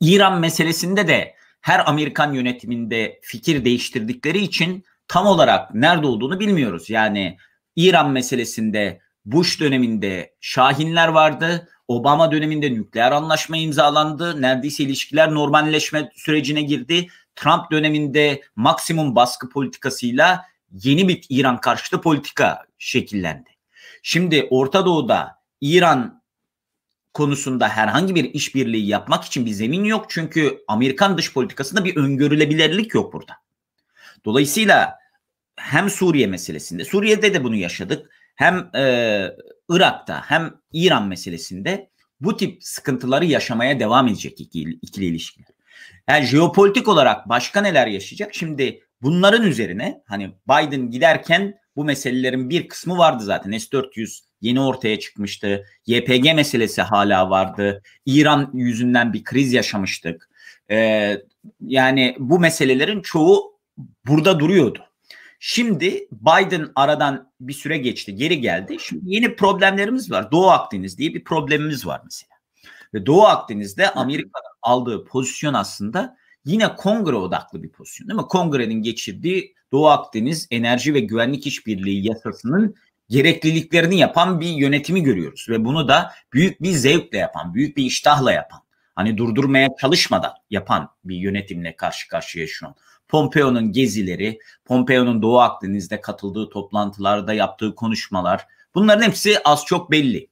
İran 0.00 0.40
meselesinde 0.40 1.08
de 1.08 1.34
her 1.62 1.88
Amerikan 1.88 2.32
yönetiminde 2.32 3.20
fikir 3.22 3.64
değiştirdikleri 3.64 4.38
için 4.38 4.84
tam 5.08 5.26
olarak 5.26 5.74
nerede 5.74 6.06
olduğunu 6.06 6.40
bilmiyoruz. 6.40 6.90
Yani 6.90 7.36
İran 7.76 8.10
meselesinde 8.10 9.00
Bush 9.24 9.60
döneminde 9.60 10.34
Şahinler 10.40 11.08
vardı. 11.08 11.68
Obama 11.88 12.32
döneminde 12.32 12.74
nükleer 12.74 13.12
anlaşma 13.12 13.56
imzalandı. 13.56 14.42
Neredeyse 14.42 14.84
ilişkiler 14.84 15.34
normalleşme 15.34 16.10
sürecine 16.14 16.62
girdi. 16.62 17.06
Trump 17.36 17.70
döneminde 17.70 18.42
maksimum 18.56 19.16
baskı 19.16 19.48
politikasıyla 19.48 20.44
yeni 20.72 21.08
bir 21.08 21.26
İran 21.28 21.60
karşıtı 21.60 22.00
politika 22.00 22.66
şekillendi. 22.78 23.50
Şimdi 24.02 24.46
Orta 24.50 24.86
Doğu'da 24.86 25.38
İran 25.60 26.21
konusunda 27.14 27.68
herhangi 27.68 28.14
bir 28.14 28.24
işbirliği 28.24 28.86
yapmak 28.86 29.24
için 29.24 29.46
bir 29.46 29.50
zemin 29.50 29.84
yok. 29.84 30.06
Çünkü 30.08 30.58
Amerikan 30.68 31.18
dış 31.18 31.32
politikasında 31.32 31.84
bir 31.84 31.96
öngörülebilirlik 31.96 32.94
yok 32.94 33.12
burada. 33.12 33.32
Dolayısıyla 34.24 34.98
hem 35.56 35.90
Suriye 35.90 36.26
meselesinde, 36.26 36.84
Suriye'de 36.84 37.34
de 37.34 37.44
bunu 37.44 37.56
yaşadık. 37.56 38.10
Hem 38.34 38.70
e, 38.74 39.26
Irak'ta 39.68 40.22
hem 40.26 40.54
İran 40.72 41.08
meselesinde 41.08 41.90
bu 42.20 42.36
tip 42.36 42.64
sıkıntıları 42.64 43.24
yaşamaya 43.24 43.80
devam 43.80 44.08
edecek 44.08 44.40
ikili, 44.40 44.78
ikili 44.82 45.04
ilişkiler. 45.04 45.48
Yani 46.08 46.26
jeopolitik 46.26 46.88
olarak 46.88 47.28
başka 47.28 47.60
neler 47.60 47.86
yaşayacak? 47.86 48.34
Şimdi 48.34 48.80
bunların 49.02 49.46
üzerine 49.46 50.02
hani 50.06 50.34
Biden 50.48 50.90
giderken 50.90 51.54
bu 51.76 51.84
meselelerin 51.84 52.50
bir 52.50 52.68
kısmı 52.68 52.98
vardı 52.98 53.24
zaten. 53.24 53.58
S-400 53.58 54.20
yeni 54.42 54.60
ortaya 54.60 54.98
çıkmıştı. 54.98 55.64
YPG 55.86 56.34
meselesi 56.34 56.82
hala 56.82 57.30
vardı. 57.30 57.82
İran 58.06 58.50
yüzünden 58.54 59.12
bir 59.12 59.24
kriz 59.24 59.52
yaşamıştık. 59.52 60.28
Ee, 60.70 61.18
yani 61.60 62.16
bu 62.18 62.40
meselelerin 62.40 63.02
çoğu 63.02 63.58
burada 64.06 64.40
duruyordu. 64.40 64.84
Şimdi 65.40 66.08
Biden 66.12 66.68
aradan 66.74 67.32
bir 67.40 67.52
süre 67.52 67.78
geçti, 67.78 68.14
geri 68.14 68.40
geldi. 68.40 68.76
Şimdi 68.80 69.02
yeni 69.14 69.36
problemlerimiz 69.36 70.10
var. 70.10 70.32
Doğu 70.32 70.50
Akdeniz 70.50 70.98
diye 70.98 71.14
bir 71.14 71.24
problemimiz 71.24 71.86
var 71.86 72.00
mesela. 72.04 72.32
Ve 72.94 73.06
Doğu 73.06 73.22
Akdeniz'de 73.22 73.90
Amerika'nın 73.90 74.56
aldığı 74.62 75.04
pozisyon 75.04 75.54
aslında 75.54 76.16
yine 76.44 76.76
kongre 76.76 77.16
odaklı 77.16 77.62
bir 77.62 77.68
pozisyon 77.68 78.08
değil 78.08 78.20
mi? 78.20 78.26
Kongrenin 78.26 78.82
geçirdiği 78.82 79.54
Doğu 79.72 79.88
Akdeniz 79.88 80.48
Enerji 80.50 80.94
ve 80.94 81.00
Güvenlik 81.00 81.46
İşbirliği 81.46 82.08
yasasının 82.08 82.74
gerekliliklerini 83.08 83.98
yapan 83.98 84.40
bir 84.40 84.48
yönetimi 84.48 85.02
görüyoruz 85.02 85.46
ve 85.48 85.64
bunu 85.64 85.88
da 85.88 86.12
büyük 86.32 86.62
bir 86.62 86.70
zevkle 86.70 87.18
yapan, 87.18 87.54
büyük 87.54 87.76
bir 87.76 87.84
iştahla 87.84 88.32
yapan, 88.32 88.60
hani 88.94 89.18
durdurmaya 89.18 89.68
çalışmadan 89.80 90.32
yapan 90.50 90.88
bir 91.04 91.16
yönetimle 91.16 91.76
karşı 91.76 92.08
karşıya 92.08 92.46
şu 92.46 92.66
an. 92.66 92.74
Pompeo'nun 93.08 93.72
gezileri, 93.72 94.38
Pompeo'nun 94.64 95.22
Doğu 95.22 95.40
Akdeniz'de 95.40 96.00
katıldığı 96.00 96.48
toplantılarda 96.48 97.32
yaptığı 97.32 97.74
konuşmalar 97.74 98.46
bunların 98.74 99.02
hepsi 99.02 99.38
az 99.44 99.64
çok 99.64 99.90
belli. 99.90 100.28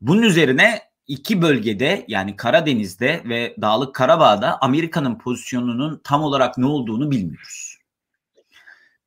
Bunun 0.00 0.22
üzerine 0.22 0.82
iki 1.06 1.42
bölgede 1.42 2.04
yani 2.08 2.36
Karadeniz'de 2.36 3.22
ve 3.24 3.54
Dağlık 3.60 3.94
Karabağ'da 3.94 4.58
Amerika'nın 4.60 5.18
pozisyonunun 5.18 6.00
tam 6.04 6.22
olarak 6.22 6.58
ne 6.58 6.66
olduğunu 6.66 7.10
bilmiyoruz. 7.10 7.78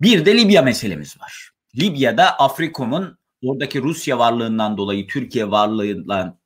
Bir 0.02 0.26
de 0.26 0.38
Libya 0.38 0.62
meselemiz 0.62 1.22
var. 1.22 1.52
Libya'da 1.78 2.40
Afrikom'un 2.40 3.18
oradaki 3.44 3.82
Rusya 3.82 4.20
varlığından 4.20 4.78
dolayı 4.78 5.08
Türkiye 5.08 5.52
varlığından 5.52 6.40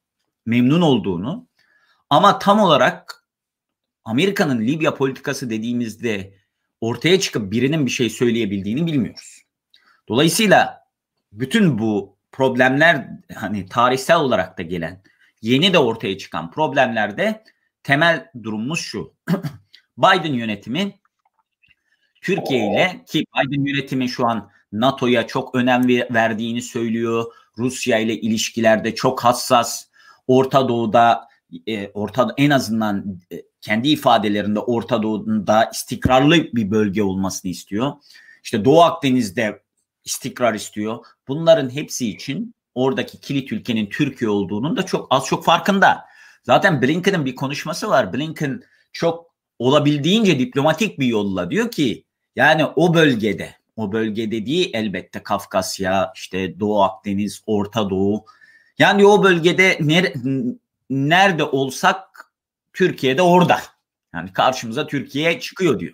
memnun 0.46 0.82
olduğunu 0.82 1.48
ama 2.10 2.40
tam 2.40 2.60
olarak 2.60 3.24
Amerika'nın 4.06 4.68
Libya 4.68 4.96
politikası 4.96 5.50
dediğimizde 5.50 6.34
ortaya 6.82 7.20
çıkıp 7.20 7.52
birinin 7.52 7.86
bir 7.86 7.92
şey 7.92 8.10
söyleyebildiğini 8.10 8.86
bilmiyoruz. 8.86 9.42
Dolayısıyla 10.10 10.86
bütün 11.32 11.80
bu 11.80 12.18
problemler 12.32 13.08
hani 13.36 13.66
tarihsel 13.66 14.18
olarak 14.18 14.58
da 14.58 14.62
gelen 14.62 15.02
yeni 15.42 15.74
de 15.74 15.80
ortaya 15.80 16.18
çıkan 16.18 16.52
problemlerde 16.52 17.44
temel 17.84 18.32
durumumuz 18.44 18.80
şu. 18.80 19.14
Biden 19.98 20.34
yönetimi 20.34 21.00
Türkiye 22.22 22.72
ile 22.72 23.04
ki 23.08 23.26
Biden 23.36 23.66
yönetimi 23.66 24.10
şu 24.10 24.28
an 24.28 24.52
NATO'ya 24.72 25.28
çok 25.28 25.56
önem 25.56 25.88
verdiğini 25.88 26.62
söylüyor. 26.62 27.26
Rusya 27.58 28.00
ile 28.00 28.22
ilişkilerde 28.22 28.96
çok 28.96 29.24
hassas. 29.24 29.86
Orta 30.28 30.70
Doğu'da 30.70 31.28
e, 31.68 31.88
Orta 31.88 32.34
en 32.38 32.50
azından 32.50 33.20
e, 33.32 33.42
kendi 33.62 33.90
ifadelerinde 33.90 34.60
Orta 34.60 35.04
Doğu'da 35.04 35.70
istikrarlı 35.74 36.36
bir 36.36 36.72
bölge 36.72 37.04
olmasını 37.04 37.52
istiyor. 37.52 37.94
İşte 38.44 38.66
Doğu 38.66 38.82
Akdeniz'de 38.82 39.62
istikrar 40.06 40.54
istiyor. 40.54 41.06
Bunların 41.28 41.70
hepsi 41.70 42.10
için 42.10 42.56
oradaki 42.76 43.20
kilit 43.20 43.52
ülkenin 43.52 43.86
Türkiye 43.86 44.30
olduğunun 44.30 44.78
da 44.78 44.86
çok 44.86 45.08
az 45.10 45.26
çok 45.26 45.46
farkında. 45.46 46.06
Zaten 46.44 46.82
Blinken'ın 46.82 47.26
bir 47.26 47.36
konuşması 47.36 47.90
var. 47.90 48.14
Blinken 48.14 48.62
çok 48.94 49.36
olabildiğince 49.60 50.40
diplomatik 50.40 51.00
bir 51.00 51.06
yolla 51.06 51.52
diyor 51.52 51.72
ki 51.72 52.04
yani 52.36 52.66
o 52.66 52.94
bölgede 52.94 53.56
o 53.82 53.92
bölge 53.92 54.32
dediği 54.32 54.72
elbette 54.74 55.24
Kafkasya, 55.24 56.12
işte 56.16 56.60
Doğu 56.60 56.84
Akdeniz, 56.84 57.44
Orta 57.46 57.90
Doğu. 57.90 58.26
Yani 58.80 59.06
o 59.06 59.24
bölgede 59.24 59.78
ner 59.82 60.14
nerede 60.90 61.44
olsak 61.44 62.32
Türkiye'de 62.74 63.22
orada. 63.22 63.60
Yani 64.14 64.34
karşımıza 64.34 64.88
Türkiye 64.88 65.40
çıkıyor 65.40 65.80
diyor. 65.80 65.94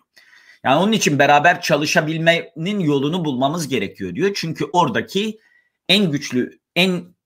Yani 0.63 0.75
onun 0.75 0.91
için 0.91 1.19
beraber 1.19 1.61
çalışabilmenin 1.61 2.79
yolunu 2.79 3.25
bulmamız 3.25 3.67
gerekiyor 3.67 4.15
diyor. 4.15 4.31
Çünkü 4.35 4.65
oradaki 4.73 5.39
en 5.89 6.11
güçlü, 6.11 6.59
en 6.75 7.17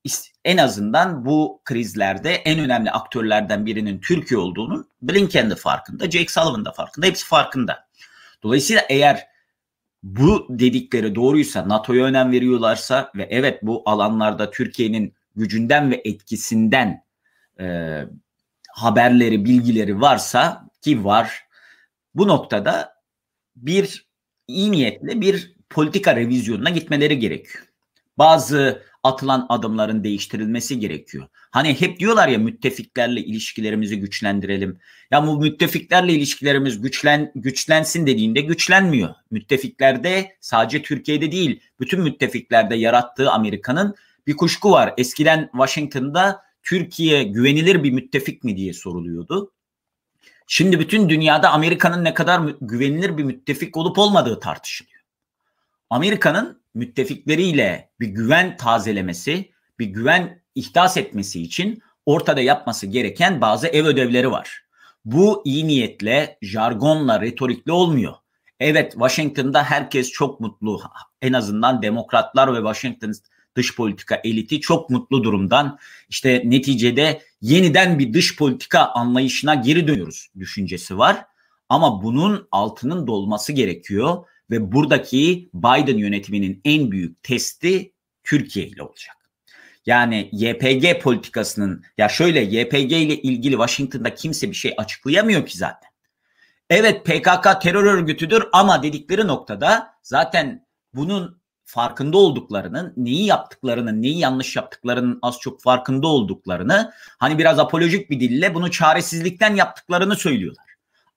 en 0.45 0.57
azından 0.57 1.25
bu 1.25 1.61
krizlerde 1.65 2.33
en 2.33 2.59
önemli 2.59 2.91
aktörlerden 2.91 3.65
birinin 3.65 4.01
Türkiye 4.01 4.39
olduğunun 4.39 4.89
Blinken 5.01 5.49
de 5.49 5.55
farkında, 5.55 6.11
Jake 6.11 6.27
Sullivan 6.27 6.65
da 6.65 6.71
farkında, 6.71 7.05
hepsi 7.05 7.25
farkında. 7.25 7.87
Dolayısıyla 8.43 8.81
eğer 8.89 9.27
bu 10.03 10.47
dedikleri 10.49 11.15
doğruysa, 11.15 11.69
NATO'ya 11.69 12.05
önem 12.05 12.31
veriyorlarsa 12.31 13.11
ve 13.15 13.27
evet 13.29 13.59
bu 13.63 13.83
alanlarda 13.85 14.51
Türkiye'nin 14.51 15.13
gücünden 15.35 15.91
ve 15.91 16.01
etkisinden 16.05 17.03
e, 17.59 17.97
haberleri, 18.69 19.45
bilgileri 19.45 20.01
varsa 20.01 20.69
ki 20.81 21.03
var 21.03 21.47
bu 22.15 22.27
noktada 22.27 22.93
bir 23.55 24.07
iyi 24.47 24.71
niyetle 24.71 25.21
bir 25.21 25.55
politika 25.69 26.15
revizyonuna 26.15 26.69
gitmeleri 26.69 27.19
gerekiyor. 27.19 27.65
Bazı 28.17 28.83
atılan 29.03 29.45
adımların 29.49 30.03
değiştirilmesi 30.03 30.79
gerekiyor. 30.79 31.27
Hani 31.51 31.81
hep 31.81 31.99
diyorlar 31.99 32.27
ya 32.27 32.37
müttefiklerle 32.37 33.21
ilişkilerimizi 33.21 33.99
güçlendirelim. 33.99 34.79
Ya 35.11 35.27
bu 35.27 35.39
müttefiklerle 35.39 36.13
ilişkilerimiz 36.13 36.81
güçlen 36.81 37.31
güçlensin 37.35 38.07
dediğinde 38.07 38.41
güçlenmiyor. 38.41 39.15
Müttefiklerde 39.31 40.37
sadece 40.39 40.81
Türkiye'de 40.81 41.31
değil, 41.31 41.61
bütün 41.79 42.01
müttefiklerde 42.01 42.75
yarattığı 42.75 43.31
Amerika'nın 43.31 43.95
bir 44.27 44.37
kuşku 44.37 44.71
var. 44.71 44.93
Eskiden 44.97 45.49
Washington'da 45.51 46.43
Türkiye 46.63 47.23
güvenilir 47.23 47.83
bir 47.83 47.91
müttefik 47.91 48.43
mi 48.43 48.57
diye 48.57 48.73
soruluyordu. 48.73 49.51
Şimdi 50.47 50.79
bütün 50.79 51.09
dünyada 51.09 51.51
Amerika'nın 51.51 52.03
ne 52.03 52.13
kadar 52.13 52.41
güvenilir 52.61 53.17
bir 53.17 53.23
müttefik 53.23 53.77
olup 53.77 53.97
olmadığı 53.97 54.39
tartışılıyor. 54.39 55.01
Amerika'nın 55.89 56.60
müttefikleriyle 56.73 57.89
bir 57.99 58.07
güven 58.07 58.57
tazelemesi, 58.57 59.51
bir 59.79 59.85
güven 59.85 60.41
ihdas 60.55 60.97
etmesi 60.97 61.41
için 61.41 61.81
ortada 62.05 62.41
yapması 62.41 62.87
gereken 62.87 63.41
bazı 63.41 63.67
ev 63.67 63.85
ödevleri 63.85 64.31
var. 64.31 64.61
Bu 65.05 65.41
iyi 65.45 65.67
niyetle, 65.67 66.37
jargonla, 66.41 67.21
retorikle 67.21 67.71
olmuyor. 67.71 68.13
Evet 68.59 68.91
Washington'da 68.91 69.63
herkes 69.63 70.11
çok 70.11 70.39
mutlu. 70.39 70.81
En 71.21 71.33
azından 71.33 71.81
demokratlar 71.81 72.53
ve 72.53 72.57
Washington 72.57 73.13
dış 73.55 73.75
politika 73.75 74.21
eliti 74.23 74.61
çok 74.61 74.89
mutlu 74.89 75.23
durumdan. 75.23 75.79
İşte 76.09 76.41
neticede 76.45 77.21
yeniden 77.41 77.99
bir 77.99 78.13
dış 78.13 78.37
politika 78.37 78.85
anlayışına 78.85 79.55
geri 79.55 79.87
dönüyoruz 79.87 80.29
düşüncesi 80.39 80.97
var. 80.97 81.25
Ama 81.69 82.03
bunun 82.03 82.47
altının 82.51 83.07
dolması 83.07 83.53
gerekiyor 83.53 84.25
ve 84.51 84.71
buradaki 84.71 85.49
Biden 85.53 85.97
yönetiminin 85.97 86.61
en 86.65 86.91
büyük 86.91 87.23
testi 87.23 87.93
Türkiye 88.23 88.67
ile 88.67 88.83
olacak. 88.83 89.17
Yani 89.85 90.29
YPG 90.31 91.01
politikasının 91.01 91.83
ya 91.97 92.09
şöyle 92.09 92.41
YPG 92.41 92.91
ile 92.91 93.21
ilgili 93.21 93.53
Washington'da 93.53 94.15
kimse 94.15 94.49
bir 94.49 94.55
şey 94.55 94.73
açıklayamıyor 94.77 95.45
ki 95.45 95.57
zaten. 95.57 95.91
Evet 96.69 97.05
PKK 97.05 97.61
terör 97.61 97.83
örgütüdür 97.83 98.43
ama 98.53 98.83
dedikleri 98.83 99.27
noktada 99.27 99.93
zaten 100.03 100.65
bunun 100.93 101.41
farkında 101.63 102.17
olduklarının, 102.17 102.93
neyi 102.97 103.25
yaptıklarının, 103.25 104.01
neyi 104.01 104.19
yanlış 104.19 104.55
yaptıklarının 104.55 105.19
az 105.21 105.39
çok 105.39 105.61
farkında 105.61 106.07
olduklarını, 106.07 106.91
hani 107.17 107.37
biraz 107.37 107.59
apolojik 107.59 108.09
bir 108.09 108.19
dille 108.19 108.55
bunu 108.55 108.71
çaresizlikten 108.71 109.55
yaptıklarını 109.55 110.15
söylüyorlar. 110.15 110.65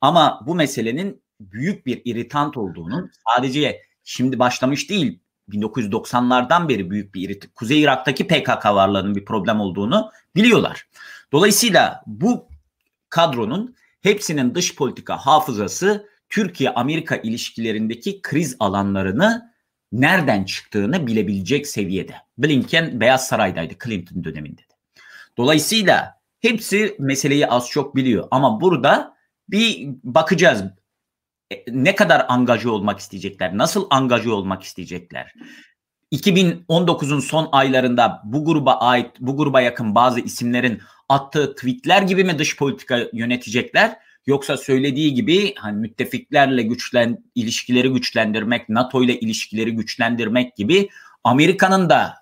Ama 0.01 0.41
bu 0.47 0.55
meselenin 0.55 1.24
büyük 1.41 1.87
bir 1.87 2.03
iritant 2.05 2.57
olduğunu 2.57 3.11
sadece 3.29 3.81
şimdi 4.05 4.39
başlamış 4.39 4.91
değil 4.91 5.21
1990'lardan 5.51 6.69
beri 6.69 6.91
büyük 6.91 7.15
bir 7.15 7.29
iritant. 7.29 7.55
Kuzey 7.55 7.83
Irak'taki 7.83 8.27
PKK 8.27 8.67
varlığının 8.67 9.15
bir 9.15 9.25
problem 9.25 9.61
olduğunu 9.61 10.11
biliyorlar. 10.37 10.89
Dolayısıyla 11.33 12.03
bu 12.07 12.49
kadronun 13.09 13.77
hepsinin 14.01 14.55
dış 14.55 14.75
politika 14.75 15.17
hafızası 15.17 16.09
Türkiye-Amerika 16.29 17.17
ilişkilerindeki 17.17 18.23
kriz 18.23 18.57
alanlarını 18.61 19.55
nereden 19.93 20.45
çıktığını 20.45 21.07
bilebilecek 21.07 21.67
seviyede. 21.67 22.15
Blinken 22.39 23.01
Beyaz 23.01 23.29
Saray'daydı 23.29 23.75
Clinton 23.85 24.25
döneminde 24.25 24.61
de. 24.61 24.75
Dolayısıyla 25.37 26.21
hepsi 26.41 26.97
meseleyi 26.99 27.47
az 27.47 27.69
çok 27.69 27.97
biliyor 27.97 28.29
ama 28.31 28.61
burada 28.61 29.17
bir 29.49 29.89
bakacağız 30.05 30.65
ne 31.69 31.95
kadar 31.95 32.27
angaje 32.29 32.69
olmak 32.69 32.99
isteyecekler, 32.99 33.59
nasıl 33.59 33.87
angaje 33.91 34.31
olmak 34.31 34.63
isteyecekler. 34.63 35.33
2019'un 36.13 37.21
son 37.21 37.49
aylarında 37.53 38.23
bu 38.25 38.45
gruba 38.45 38.75
ait, 38.75 39.11
bu 39.21 39.37
gruba 39.37 39.61
yakın 39.61 39.95
bazı 39.95 40.21
isimlerin 40.21 40.81
attığı 41.09 41.55
tweetler 41.55 42.03
gibi 42.03 42.25
mi 42.25 42.39
dış 42.39 42.57
politika 42.57 43.01
yönetecekler? 43.13 43.97
Yoksa 44.27 44.57
söylediği 44.57 45.15
gibi 45.15 45.55
hani 45.55 45.77
müttefiklerle 45.77 46.63
güçlen 46.63 47.25
ilişkileri 47.35 47.89
güçlendirmek, 47.89 48.69
NATO 48.69 49.03
ile 49.03 49.21
ilişkileri 49.21 49.73
güçlendirmek 49.73 50.57
gibi 50.57 50.89
Amerika'nın 51.25 51.91
da 51.91 52.15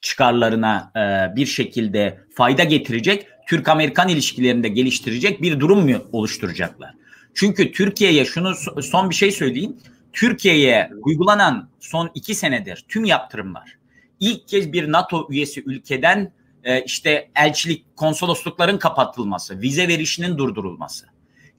çıkarlarına 0.00 0.92
e, 0.96 1.36
bir 1.36 1.46
şekilde 1.46 2.20
fayda 2.34 2.64
getirecek, 2.64 3.26
Türk-Amerikan 3.48 4.08
ilişkilerini 4.08 4.62
de 4.62 4.68
geliştirecek 4.68 5.42
bir 5.42 5.60
durum 5.60 5.90
mu 5.90 5.98
oluşturacaklar? 6.12 6.94
Çünkü 7.36 7.72
Türkiye'ye 7.72 8.24
şunu 8.24 8.54
son 8.82 9.10
bir 9.10 9.14
şey 9.14 9.32
söyleyeyim. 9.32 9.76
Türkiye'ye 10.12 10.90
uygulanan 11.00 11.68
son 11.80 12.10
iki 12.14 12.34
senedir 12.34 12.84
tüm 12.88 13.04
yaptırımlar 13.04 13.76
ilk 14.20 14.48
kez 14.48 14.72
bir 14.72 14.92
NATO 14.92 15.26
üyesi 15.30 15.62
ülkeden 15.66 16.32
e, 16.64 16.84
işte 16.84 17.30
elçilik, 17.34 17.96
konsoloslukların 17.96 18.78
kapatılması, 18.78 19.60
vize 19.60 19.88
verişinin 19.88 20.38
durdurulması, 20.38 21.06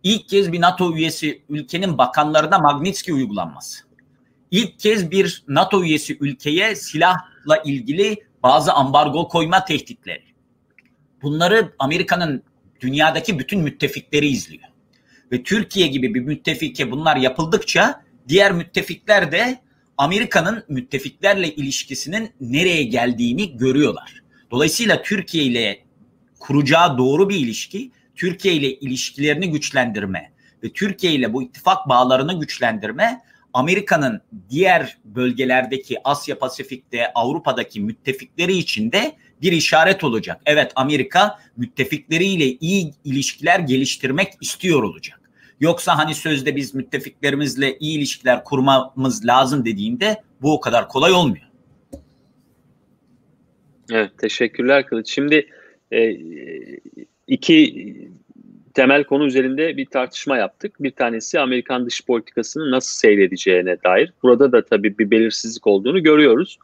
ilk 0.04 0.30
kez 0.30 0.52
bir 0.52 0.62
NATO 0.62 0.96
üyesi 0.96 1.44
ülkenin 1.50 1.98
bakanlarına 1.98 2.60
Magnitsky 2.60 3.16
uygulanması. 3.16 3.88
İlk 4.52 4.80
kez 4.80 5.12
bir 5.12 5.44
NATO 5.48 5.84
üyesi 5.84 6.18
ülkeye 6.20 6.76
silahla 6.76 7.58
ilgili 7.66 8.24
bazı 8.44 8.74
ambargo 8.74 9.28
koyma 9.28 9.66
tehditleri. 9.66 10.24
Bunları 11.22 11.74
Amerika'nın 11.80 12.44
dünyadaki 12.82 13.40
bütün 13.40 13.62
müttefikleri 13.62 14.28
izliyor. 14.28 14.64
Ve 15.32 15.44
Türkiye 15.44 15.88
gibi 15.88 16.14
bir 16.14 16.22
müttefike 16.22 16.92
bunlar 16.92 17.16
yapıldıkça 17.16 18.02
diğer 18.28 18.52
müttefikler 18.52 19.32
de 19.32 19.60
Amerika'nın 19.98 20.64
müttefiklerle 20.68 21.56
ilişkisinin 21.56 22.30
nereye 22.42 22.84
geldiğini 22.84 23.58
görüyorlar. 23.58 24.24
Dolayısıyla 24.52 25.02
Türkiye 25.02 25.44
ile 25.44 25.84
kuracağı 26.40 26.98
doğru 26.98 27.30
bir 27.30 27.36
ilişki 27.36 27.92
Türkiye 28.16 28.54
ile 28.54 28.74
ilişkilerini 28.74 29.52
güçlendirme 29.52 30.32
ve 30.64 30.74
Türkiye 30.74 31.14
ile 31.14 31.34
bu 31.34 31.44
ittifak 31.44 31.90
bağlarını 31.90 32.40
güçlendirme 32.40 33.22
Amerika'nın 33.54 34.22
diğer 34.50 34.98
bölgelerdeki 35.06 35.98
Asya 36.04 36.40
Pasifik'te 36.40 37.14
Avrupa'daki 37.14 37.82
müttefikleri 37.82 38.58
için 38.58 38.92
de 38.92 39.16
bir 39.42 39.52
işaret 39.52 40.04
olacak. 40.04 40.42
Evet 40.46 40.72
Amerika 40.76 41.40
müttefikleriyle 41.58 42.46
iyi 42.46 42.94
ilişkiler 43.04 43.60
geliştirmek 43.60 44.34
istiyor 44.42 44.84
olacak. 44.84 45.17
Yoksa 45.60 45.98
hani 45.98 46.16
sözde 46.16 46.56
biz 46.56 46.76
müttefiklerimizle 46.76 47.78
iyi 47.80 47.98
ilişkiler 47.98 48.44
kurmamız 48.44 49.26
lazım 49.26 49.66
dediğinde 49.66 50.22
bu 50.42 50.54
o 50.54 50.60
kadar 50.60 50.88
kolay 50.88 51.12
olmuyor. 51.12 51.48
Evet 53.92 54.12
teşekkürler 54.18 54.86
Kılıç. 54.86 55.10
Şimdi 55.10 55.48
e, 55.94 56.18
iki 57.28 57.96
temel 58.74 59.04
konu 59.04 59.26
üzerinde 59.26 59.78
bir 59.78 59.86
tartışma 59.86 60.38
yaptık. 60.38 60.76
Bir 60.80 60.92
tanesi 60.92 61.40
Amerikan 61.40 61.86
dış 61.86 62.06
politikasını 62.06 62.72
nasıl 62.72 63.00
seyredeceğine 63.00 63.78
dair. 63.84 64.14
Burada 64.24 64.52
da 64.52 64.66
tabii 64.66 64.98
bir 64.98 65.12
belirsizlik 65.12 65.68
olduğunu 65.68 66.04
görüyoruz. 66.04 66.58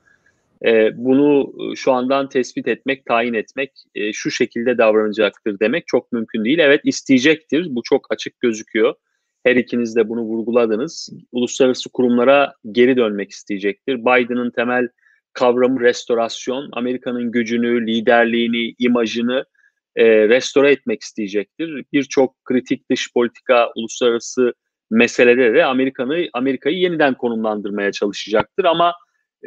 Ee, 0.65 0.91
bunu 0.95 1.53
şu 1.75 1.91
andan 1.91 2.29
tespit 2.29 2.67
etmek, 2.67 3.05
tayin 3.05 3.33
etmek, 3.33 3.71
e, 3.95 4.13
şu 4.13 4.31
şekilde 4.31 4.77
davranacaktır 4.77 5.59
demek 5.59 5.87
çok 5.87 6.11
mümkün 6.11 6.45
değil. 6.45 6.59
Evet 6.59 6.81
isteyecektir, 6.83 7.67
bu 7.69 7.81
çok 7.83 8.07
açık 8.09 8.39
gözüküyor. 8.39 8.95
Her 9.43 9.55
ikiniz 9.55 9.95
de 9.95 10.09
bunu 10.09 10.21
vurguladınız. 10.21 11.09
Uluslararası 11.31 11.89
kurumlara 11.89 12.53
geri 12.71 12.97
dönmek 12.97 13.31
isteyecektir. 13.31 13.95
Biden'ın 13.95 14.51
temel 14.51 14.87
kavramı 15.33 15.79
restorasyon, 15.79 16.69
Amerika'nın 16.73 17.31
gücünü, 17.31 17.87
liderliğini, 17.87 18.75
imajını 18.79 19.45
e, 19.95 20.29
restore 20.29 20.71
etmek 20.71 21.01
isteyecektir. 21.01 21.85
Birçok 21.93 22.45
kritik 22.45 22.89
dış 22.89 23.13
politika, 23.13 23.71
uluslararası 23.75 24.53
meselede 24.91 25.53
de 25.53 25.65
Amerika'yı 26.33 26.77
yeniden 26.77 27.13
konumlandırmaya 27.13 27.91
çalışacaktır 27.91 28.65
ama 28.65 28.93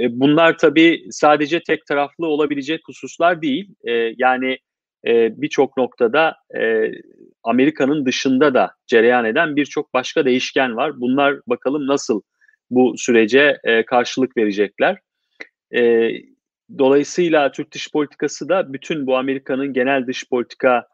e, 0.00 0.20
bunlar 0.20 0.58
tabii 0.58 1.06
sadece 1.10 1.62
tek 1.62 1.86
taraflı 1.86 2.26
olabilecek 2.26 2.80
hususlar 2.86 3.42
değil. 3.42 3.74
E, 3.84 3.92
yani 4.18 4.58
e, 5.06 5.42
birçok 5.42 5.76
noktada 5.76 6.36
Amerika'nın 7.42 8.06
dışında 8.06 8.54
da 8.54 8.70
cereyan 8.86 9.24
eden 9.24 9.56
birçok 9.56 9.94
başka 9.94 10.24
değişken 10.24 10.76
var. 10.76 11.00
Bunlar 11.00 11.40
bakalım 11.46 11.86
nasıl 11.86 12.22
bu 12.70 12.94
sürece 12.96 13.58
karşılık 13.86 14.36
verecekler. 14.36 14.98
Dolayısıyla 16.78 17.52
Türk 17.52 17.72
dış 17.72 17.92
politikası 17.92 18.48
da 18.48 18.72
bütün 18.72 19.06
bu 19.06 19.16
Amerika'nın 19.16 19.72
genel 19.72 20.06
dış 20.06 20.28
politika 20.28 20.86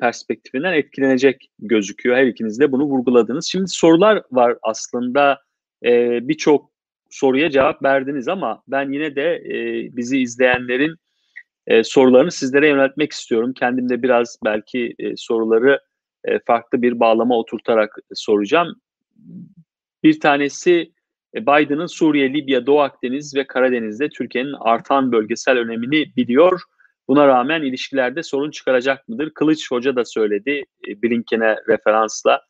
perspektifinden 0.00 0.72
etkilenecek 0.72 1.50
gözüküyor. 1.58 2.16
Her 2.16 2.26
ikiniz 2.26 2.60
de 2.60 2.72
bunu 2.72 2.84
vurguladınız. 2.84 3.46
Şimdi 3.46 3.68
sorular 3.68 4.22
var 4.30 4.56
aslında 4.62 5.40
birçok 6.28 6.73
soruya 7.14 7.50
cevap 7.50 7.82
verdiniz 7.82 8.28
ama 8.28 8.62
ben 8.68 8.92
yine 8.92 9.16
de 9.16 9.34
e, 9.36 9.56
bizi 9.96 10.18
izleyenlerin 10.18 10.94
e, 11.66 11.84
sorularını 11.84 12.30
sizlere 12.30 12.68
yöneltmek 12.68 13.12
istiyorum. 13.12 13.52
Kendim 13.52 13.88
de 13.88 14.02
biraz 14.02 14.38
belki 14.44 14.94
e, 14.98 15.16
soruları 15.16 15.80
e, 16.24 16.38
farklı 16.38 16.82
bir 16.82 17.00
bağlama 17.00 17.38
oturtarak 17.38 17.96
soracağım. 18.14 18.74
Bir 20.02 20.20
tanesi 20.20 20.92
e, 21.34 21.42
Biden'ın 21.42 21.86
Suriye, 21.86 22.32
Libya, 22.32 22.66
Doğu 22.66 22.80
Akdeniz 22.80 23.36
ve 23.36 23.46
Karadeniz'de 23.46 24.08
Türkiye'nin 24.08 24.54
artan 24.60 25.12
bölgesel 25.12 25.58
önemini 25.58 26.16
biliyor. 26.16 26.60
Buna 27.08 27.28
rağmen 27.28 27.62
ilişkilerde 27.62 28.22
sorun 28.22 28.50
çıkaracak 28.50 29.08
mıdır? 29.08 29.30
Kılıç 29.34 29.70
Hoca 29.70 29.96
da 29.96 30.04
söyledi 30.04 30.64
e, 30.88 31.02
Blinken'e 31.02 31.56
referansla. 31.68 32.40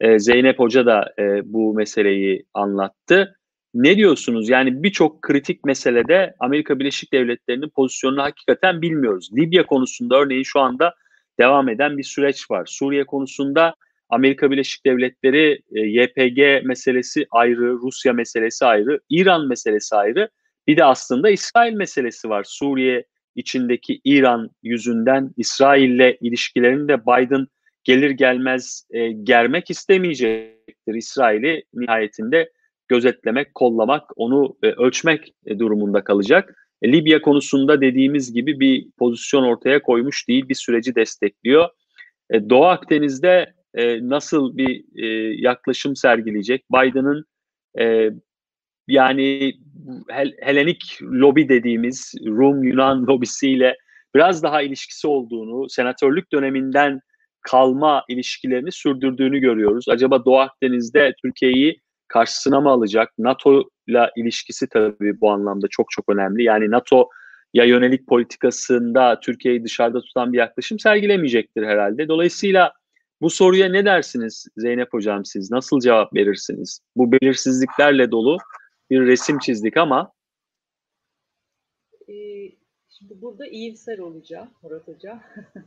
E, 0.00 0.18
Zeynep 0.18 0.58
Hoca 0.58 0.86
da 0.86 1.14
bu 1.44 1.74
meseleyi 1.74 2.46
anlattı. 2.54 3.38
Ne 3.74 3.96
diyorsunuz? 3.96 4.48
Yani 4.48 4.82
birçok 4.82 5.22
kritik 5.22 5.64
meselede 5.64 6.34
Amerika 6.38 6.78
Birleşik 6.78 7.12
Devletleri'nin 7.12 7.68
pozisyonunu 7.68 8.22
hakikaten 8.22 8.82
bilmiyoruz. 8.82 9.30
Libya 9.36 9.66
konusunda 9.66 10.16
örneğin 10.16 10.42
şu 10.42 10.60
anda 10.60 10.94
devam 11.38 11.68
eden 11.68 11.98
bir 11.98 12.02
süreç 12.02 12.50
var. 12.50 12.66
Suriye 12.66 13.04
konusunda 13.04 13.74
Amerika 14.08 14.50
Birleşik 14.50 14.86
Devletleri 14.86 15.62
e, 15.74 15.80
YPG 15.80 16.66
meselesi 16.66 17.26
ayrı, 17.30 17.72
Rusya 17.72 18.12
meselesi 18.12 18.64
ayrı, 18.64 19.00
İran 19.10 19.48
meselesi 19.48 19.96
ayrı. 19.96 20.28
Bir 20.66 20.76
de 20.76 20.84
aslında 20.84 21.30
İsrail 21.30 21.72
meselesi 21.72 22.28
var. 22.28 22.44
Suriye 22.44 23.04
içindeki 23.36 24.00
İran 24.04 24.50
yüzünden 24.62 25.30
İsrail'le 25.36 26.16
ilişkilerini 26.20 26.88
de 26.88 27.02
Biden 27.02 27.46
gelir 27.84 28.10
gelmez 28.10 28.86
e, 28.90 29.12
germek 29.12 29.70
istemeyecektir. 29.70 30.94
İsrail'i 30.94 31.64
nihayetinde 31.74 32.50
gözetlemek, 32.92 33.54
kollamak, 33.54 34.02
onu 34.16 34.56
e, 34.62 34.66
ölçmek 34.66 35.34
e, 35.46 35.58
durumunda 35.58 36.04
kalacak. 36.04 36.54
E, 36.82 36.92
Libya 36.92 37.22
konusunda 37.22 37.80
dediğimiz 37.80 38.32
gibi 38.32 38.60
bir 38.60 38.86
pozisyon 38.98 39.42
ortaya 39.42 39.82
koymuş 39.82 40.28
değil, 40.28 40.48
bir 40.48 40.54
süreci 40.54 40.94
destekliyor. 40.94 41.68
E, 42.30 42.50
Doğu 42.50 42.64
Akdeniz'de 42.64 43.52
e, 43.74 44.08
nasıl 44.08 44.56
bir 44.56 44.84
e, 45.02 45.06
yaklaşım 45.40 45.96
sergileyecek? 45.96 46.64
Biden'ın 46.72 47.24
e, 47.80 48.10
yani 48.88 49.52
Hel 50.08 50.32
Helenik 50.42 50.98
lobi 51.02 51.48
dediğimiz 51.48 52.14
Rum 52.26 52.64
Yunan 52.64 53.06
lobisiyle 53.08 53.76
biraz 54.14 54.42
daha 54.42 54.62
ilişkisi 54.62 55.06
olduğunu, 55.06 55.68
senatörlük 55.68 56.32
döneminden 56.32 57.00
kalma 57.42 58.04
ilişkilerini 58.08 58.72
sürdürdüğünü 58.72 59.38
görüyoruz. 59.38 59.84
Acaba 59.88 60.24
Doğu 60.24 60.38
Akdeniz'de 60.38 61.12
Türkiye'yi 61.22 61.80
karşısına 62.12 62.60
mı 62.60 62.70
alacak? 62.70 63.12
NATO 63.18 63.64
ile 63.88 64.10
ilişkisi 64.16 64.68
tabii 64.68 65.20
bu 65.20 65.30
anlamda 65.30 65.66
çok 65.70 65.90
çok 65.90 66.08
önemli. 66.08 66.42
Yani 66.42 66.70
NATO 66.70 67.08
ya 67.54 67.64
yönelik 67.64 68.06
politikasında 68.06 69.20
Türkiye'yi 69.20 69.64
dışarıda 69.64 70.00
tutan 70.00 70.32
bir 70.32 70.38
yaklaşım 70.38 70.78
sergilemeyecektir 70.78 71.62
herhalde. 71.62 72.08
Dolayısıyla 72.08 72.72
bu 73.20 73.30
soruya 73.30 73.68
ne 73.68 73.84
dersiniz 73.84 74.46
Zeynep 74.56 74.92
Hocam 74.92 75.24
siz? 75.24 75.50
Nasıl 75.50 75.80
cevap 75.80 76.14
verirsiniz? 76.14 76.80
Bu 76.96 77.12
belirsizliklerle 77.12 78.10
dolu 78.10 78.38
bir 78.90 79.00
resim 79.00 79.38
çizdik 79.38 79.76
ama. 79.76 80.12
Ee, 82.08 82.52
şimdi 82.98 83.22
burada 83.22 83.46
iyimser 83.46 83.98
olacağım 83.98 84.50
Murat 84.62 84.88
Hocam. 84.88 85.22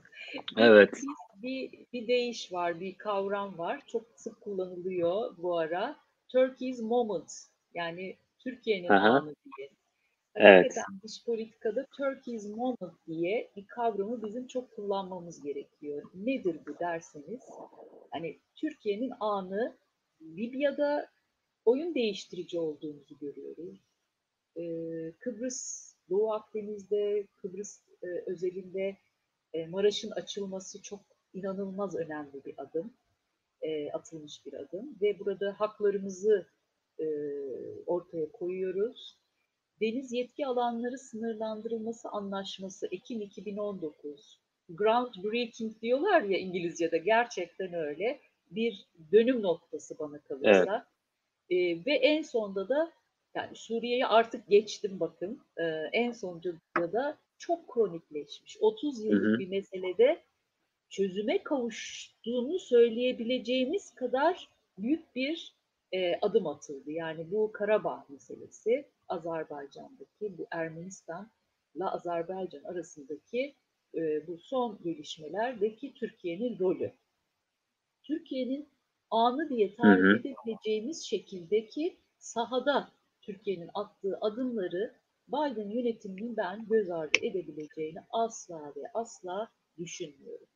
evet. 0.57 1.01
Bir, 1.43 1.71
bir, 1.71 1.85
bir 1.93 2.07
deyiş 2.07 2.51
var, 2.51 2.79
bir 2.79 2.97
kavram 2.97 3.57
var. 3.57 3.81
Çok 3.87 4.05
sık 4.15 4.41
kullanılıyor 4.41 5.37
bu 5.37 5.59
ara. 5.59 6.04
Turkey's 6.35 6.81
moment. 6.81 7.31
Yani 7.73 8.17
Türkiye'nin 8.39 8.87
anı 8.87 9.35
diye. 9.45 9.69
Evet. 10.35 10.75
dış 11.03 11.25
politikada 11.25 11.85
Turkey's 11.97 12.45
moment 12.45 12.93
diye 13.07 13.51
bir 13.55 13.67
kavramı 13.67 14.23
bizim 14.23 14.47
çok 14.47 14.75
kullanmamız 14.75 15.43
gerekiyor. 15.43 16.03
Nedir 16.13 16.59
bu 16.67 16.79
derseniz? 16.79 17.41
Hani 18.11 18.39
Türkiye'nin 18.55 19.11
anı 19.19 19.77
Libya'da 20.21 21.07
oyun 21.65 21.95
değiştirici 21.95 22.59
olduğumuzu 22.59 23.17
görüyoruz. 23.19 23.79
Ee, 24.57 25.11
Kıbrıs, 25.19 25.93
Doğu 26.09 26.33
Akdeniz'de, 26.33 27.27
Kıbrıs 27.35 27.81
e, 28.03 28.07
özelinde 28.25 28.97
e, 29.53 29.67
Maraş'ın 29.67 30.11
açılması 30.11 30.81
çok 30.81 30.99
inanılmaz 31.33 31.95
önemli 31.95 32.45
bir 32.45 32.53
adım, 32.57 32.93
e, 33.65 33.91
atılmış 33.91 34.45
bir 34.45 34.53
adım 34.53 34.97
ve 35.01 35.19
burada 35.19 35.55
haklarımızı 35.59 36.45
e, 36.99 37.05
ortaya 37.85 38.31
koyuyoruz. 38.31 39.17
Deniz 39.81 40.13
yetki 40.13 40.47
alanları 40.47 40.97
sınırlandırılması 40.97 42.09
anlaşması 42.09 42.87
Ekim 42.91 43.21
2019. 43.21 44.39
Groundbreaking 44.69 45.81
diyorlar 45.81 46.21
ya 46.21 46.37
İngilizce'de 46.37 46.97
gerçekten 46.97 47.73
öyle. 47.73 48.19
Bir 48.51 48.85
dönüm 49.11 49.41
noktası 49.41 49.99
bana 49.99 50.19
kalırsa. 50.19 50.87
Evet. 51.49 51.81
E, 51.81 51.85
ve 51.85 51.95
en 51.95 52.21
sonda 52.21 52.69
da 52.69 52.91
yani 53.35 53.55
Suriye'yi 53.55 54.05
artık 54.05 54.47
geçtim 54.47 54.99
bakın. 54.99 55.41
E, 55.57 55.63
en 55.93 56.11
sonunda 56.11 56.93
da 56.93 57.17
çok 57.37 57.73
kronikleşmiş. 57.73 58.57
30 58.61 59.03
yıllık 59.03 59.23
hı 59.23 59.33
hı. 59.33 59.39
bir 59.39 59.47
meselede 59.47 60.23
çözüme 60.89 61.43
kavuştuğunu 61.43 62.59
söyleyebileceğimiz 62.59 63.95
kadar 63.95 64.49
büyük 64.77 65.15
bir 65.15 65.55
e, 65.91 66.19
adım 66.21 66.47
atıldı. 66.47 66.91
Yani 66.91 67.31
bu 67.31 67.51
Karabağ 67.51 68.05
meselesi, 68.09 68.85
Azerbaycan'daki 69.07 70.37
bu 70.37 70.47
Ermenistan'la 70.51 71.93
Azerbaycan 71.93 72.63
arasındaki 72.63 73.55
e, 73.95 74.27
bu 74.27 74.37
son 74.37 74.79
gelişmelerdeki 74.83 75.93
Türkiye'nin 75.93 76.59
rolü. 76.59 76.93
Türkiye'nin 78.03 78.69
anı 79.11 79.49
diye 79.49 79.75
tarif 79.75 80.25
edebileceğimiz 80.25 81.05
şekildeki 81.05 81.97
sahada 82.17 82.91
Türkiye'nin 83.21 83.69
attığı 83.73 84.17
adımları 84.21 84.95
Biden 85.27 85.69
yönetiminin 85.69 86.37
ben 86.37 86.67
göz 86.67 86.89
ardı 86.89 87.17
edebileceğini 87.21 87.99
asla 88.09 88.73
ve 88.75 88.83
asla 88.93 89.51
düşünmüyorum. 89.77 90.47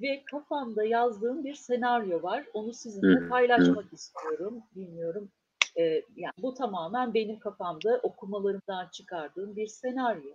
Ve 0.00 0.24
kafamda 0.30 0.84
yazdığım 0.84 1.44
bir 1.44 1.54
senaryo 1.54 2.22
var. 2.22 2.46
Onu 2.54 2.72
sizinle 2.72 3.28
paylaşmak 3.28 3.92
istiyorum. 3.92 4.62
Bilmiyorum. 4.76 5.30
Ee, 5.76 5.82
yani 6.16 6.32
bu 6.38 6.54
tamamen 6.54 7.14
benim 7.14 7.38
kafamda 7.38 8.00
okumalarımdan 8.02 8.88
çıkardığım 8.92 9.56
bir 9.56 9.66
senaryo. 9.66 10.34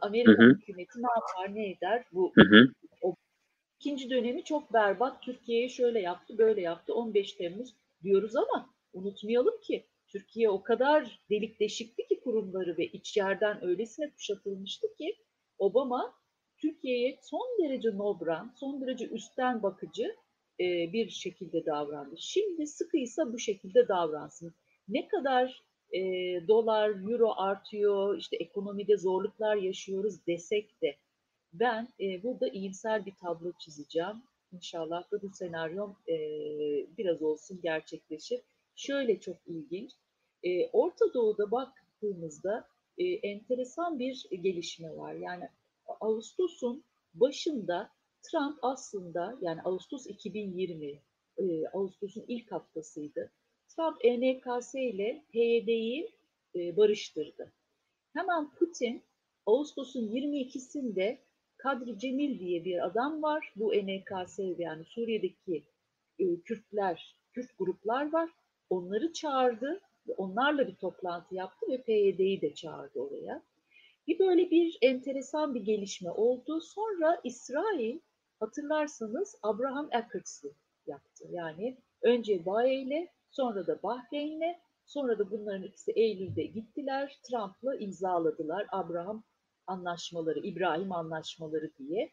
Amerika 0.00 0.42
hükümeti 0.42 0.98
ne 0.98 1.08
yapar, 1.16 1.54
ne 1.54 1.70
eder? 1.70 2.04
Bu 2.12 2.32
o 3.02 3.14
İkinci 3.82 4.10
dönemi 4.10 4.44
çok 4.44 4.72
berbat. 4.72 5.22
Türkiye'ye 5.22 5.68
şöyle 5.68 6.00
yaptı, 6.00 6.38
böyle 6.38 6.60
yaptı. 6.60 6.94
15 6.94 7.32
Temmuz 7.32 7.74
diyoruz 8.02 8.36
ama 8.36 8.70
unutmayalım 8.92 9.60
ki 9.60 9.86
Türkiye 10.08 10.50
o 10.50 10.62
kadar 10.62 11.20
delik 11.30 11.60
deşikti 11.60 12.06
ki 12.06 12.20
kurumları 12.20 12.78
ve 12.78 12.86
iç 12.86 13.16
yerden 13.16 13.64
öylesine 13.64 14.10
kuşatılmıştı 14.10 14.94
ki 14.94 15.16
Obama 15.58 16.14
Türkiye'ye 16.62 17.18
son 17.22 17.58
derece 17.62 17.96
nobran, 17.96 18.52
son 18.56 18.80
derece 18.80 19.06
üstten 19.06 19.62
bakıcı 19.62 20.16
e, 20.60 20.92
bir 20.92 21.08
şekilde 21.08 21.66
davrandı. 21.66 22.14
Şimdi 22.18 22.66
sıkıysa 22.66 23.32
bu 23.32 23.38
şekilde 23.38 23.88
davransın. 23.88 24.54
Ne 24.88 25.08
kadar 25.08 25.62
e, 25.92 26.00
dolar, 26.48 27.10
euro 27.10 27.32
artıyor, 27.36 28.18
işte 28.18 28.36
ekonomide 28.36 28.96
zorluklar 28.96 29.56
yaşıyoruz 29.56 30.26
desek 30.26 30.82
de 30.82 30.96
ben 31.52 31.88
e, 32.00 32.22
burada 32.22 32.48
iyimser 32.48 33.06
bir 33.06 33.14
tablo 33.14 33.52
çizeceğim. 33.58 34.22
İnşallah 34.52 35.12
da 35.12 35.22
bu 35.22 35.30
senaryom 35.30 35.96
e, 36.08 36.16
biraz 36.98 37.22
olsun 37.22 37.60
gerçekleşir. 37.62 38.40
Şöyle 38.76 39.20
çok 39.20 39.36
ilginç. 39.46 39.92
E, 40.42 40.66
Orta 40.66 41.14
Doğu'da 41.14 41.50
baktığımızda 41.50 42.68
e, 42.98 43.04
enteresan 43.04 43.98
bir 43.98 44.26
gelişme 44.30 44.96
var. 44.96 45.14
Yani 45.14 45.48
Ağustos'un 46.00 46.84
başında 47.14 47.90
Trump 48.22 48.58
aslında 48.62 49.38
yani 49.40 49.62
Ağustos 49.62 50.06
2020, 50.06 51.02
e, 51.38 51.68
Ağustos'un 51.72 52.24
ilk 52.28 52.52
haftasıydı. 52.52 53.32
Trump 53.68 54.04
ENKS 54.04 54.74
ile 54.74 55.24
PYD'yi 55.32 56.10
e, 56.54 56.76
barıştırdı. 56.76 57.52
Hemen 58.12 58.50
Putin 58.50 59.02
Ağustos'un 59.46 60.08
22'sinde 60.08 61.18
Kadri 61.56 61.98
Cemil 61.98 62.38
diye 62.38 62.64
bir 62.64 62.86
adam 62.86 63.22
var. 63.22 63.52
Bu 63.56 63.72
NKS 63.72 64.38
yani 64.58 64.84
Suriye'deki 64.84 65.62
e, 66.18 66.40
Kürtler, 66.40 67.16
Kürt 67.32 67.58
gruplar 67.58 68.12
var. 68.12 68.30
Onları 68.70 69.12
çağırdı. 69.12 69.80
Onlarla 70.16 70.68
bir 70.68 70.74
toplantı 70.74 71.34
yaptı 71.34 71.66
ve 71.68 71.82
PYD'yi 71.82 72.40
de 72.40 72.54
çağırdı 72.54 73.00
oraya. 73.00 73.42
Bir 74.06 74.18
böyle 74.18 74.50
bir 74.50 74.78
enteresan 74.82 75.54
bir 75.54 75.60
gelişme 75.60 76.10
oldu. 76.10 76.60
Sonra 76.60 77.20
İsrail 77.24 77.98
hatırlarsanız 78.40 79.36
Abraham 79.42 79.88
Accords'ı 79.92 80.54
yaptı. 80.86 81.24
Yani 81.30 81.78
önce 82.02 82.46
Baye 82.46 82.74
ile 82.74 83.08
sonra 83.30 83.66
da 83.66 83.82
Bahreyn'le 83.82 84.56
sonra 84.86 85.18
da 85.18 85.30
bunların 85.30 85.62
ikisi 85.62 85.92
Eylül'de 85.92 86.42
gittiler. 86.42 87.18
Trump'la 87.22 87.76
imzaladılar 87.76 88.66
Abraham 88.72 89.24
anlaşmaları, 89.66 90.38
İbrahim 90.38 90.92
anlaşmaları 90.92 91.70
diye. 91.78 92.10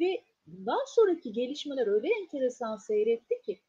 Ve 0.00 0.24
bundan 0.46 0.84
sonraki 0.86 1.32
gelişmeler 1.32 1.86
öyle 1.86 2.08
enteresan 2.20 2.76
seyretti 2.76 3.42
ki 3.42 3.60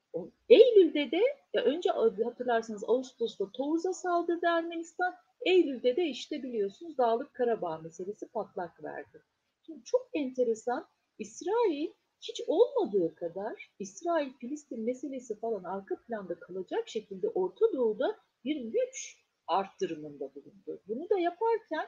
Eylül'de 0.50 1.12
de 1.12 1.22
önce 1.54 1.90
hatırlarsınız 2.24 2.84
Ağustos'ta 2.88 3.52
Tovuz'a 3.52 3.94
saldırdı 3.94 4.46
Ermenistan. 4.46 5.16
Eylül'de 5.48 5.96
de 5.96 6.06
işte 6.06 6.44
biliyorsunuz 6.44 6.98
Dağlık 6.98 7.34
Karabağ 7.34 7.78
meselesi 7.78 8.28
patlak 8.28 8.84
verdi. 8.84 9.24
Şimdi 9.66 9.84
çok 9.84 10.10
enteresan 10.14 10.88
İsrail 11.20 11.92
hiç 12.22 12.42
olmadığı 12.48 13.16
kadar 13.16 13.72
İsrail 13.80 14.34
Filistin 14.34 14.80
meselesi 14.80 15.40
falan 15.40 15.64
arka 15.64 15.96
planda 16.02 16.40
kalacak 16.40 16.90
şekilde 16.90 17.30
Orta 17.30 17.74
Doğu'da 17.74 18.18
bir 18.44 18.62
güç 18.62 19.18
arttırımında 19.48 20.36
bulundu. 20.36 20.82
Bunu 20.88 21.10
da 21.10 21.20
yaparken 21.20 21.88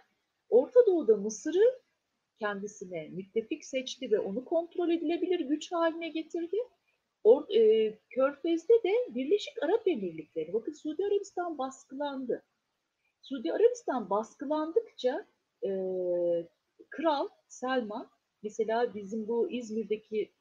Orta 0.50 0.86
Doğu'da 0.86 1.18
Mısır'ı 1.18 1.82
kendisine 2.40 3.08
müttefik 3.08 3.66
seçti 3.66 4.12
ve 4.12 4.20
onu 4.20 4.46
kontrol 4.46 4.90
edilebilir 4.90 5.40
güç 5.40 5.72
haline 5.72 6.10
getirdi. 6.10 6.58
Or, 7.24 7.50
e, 7.50 7.98
Körfez'de 8.10 8.74
de 8.84 9.16
Birleşik 9.16 9.64
Arap 9.64 9.88
Emirlikleri, 9.88 10.54
bakın 10.54 10.74
Suudi 10.74 11.06
Arabistan 11.06 11.58
baskılandı. 11.58 12.44
Suudi 13.22 13.54
Arabistan 13.54 14.10
baskılandıkça 14.10 15.28
e, 15.64 15.70
Kral 16.90 17.28
Selman 17.48 18.10
mesela 18.44 18.94
bizim 18.94 19.28
bu 19.28 19.52
İzmir'deki 19.52 20.32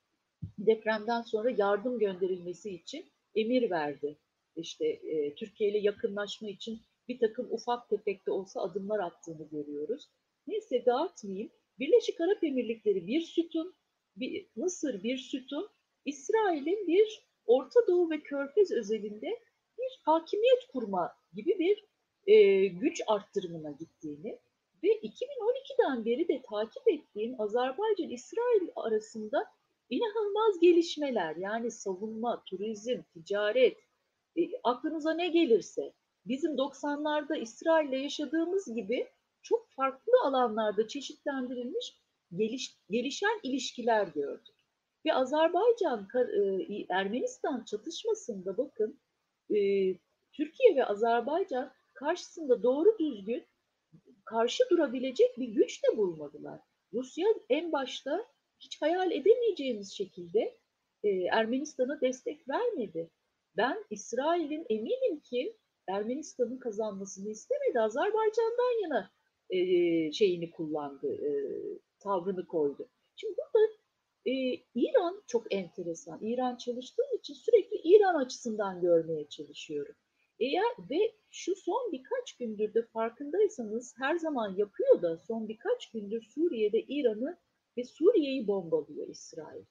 depremden 0.58 1.22
sonra 1.22 1.50
yardım 1.50 1.98
gönderilmesi 1.98 2.70
için 2.70 3.06
emir 3.34 3.70
verdi. 3.70 4.18
İşte 4.56 4.86
e, 4.86 5.34
Türkiye 5.34 5.70
ile 5.70 5.78
yakınlaşma 5.78 6.48
için 6.48 6.80
bir 7.08 7.18
takım 7.18 7.52
ufak 7.52 7.88
tefek 7.88 8.26
de 8.26 8.30
olsa 8.30 8.60
adımlar 8.60 8.98
attığını 8.98 9.48
görüyoruz. 9.48 10.08
Neyse 10.46 10.86
dağıtmayayım. 10.86 11.50
Birleşik 11.78 12.20
Arap 12.20 12.44
Emirlikleri 12.44 13.06
bir 13.06 13.20
sütun, 13.20 13.74
bir, 14.16 14.46
Mısır 14.56 15.02
bir 15.02 15.16
sütun, 15.16 15.68
İsrail'in 16.04 16.86
bir 16.86 17.28
Orta 17.46 17.86
Doğu 17.86 18.10
ve 18.10 18.20
Körfez 18.20 18.72
özelinde 18.72 19.40
bir 19.78 20.00
hakimiyet 20.02 20.66
kurma 20.72 21.12
gibi 21.32 21.58
bir 21.58 21.84
e, 22.28 22.66
güç 22.66 23.02
arttırımına 23.06 23.70
gittiğini 23.70 24.38
ve 24.82 24.88
2012'den 24.88 26.04
beri 26.04 26.28
de 26.28 26.42
takip 26.50 26.88
ettiğim 26.88 27.40
Azerbaycan-İsrail 27.40 28.68
arasında 28.76 29.44
inanılmaz 29.90 30.60
gelişmeler 30.60 31.36
yani 31.36 31.70
savunma, 31.70 32.42
turizm, 32.44 33.02
ticaret, 33.12 33.76
e, 34.36 34.40
aklınıza 34.64 35.14
ne 35.14 35.28
gelirse 35.28 35.92
bizim 36.26 36.56
90'larda 36.56 37.38
İsrail'le 37.38 38.02
yaşadığımız 38.02 38.74
gibi 38.74 39.08
çok 39.42 39.70
farklı 39.70 40.12
alanlarda 40.24 40.88
çeşitlendirilmiş 40.88 41.96
geliş, 42.36 42.76
gelişen 42.90 43.40
ilişkiler 43.42 44.06
gördük. 44.06 44.54
Ve 45.06 45.14
Azerbaycan 45.14 46.08
Ermenistan 46.90 47.64
çatışmasında 47.64 48.56
bakın 48.56 49.00
Türkiye 50.32 50.76
ve 50.76 50.84
Azerbaycan 50.84 51.72
karşısında 51.98 52.62
doğru 52.62 52.98
düzgün 52.98 53.46
karşı 54.24 54.64
durabilecek 54.70 55.38
bir 55.38 55.48
güç 55.48 55.84
de 55.84 55.96
bulmadılar. 55.96 56.60
Rusya 56.92 57.26
en 57.48 57.72
başta 57.72 58.26
hiç 58.60 58.82
hayal 58.82 59.12
edemeyeceğimiz 59.12 59.92
şekilde 59.92 60.58
e, 61.04 61.08
Ermenistan'a 61.10 62.00
destek 62.00 62.48
vermedi. 62.48 63.10
Ben 63.56 63.84
İsrail'in 63.90 64.66
eminim 64.70 65.20
ki 65.20 65.56
Ermenistan'ın 65.88 66.58
kazanmasını 66.58 67.30
istemedi. 67.30 67.80
Azerbaycan'dan 67.80 68.82
yana 68.82 69.10
e, 69.50 69.58
şeyini 70.12 70.50
kullandı, 70.50 71.14
e, 71.14 71.30
tavrını 71.98 72.46
koydu. 72.46 72.88
Şimdi 73.16 73.34
burada 73.36 73.72
e, 74.26 74.32
İran 74.74 75.22
çok 75.26 75.54
enteresan. 75.54 76.18
İran 76.22 76.56
çalıştığım 76.56 77.16
için 77.18 77.34
sürekli 77.34 77.76
İran 77.76 78.14
açısından 78.14 78.80
görmeye 78.80 79.28
çalışıyorum. 79.28 79.94
Eğer 80.40 80.90
ve 80.90 81.14
şu 81.30 81.56
son 81.56 81.92
birkaç 81.92 82.36
gündür 82.36 82.74
de 82.74 82.82
farkındaysanız 82.82 83.94
her 83.98 84.16
zaman 84.16 84.56
yapıyor 84.56 85.02
da 85.02 85.16
son 85.16 85.48
birkaç 85.48 85.90
gündür 85.90 86.22
Suriye'de 86.22 86.82
İran'ı 86.82 87.38
ve 87.76 87.84
Suriye'yi 87.84 88.46
bombalıyor 88.46 89.08
İsrail. 89.08 89.64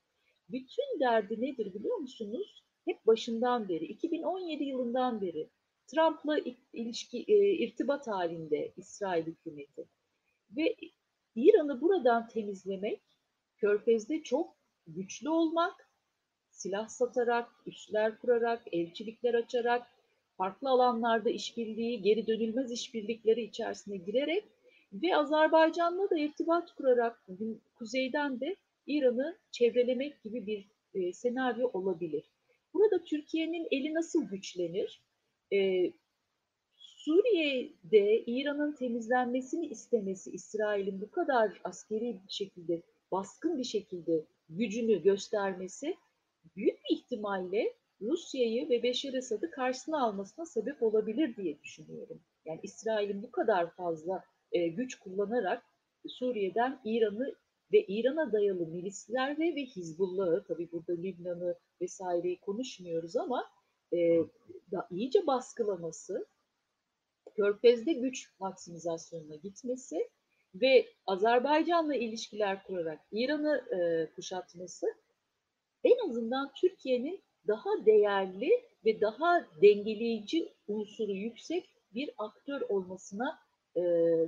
Bütün 0.50 1.00
derdi 1.00 1.42
nedir 1.42 1.74
biliyor 1.74 1.98
musunuz? 1.98 2.64
Hep 2.86 3.08
başından 3.08 3.70
beri, 3.70 3.86
2017 3.86 4.64
yılından 4.64 5.22
beri 5.22 5.50
Trump'la 5.88 6.40
ilişki, 6.74 7.26
e, 7.28 7.54
irtibat 7.54 8.08
halinde 8.08 8.74
İsrail 8.78 9.26
hükümeti. 9.26 9.88
Ve 10.52 10.76
İran'ı 11.36 11.82
buradan 11.82 12.28
temizlemek, 12.28 13.02
Körfez'de 13.58 14.24
çok 14.24 14.58
güçlü 14.88 15.30
olmak, 15.30 15.90
silah 16.50 16.88
satarak, 16.88 17.50
üsler 17.66 18.20
kurarak, 18.20 18.64
elçilikler 18.72 19.34
açarak, 19.34 19.97
farklı 20.38 20.70
alanlarda 20.70 21.30
işbirliği, 21.30 22.02
geri 22.02 22.28
dönülmez 22.28 22.72
işbirlikleri 22.72 23.42
içerisine 23.42 23.98
girerek 23.98 24.44
ve 24.94 25.16
Azerbaycan'la 25.16 26.10
da 26.10 26.18
irtibat 26.18 26.76
kurarak 26.76 27.28
kuzeyden 27.76 28.40
de 28.40 28.56
İran'ı 28.88 29.38
çevrelemek 29.52 30.24
gibi 30.24 30.48
bir 30.48 30.68
e, 30.94 31.14
senaryo 31.14 31.70
olabilir. 31.74 32.24
Burada 32.74 33.04
Türkiye'nin 33.04 33.68
eli 33.72 33.94
nasıl 33.94 34.30
güçlenir? 34.30 35.02
E, 35.54 35.92
Suriye'de 36.76 38.24
İran'ın 38.26 38.72
temizlenmesini 38.72 39.66
istemesi 39.66 40.32
İsrail'in 40.32 41.02
bu 41.02 41.12
kadar 41.12 41.62
askeri 41.64 42.20
bir 42.28 42.34
şekilde, 42.34 42.82
baskın 43.12 43.58
bir 43.58 43.64
şekilde 43.64 44.26
gücünü 44.50 45.04
göstermesi 45.04 45.98
büyük 46.56 46.80
bir 46.84 46.96
ihtimalle 46.96 47.74
Rusya'yı 48.02 48.70
ve 48.70 48.84
Beşar 48.84 49.14
Esad'ı 49.14 49.52
karşısına 49.52 50.04
almasına 50.04 50.46
sebep 50.46 50.84
olabilir 50.84 51.36
diye 51.36 51.60
düşünüyorum. 51.64 52.22
Yani 52.46 52.60
İsrail'in 52.64 53.24
bu 53.24 53.32
kadar 53.32 53.76
fazla 53.76 54.24
e, 54.52 54.68
güç 54.68 54.96
kullanarak 54.96 55.64
Suriye'den 56.08 56.82
İran'ı 56.86 57.36
ve 57.74 57.86
İran'a 57.88 58.32
dayalı 58.32 58.68
milisler 58.68 59.40
ve, 59.40 59.56
ve 59.56 59.66
Hizbullah'ı, 59.66 60.44
tabii 60.48 60.72
burada 60.72 61.02
Lübnan'ı 61.02 61.56
vesaireyi 61.82 62.40
konuşmuyoruz 62.40 63.16
ama 63.16 63.46
e, 63.94 63.98
da 64.72 64.88
iyice 64.92 65.28
baskılaması, 65.28 66.28
Körfez'de 67.36 67.94
güç 67.94 68.32
maksimizasyonuna 68.40 69.36
gitmesi 69.36 70.10
ve 70.56 70.88
Azerbaycan'la 71.06 71.96
ilişkiler 71.96 72.64
kurarak 72.64 73.00
İran'ı 73.12 73.66
e, 73.76 74.12
kuşatması 74.16 74.88
en 75.84 76.10
azından 76.10 76.52
Türkiye'nin 76.62 77.24
daha 77.48 77.86
değerli 77.86 78.50
ve 78.86 79.02
daha 79.02 79.48
dengeleyici 79.62 80.54
unsuru 80.68 81.12
yüksek 81.12 81.70
bir 81.94 82.10
aktör 82.18 82.62
olmasına 82.62 83.40
e, 83.76 83.82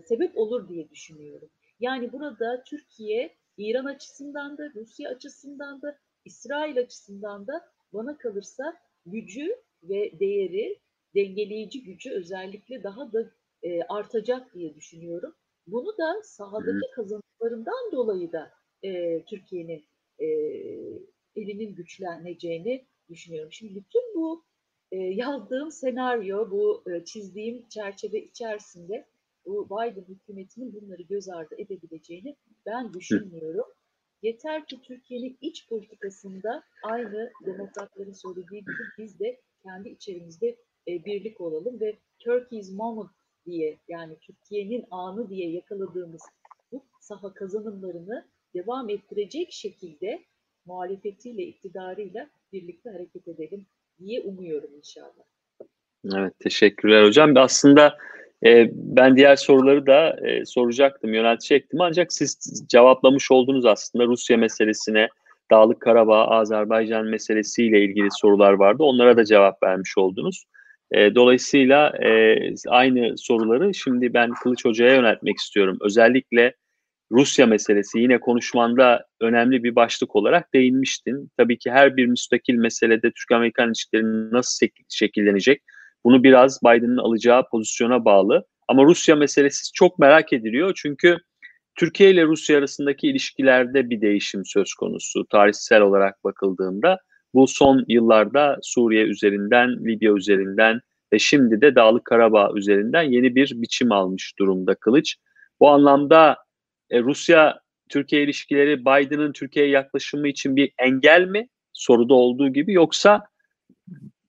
sebep 0.06 0.38
olur 0.38 0.70
diye 0.70 0.90
düşünüyorum. 0.90 1.50
Yani 1.80 2.12
burada 2.12 2.64
Türkiye 2.64 3.36
İran 3.58 3.86
açısından 3.86 4.58
da, 4.58 4.72
Rusya 4.76 5.10
açısından 5.10 5.82
da, 5.82 5.98
İsrail 6.26 6.80
açısından 6.80 7.48
da 7.48 7.66
bana 7.94 8.18
kalırsa 8.18 8.78
gücü 9.06 9.56
ve 9.84 10.20
değeri, 10.20 10.80
dengeleyici 11.16 11.84
gücü 11.84 12.12
özellikle 12.12 12.84
daha 12.84 13.14
da 13.14 13.32
e, 13.64 13.82
artacak 13.82 14.54
diye 14.54 14.76
düşünüyorum. 14.76 15.36
Bunu 15.68 15.98
da 15.98 16.24
sahadaki 16.24 16.92
kazanımlarından 16.96 17.92
dolayı 17.92 18.32
da 18.32 18.52
e, 18.84 19.24
Türkiye'nin 19.26 19.86
e, 20.20 20.26
elinin 21.36 21.76
güçleneceğini 21.76 22.86
düşünüyorum. 23.10 23.52
Şimdi 23.52 23.76
bütün 23.76 24.16
bu 24.16 24.44
e, 24.92 24.98
yazdığım 24.98 25.72
senaryo, 25.72 26.52
bu 26.52 26.84
e, 26.92 27.06
çizdiğim 27.06 27.68
çerçeve 27.70 28.24
içerisinde 28.24 29.08
bu 29.46 29.66
Biden 29.66 30.06
hükümetinin 30.10 30.74
bunları 30.74 31.02
göz 31.02 31.30
ardı 31.30 31.56
edebileceğini 31.58 32.36
ben 32.66 32.94
düşünmüyorum. 32.94 33.66
Yeter 34.22 34.66
ki 34.66 34.82
Türkiye'nin 34.82 35.38
iç 35.42 35.68
politikasında 35.70 36.64
aynı 36.84 37.32
demokratların 37.46 38.14
söylediği 38.14 38.62
gibi 38.62 38.84
biz 38.98 39.20
de 39.20 39.42
kendi 39.64 39.90
içerimizde 39.90 40.56
e, 40.88 41.06
birlik 41.06 41.42
olalım 41.42 41.80
ve 41.80 41.98
Turkey's 42.20 42.72
moment 42.72 43.10
diye 43.46 43.78
yani 43.88 44.18
Türkiye'nin 44.22 44.86
anı 44.92 45.30
diye 45.30 45.52
yakaladığımız 45.52 46.22
bu 46.72 46.84
saha 47.00 47.34
kazanımlarını 47.34 48.28
devam 48.54 48.90
ettirecek 48.90 49.52
şekilde 49.52 50.24
muhalefetiyle, 50.66 51.44
iktidarıyla 51.44 52.30
birlikte 52.54 52.90
hareket 52.90 53.28
edelim 53.28 53.66
diye 54.00 54.22
umuyorum 54.22 54.70
inşallah. 54.78 55.24
Evet, 56.16 56.34
teşekkürler 56.40 57.04
hocam. 57.04 57.38
Aslında 57.38 57.98
e, 58.46 58.70
ben 58.74 59.16
diğer 59.16 59.36
soruları 59.36 59.88
da 59.88 60.28
e, 60.28 60.46
soracaktım, 60.46 61.14
yöneltecektim. 61.14 61.82
Ancak 61.82 62.14
siz 62.14 62.64
cevaplamış 62.70 63.32
oldunuz 63.32 63.66
aslında 63.66 64.06
Rusya 64.06 64.38
meselesine, 64.38 65.10
Dağlık 65.52 65.82
Karabağ, 65.82 66.28
Azerbaycan 66.28 67.06
meselesiyle 67.06 67.84
ilgili 67.84 68.08
sorular 68.12 68.54
vardı. 68.54 68.84
Onlara 68.84 69.18
da 69.18 69.26
cevap 69.26 69.64
vermiş 69.64 69.98
oldunuz. 69.98 70.46
E, 70.92 71.16
dolayısıyla 71.16 71.90
e, 72.06 72.38
aynı 72.68 73.18
soruları 73.18 73.74
şimdi 73.74 74.14
ben 74.14 74.32
Kılıç 74.34 74.66
Hoca'ya 74.66 74.96
yöneltmek 74.96 75.38
istiyorum. 75.38 75.78
Özellikle 75.82 76.54
Rusya 77.12 77.46
meselesi 77.46 78.00
yine 78.00 78.20
konuşmanda 78.20 79.06
önemli 79.22 79.64
bir 79.64 79.76
başlık 79.76 80.16
olarak 80.16 80.54
değinmiştin. 80.54 81.32
Tabii 81.38 81.58
ki 81.58 81.72
her 81.72 81.98
bir 81.98 82.06
müstakil 82.06 82.54
meselede 82.54 83.12
Türk-Amerikan 83.12 83.68
ilişkileri 83.68 84.32
nasıl 84.32 84.68
şekillenecek? 84.90 85.62
Bunu 86.04 86.24
biraz 86.24 86.60
Biden'ın 86.64 86.98
alacağı 86.98 87.50
pozisyona 87.52 88.06
bağlı. 88.06 88.46
Ama 88.68 88.84
Rusya 88.84 89.16
meselesi 89.16 89.74
çok 89.74 90.00
merak 90.00 90.34
ediliyor. 90.34 90.74
Çünkü 90.76 91.18
Türkiye 91.76 92.12
ile 92.12 92.26
Rusya 92.26 92.58
arasındaki 92.58 93.08
ilişkilerde 93.08 93.90
bir 93.90 94.02
değişim 94.02 94.42
söz 94.46 94.74
konusu. 94.74 95.26
Tarihsel 95.26 95.82
olarak 95.82 96.24
bakıldığında 96.24 96.98
bu 97.34 97.48
son 97.48 97.86
yıllarda 97.88 98.58
Suriye 98.62 99.04
üzerinden, 99.04 99.86
Libya 99.86 100.14
üzerinden 100.14 100.80
ve 101.14 101.20
şimdi 101.20 101.62
de 101.62 101.76
Dağlık 101.76 102.06
Karabağ 102.06 102.52
üzerinden 102.56 103.04
yeni 103.04 103.36
bir 103.36 103.52
biçim 103.56 103.92
almış 103.92 104.34
durumda 104.40 104.76
Kılıç. 104.76 105.16
Bu 105.60 105.70
anlamda 105.70 106.38
e, 106.90 107.00
Rusya 107.00 107.60
Türkiye 107.90 108.24
ilişkileri 108.24 108.82
Biden'ın 108.86 109.34
Türkiye'ye 109.34 109.72
yaklaşımı 109.72 110.28
için 110.28 110.56
bir 110.56 110.72
engel 110.78 111.26
mi? 111.26 111.48
soruda 111.80 112.14
olduğu 112.14 112.54
gibi 112.54 112.74
yoksa 112.74 113.28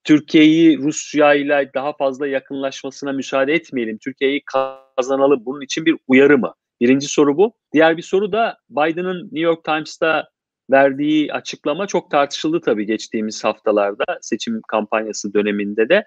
Türkiye'yi 0.05 0.79
Rusya 0.79 1.35
ile 1.35 1.71
daha 1.75 1.93
fazla 1.93 2.27
yakınlaşmasına 2.27 3.13
müsaade 3.13 3.53
etmeyelim. 3.53 3.99
Türkiye'yi 3.99 4.43
kazanalım. 4.45 5.43
Bunun 5.47 5.61
için 5.61 5.87
bir 5.87 5.97
uyarı 6.09 6.39
mı? 6.39 6.55
Birinci 6.81 7.07
soru 7.07 7.37
bu. 7.37 7.53
Diğer 7.73 7.97
bir 7.97 8.03
soru 8.03 8.33
da 8.33 8.59
Biden'ın 8.71 9.23
New 9.23 9.41
York 9.41 9.65
Times'ta 9.65 10.29
verdiği 10.71 11.33
açıklama 11.33 11.87
çok 11.87 12.11
tartışıldı 12.11 12.61
tabii 12.61 12.87
geçtiğimiz 12.87 13.45
haftalarda 13.45 14.05
seçim 14.21 14.61
kampanyası 14.69 15.35
döneminde 15.35 15.89
de. 15.89 16.07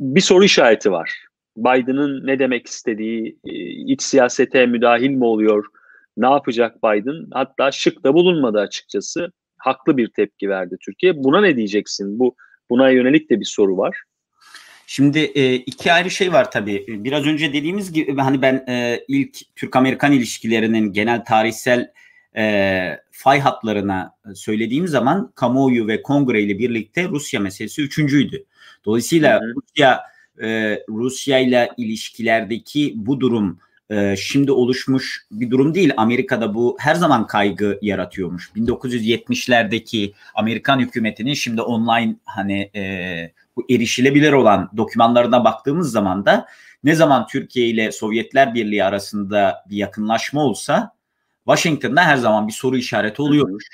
Bir 0.00 0.20
soru 0.20 0.44
işareti 0.44 0.92
var. 0.92 1.29
Biden'ın 1.64 2.26
ne 2.26 2.38
demek 2.38 2.66
istediği, 2.66 3.38
e, 3.44 3.52
iç 3.92 4.02
siyasete 4.02 4.66
müdahil 4.66 5.10
mi 5.10 5.24
oluyor, 5.24 5.64
ne 6.16 6.26
yapacak 6.26 6.82
Biden? 6.82 7.26
Hatta 7.32 7.72
şık 7.72 8.04
da 8.04 8.14
bulunmadı 8.14 8.58
açıkçası. 8.58 9.32
Haklı 9.56 9.96
bir 9.96 10.08
tepki 10.08 10.48
verdi 10.48 10.76
Türkiye. 10.84 11.24
Buna 11.24 11.40
ne 11.40 11.56
diyeceksin? 11.56 12.18
Bu 12.18 12.36
Buna 12.70 12.90
yönelik 12.90 13.30
de 13.30 13.40
bir 13.40 13.44
soru 13.44 13.76
var. 13.76 14.02
Şimdi 14.86 15.18
e, 15.18 15.54
iki 15.54 15.92
ayrı 15.92 16.10
şey 16.10 16.32
var 16.32 16.50
tabii. 16.50 16.84
Biraz 16.88 17.26
önce 17.26 17.52
dediğimiz 17.52 17.92
gibi 17.92 18.20
hani 18.20 18.42
ben 18.42 18.64
e, 18.68 19.04
ilk 19.08 19.56
Türk-Amerikan 19.56 20.12
ilişkilerinin 20.12 20.92
genel 20.92 21.24
tarihsel 21.24 21.92
e, 22.36 22.98
fay 23.10 23.40
hatlarına 23.40 24.14
söylediğim 24.34 24.88
zaman 24.88 25.32
kamuoyu 25.34 25.88
ve 25.88 26.02
kongre 26.02 26.42
ile 26.42 26.58
birlikte 26.58 27.08
Rusya 27.08 27.40
meselesi 27.40 27.82
üçüncüydü. 27.82 28.44
Dolayısıyla 28.84 29.40
hı 29.40 29.44
hı. 29.44 29.54
Rusya 29.56 30.00
e, 30.42 30.80
Rusya 30.88 31.38
ile 31.38 31.70
ilişkilerdeki 31.76 32.92
bu 32.96 33.20
durum 33.20 33.58
e, 33.90 34.16
şimdi 34.16 34.52
oluşmuş 34.52 35.26
bir 35.30 35.50
durum 35.50 35.74
değil. 35.74 35.92
Amerika'da 35.96 36.54
bu 36.54 36.76
her 36.80 36.94
zaman 36.94 37.26
kaygı 37.26 37.78
yaratıyormuş. 37.82 38.50
1970'lerdeki 38.56 40.12
Amerikan 40.34 40.78
hükümetinin 40.78 41.34
şimdi 41.34 41.62
online 41.62 42.16
hani 42.24 42.70
e, 42.74 43.32
bu 43.56 43.64
erişilebilir 43.70 44.32
olan 44.32 44.70
dokümanlarına 44.76 45.44
baktığımız 45.44 45.92
zaman 45.92 46.26
da 46.26 46.46
ne 46.84 46.94
zaman 46.94 47.26
Türkiye 47.26 47.66
ile 47.66 47.92
Sovyetler 47.92 48.54
Birliği 48.54 48.84
arasında 48.84 49.64
bir 49.70 49.76
yakınlaşma 49.76 50.44
olsa 50.44 50.92
Washington'da 51.46 52.02
her 52.02 52.16
zaman 52.16 52.48
bir 52.48 52.52
soru 52.52 52.76
işareti 52.76 53.22
oluyormuş. 53.22 53.64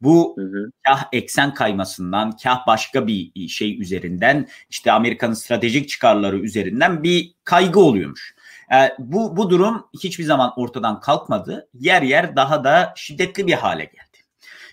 Bu 0.00 0.34
hı 0.38 0.42
hı. 0.42 0.70
kah 0.86 1.04
eksen 1.12 1.54
kaymasından, 1.54 2.36
kah 2.42 2.66
başka 2.66 3.06
bir 3.06 3.48
şey 3.48 3.80
üzerinden, 3.80 4.48
işte 4.70 4.92
Amerika'nın 4.92 5.34
stratejik 5.34 5.88
çıkarları 5.88 6.38
üzerinden 6.38 7.02
bir 7.02 7.34
kaygı 7.44 7.80
oluyormuş. 7.80 8.36
E, 8.74 8.76
bu, 8.98 9.36
bu 9.36 9.50
durum 9.50 9.86
hiçbir 10.02 10.24
zaman 10.24 10.52
ortadan 10.56 11.00
kalkmadı. 11.00 11.68
Yer 11.74 12.02
yer 12.02 12.36
daha 12.36 12.64
da 12.64 12.92
şiddetli 12.96 13.46
bir 13.46 13.52
hale 13.52 13.84
geldi. 13.84 14.06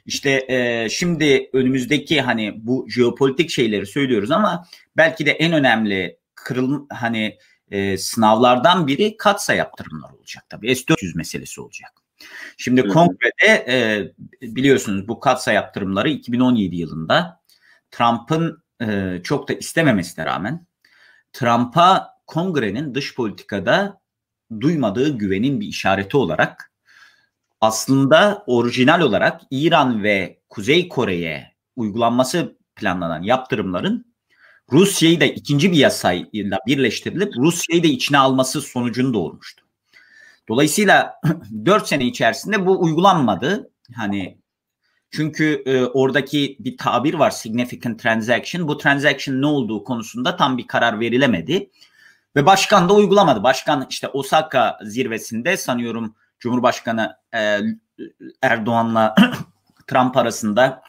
İşte 0.06 0.46
e, 0.50 0.90
şimdi 0.90 1.50
önümüzdeki 1.54 2.22
hani 2.22 2.54
bu 2.58 2.86
jeopolitik 2.90 3.50
şeyleri 3.50 3.86
söylüyoruz 3.86 4.32
ama 4.32 4.68
belki 4.98 5.26
de 5.26 5.32
en 5.32 5.54
önemli 5.54 6.18
kırıl 6.36 6.88
hani 6.90 7.38
e, 7.72 7.98
sınavlardan 7.98 8.88
biri 8.88 9.18
katsa 9.18 9.54
yaptırımlar 9.54 10.12
olacak 10.12 10.46
tabii. 10.50 10.76
S-400 10.76 11.18
meselesi 11.18 11.62
olacak. 11.62 12.03
Şimdi 12.58 12.88
kongrede 12.88 13.66
e, 13.68 13.76
biliyorsunuz 14.42 15.08
bu 15.08 15.20
katsa 15.20 15.52
yaptırımları 15.52 16.10
2017 16.10 16.76
yılında 16.76 17.42
Trump'ın 17.92 18.64
e, 18.82 19.20
çok 19.24 19.50
da 19.50 19.54
istememesine 19.54 20.26
rağmen 20.26 20.68
Trump'a 21.34 22.14
kongrenin 22.28 22.96
dış 22.96 23.16
politikada 23.16 24.02
duymadığı 24.62 25.18
güvenin 25.18 25.60
bir 25.60 25.68
işareti 25.68 26.18
olarak 26.18 26.72
aslında 27.62 28.44
orijinal 28.48 29.02
olarak 29.02 29.42
İran 29.52 30.04
ve 30.04 30.42
Kuzey 30.50 30.90
Kore'ye 30.90 31.54
uygulanması 31.76 32.58
planlanan 32.76 33.24
yaptırımların 33.24 34.14
Rusya'yı 34.72 35.20
da 35.20 35.26
ikinci 35.26 35.72
bir 35.72 35.78
yasayla 35.78 36.60
birleştirilip 36.68 37.34
Rusya'yı 37.38 37.84
da 37.84 37.88
içine 37.88 38.18
alması 38.18 38.62
sonucunu 38.62 39.14
doğurmuştu. 39.14 39.63
Dolayısıyla 40.50 41.14
4 41.66 41.88
sene 41.88 42.06
içerisinde 42.06 42.66
bu 42.66 42.82
uygulanmadı. 42.82 43.72
Hani 43.96 44.38
çünkü 45.12 45.64
e, 45.66 45.86
oradaki 45.86 46.58
bir 46.60 46.78
tabir 46.78 47.14
var 47.14 47.32
significant 47.32 48.00
transaction. 48.00 48.68
Bu 48.68 48.78
transaction 48.78 49.42
ne 49.42 49.46
olduğu 49.46 49.84
konusunda 49.84 50.36
tam 50.36 50.58
bir 50.58 50.68
karar 50.68 51.00
verilemedi. 51.00 51.70
Ve 52.36 52.46
başkan 52.46 52.90
da 52.90 52.94
uygulamadı. 52.94 53.44
Başkan 53.44 53.88
işte 53.90 54.08
Osaka 54.08 54.80
zirvesinde 54.84 55.58
sanıyorum 55.58 56.16
Cumhurbaşkanı 56.40 57.16
e, 57.36 57.60
Erdoğan'la 58.42 59.16
Trump 59.88 60.18
arasında 60.18 60.84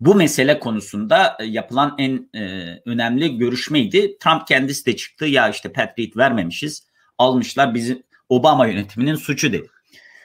bu 0.00 0.14
mesele 0.14 0.58
konusunda 0.58 1.38
yapılan 1.44 1.94
en 1.98 2.28
e, 2.34 2.42
önemli 2.86 3.38
görüşmeydi. 3.38 4.18
Trump 4.18 4.46
kendisi 4.46 4.86
de 4.86 4.96
çıktı 4.96 5.26
ya 5.26 5.48
işte 5.48 5.72
Patriot 5.72 6.16
vermemişiz 6.16 6.92
almışlar 7.18 7.74
bizim 7.74 8.02
Obama 8.32 8.66
yönetiminin 8.66 9.14
suçu 9.14 9.52
dedi. 9.52 9.70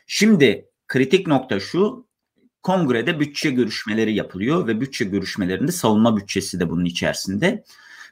Şimdi 0.07 0.65
kritik 0.87 1.27
nokta 1.27 1.59
şu 1.59 2.07
kongrede 2.63 3.19
bütçe 3.19 3.49
görüşmeleri 3.49 4.15
yapılıyor 4.15 4.67
ve 4.67 4.81
bütçe 4.81 5.05
görüşmelerinde 5.05 5.71
savunma 5.71 6.17
bütçesi 6.17 6.59
de 6.59 6.69
bunun 6.69 6.85
içerisinde 6.85 7.63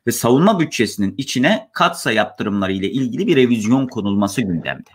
ve 0.07 0.11
savunma 0.11 0.59
bütçesinin 0.59 1.15
içine 1.17 1.69
katsa 1.73 2.11
yaptırımları 2.11 2.73
ile 2.73 2.91
ilgili 2.91 3.27
bir 3.27 3.35
revizyon 3.35 3.87
konulması 3.87 4.41
gündemde. 4.41 4.89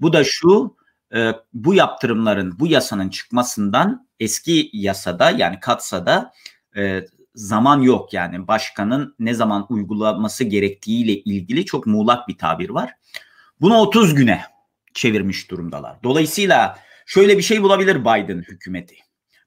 Bu 0.00 0.12
da 0.12 0.24
şu 0.24 0.76
e, 1.14 1.32
bu 1.52 1.74
yaptırımların 1.74 2.58
bu 2.58 2.66
yasanın 2.66 3.08
çıkmasından 3.08 4.06
eski 4.20 4.70
yasada 4.72 5.30
yani 5.30 5.60
katsada 5.60 6.32
e, 6.76 7.04
zaman 7.34 7.80
yok 7.80 8.12
yani 8.12 8.48
başkanın 8.48 9.14
ne 9.18 9.34
zaman 9.34 9.66
uygulaması 9.68 10.44
gerektiğiyle 10.44 11.12
ilgili 11.12 11.64
çok 11.64 11.86
muğlak 11.86 12.28
bir 12.28 12.38
tabir 12.38 12.70
var. 12.70 12.94
Bunu 13.60 13.78
30 13.78 14.14
güne 14.14 14.44
çevirmiş 14.94 15.50
durumdalar. 15.50 16.02
Dolayısıyla 16.02 16.78
şöyle 17.06 17.38
bir 17.38 17.42
şey 17.42 17.62
bulabilir 17.62 18.00
Biden 18.00 18.38
hükümeti. 18.38 18.96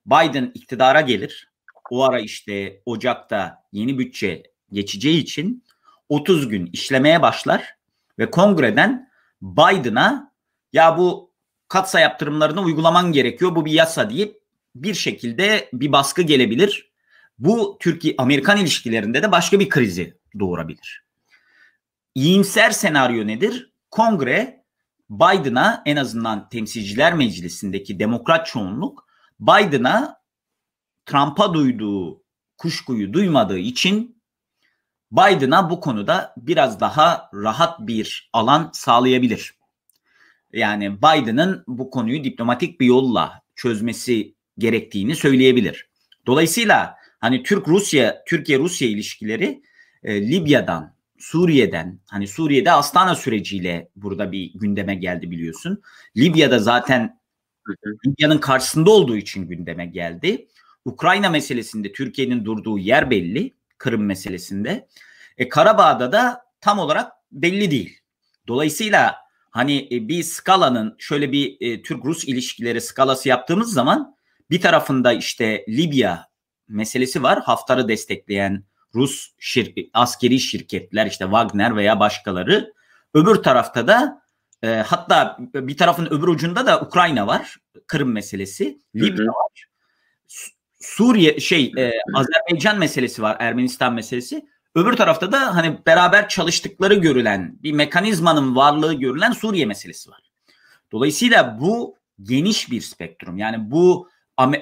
Biden 0.05 0.51
iktidara 0.53 1.01
gelir. 1.01 1.53
O 1.89 2.03
ara 2.03 2.19
işte 2.19 2.81
Ocak'ta 2.85 3.63
yeni 3.71 3.99
bütçe 3.99 4.43
geçeceği 4.71 5.21
için 5.21 5.63
30 6.09 6.47
gün 6.47 6.69
işlemeye 6.73 7.21
başlar 7.21 7.75
ve 8.19 8.31
kongreden 8.31 9.09
Biden'a 9.41 10.33
ya 10.73 10.97
bu 10.97 11.33
katsa 11.67 11.99
yaptırımlarını 11.99 12.61
uygulaman 12.61 13.11
gerekiyor 13.11 13.55
bu 13.55 13.65
bir 13.65 13.71
yasa 13.71 14.09
deyip 14.09 14.41
bir 14.75 14.93
şekilde 14.93 15.69
bir 15.73 15.91
baskı 15.91 16.21
gelebilir. 16.21 16.91
Bu 17.39 17.77
Türkiye 17.79 18.15
Amerikan 18.17 18.57
ilişkilerinde 18.57 19.23
de 19.23 19.31
başka 19.31 19.59
bir 19.59 19.69
krizi 19.69 20.17
doğurabilir. 20.39 21.05
İyimser 22.15 22.71
senaryo 22.71 23.27
nedir? 23.27 23.72
Kongre 23.93 24.63
Biden'a 25.09 25.83
en 25.85 25.95
azından 25.95 26.49
Temsilciler 26.49 27.13
Meclisi'ndeki 27.13 27.99
demokrat 27.99 28.47
çoğunluk 28.47 29.07
Biden'a 29.39 30.17
Trump'a 31.05 31.53
duyduğu 31.53 32.23
kuşkuyu 32.57 33.13
duymadığı 33.13 33.57
için 33.57 34.21
Biden'a 35.11 35.69
bu 35.69 35.79
konuda 35.79 36.33
biraz 36.37 36.79
daha 36.79 37.29
rahat 37.33 37.79
bir 37.79 38.29
alan 38.33 38.69
sağlayabilir. 38.73 39.53
Yani 40.53 40.97
Biden'ın 40.97 41.63
bu 41.67 41.89
konuyu 41.89 42.23
diplomatik 42.23 42.79
bir 42.79 42.85
yolla 42.85 43.41
çözmesi 43.55 44.35
gerektiğini 44.57 45.15
söyleyebilir. 45.15 45.89
Dolayısıyla 46.25 46.95
hani 47.19 47.43
Türk 47.43 47.67
Rusya 47.67 48.23
Türkiye 48.27 48.59
Rusya 48.59 48.87
ilişkileri 48.87 49.63
e, 50.03 50.21
Libya'dan, 50.21 50.95
Suriye'den 51.23 51.99
hani 52.05 52.27
Suriye'de 52.27 52.71
Astana 52.71 53.15
süreciyle 53.15 53.89
burada 53.95 54.31
bir 54.31 54.51
gündeme 54.53 54.95
geldi 54.95 55.31
biliyorsun. 55.31 55.81
Libya'da 56.17 56.59
zaten 56.59 57.19
Libya'nın 58.07 58.37
karşısında 58.37 58.91
olduğu 58.91 59.17
için 59.17 59.47
gündeme 59.47 59.85
geldi. 59.85 60.47
Ukrayna 60.85 61.29
meselesinde 61.29 61.91
Türkiye'nin 61.91 62.45
durduğu 62.45 62.79
yer 62.79 63.09
belli. 63.09 63.53
Kırım 63.77 64.05
meselesinde. 64.05 64.87
E, 65.37 65.49
Karabağ'da 65.49 66.11
da 66.11 66.45
tam 66.61 66.79
olarak 66.79 67.11
belli 67.31 67.71
değil. 67.71 67.99
Dolayısıyla 68.47 69.15
hani 69.51 69.87
e, 69.91 70.07
bir 70.07 70.23
skalanın 70.23 70.95
şöyle 70.97 71.31
bir 71.31 71.57
e, 71.59 71.81
Türk-Rus 71.81 72.23
ilişkileri 72.23 72.81
skalası 72.81 73.29
yaptığımız 73.29 73.73
zaman 73.73 74.15
bir 74.49 74.61
tarafında 74.61 75.13
işte 75.13 75.65
Libya 75.69 76.27
meselesi 76.67 77.23
var. 77.23 77.41
Haftar'ı 77.41 77.87
destekleyen 77.87 78.63
Rus 78.95 79.29
şir 79.39 79.89
askeri 79.93 80.39
şirketler 80.39 81.05
işte 81.05 81.23
Wagner 81.23 81.75
veya 81.75 81.99
başkaları. 81.99 82.73
Öbür 83.13 83.35
tarafta 83.35 83.87
da 83.87 84.21
e, 84.63 84.67
hatta 84.67 85.37
bir 85.53 85.77
tarafın 85.77 86.05
öbür 86.05 86.27
ucunda 86.27 86.65
da 86.65 86.81
Ukrayna 86.81 87.27
var. 87.27 87.57
Kırım 87.87 88.11
meselesi. 88.11 88.79
Libya 88.95 89.27
var. 89.27 89.67
Suriye 90.79 91.39
şey 91.39 91.71
e, 91.77 91.91
Azerbaycan 92.13 92.79
meselesi 92.79 93.21
var, 93.21 93.37
Ermenistan 93.39 93.93
meselesi. 93.93 94.45
Öbür 94.75 94.93
tarafta 94.93 95.31
da 95.31 95.55
hani 95.55 95.79
beraber 95.85 96.29
çalıştıkları 96.29 96.93
görülen 96.93 97.57
bir 97.63 97.71
mekanizmanın 97.71 98.55
varlığı 98.55 98.93
görülen 98.93 99.31
Suriye 99.31 99.65
meselesi 99.65 100.11
var. 100.11 100.19
Dolayısıyla 100.91 101.57
bu 101.59 101.97
geniş 102.21 102.71
bir 102.71 102.81
spektrum. 102.81 103.37
Yani 103.37 103.71
bu 103.71 104.09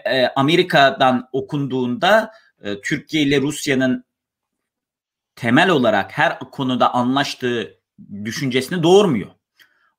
e, 0.06 0.28
Amerika'dan 0.28 1.30
okunduğunda 1.32 2.32
e, 2.62 2.82
Türkiye 2.82 3.24
ile 3.24 3.42
Rusya'nın 3.42 4.04
temel 5.36 5.70
olarak 5.70 6.18
her 6.18 6.40
konuda 6.40 6.94
anlaştığı 6.94 7.80
düşüncesini 8.26 8.84
doğurmuyor. 8.84 9.30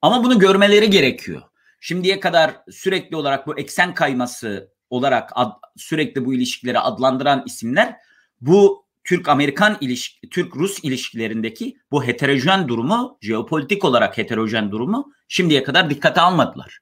Ama 0.03 0.25
bunu 0.25 0.39
görmeleri 0.39 0.91
gerekiyor. 0.91 1.43
Şimdiye 1.81 2.21
kadar 2.21 2.57
sürekli 2.71 3.17
olarak 3.17 3.47
bu 3.47 3.59
eksen 3.59 3.95
kayması 3.95 4.73
olarak 4.91 5.31
ad, 5.35 5.53
sürekli 5.77 6.25
bu 6.25 6.35
ilişkileri 6.35 6.79
adlandıran 6.79 7.43
isimler 7.47 7.97
bu 8.41 8.87
Türk-Amerikan 9.05 9.77
ilişki, 9.81 10.29
Türk-Rus 10.29 10.85
ilişkilerindeki 10.85 11.77
bu 11.91 12.05
heterojen 12.05 12.69
durumu, 12.69 13.19
jeopolitik 13.21 13.85
olarak 13.85 14.19
heterojen 14.19 14.71
durumu 14.71 15.13
şimdiye 15.29 15.63
kadar 15.63 15.91
dikkate 15.91 16.21
almadılar. 16.21 16.79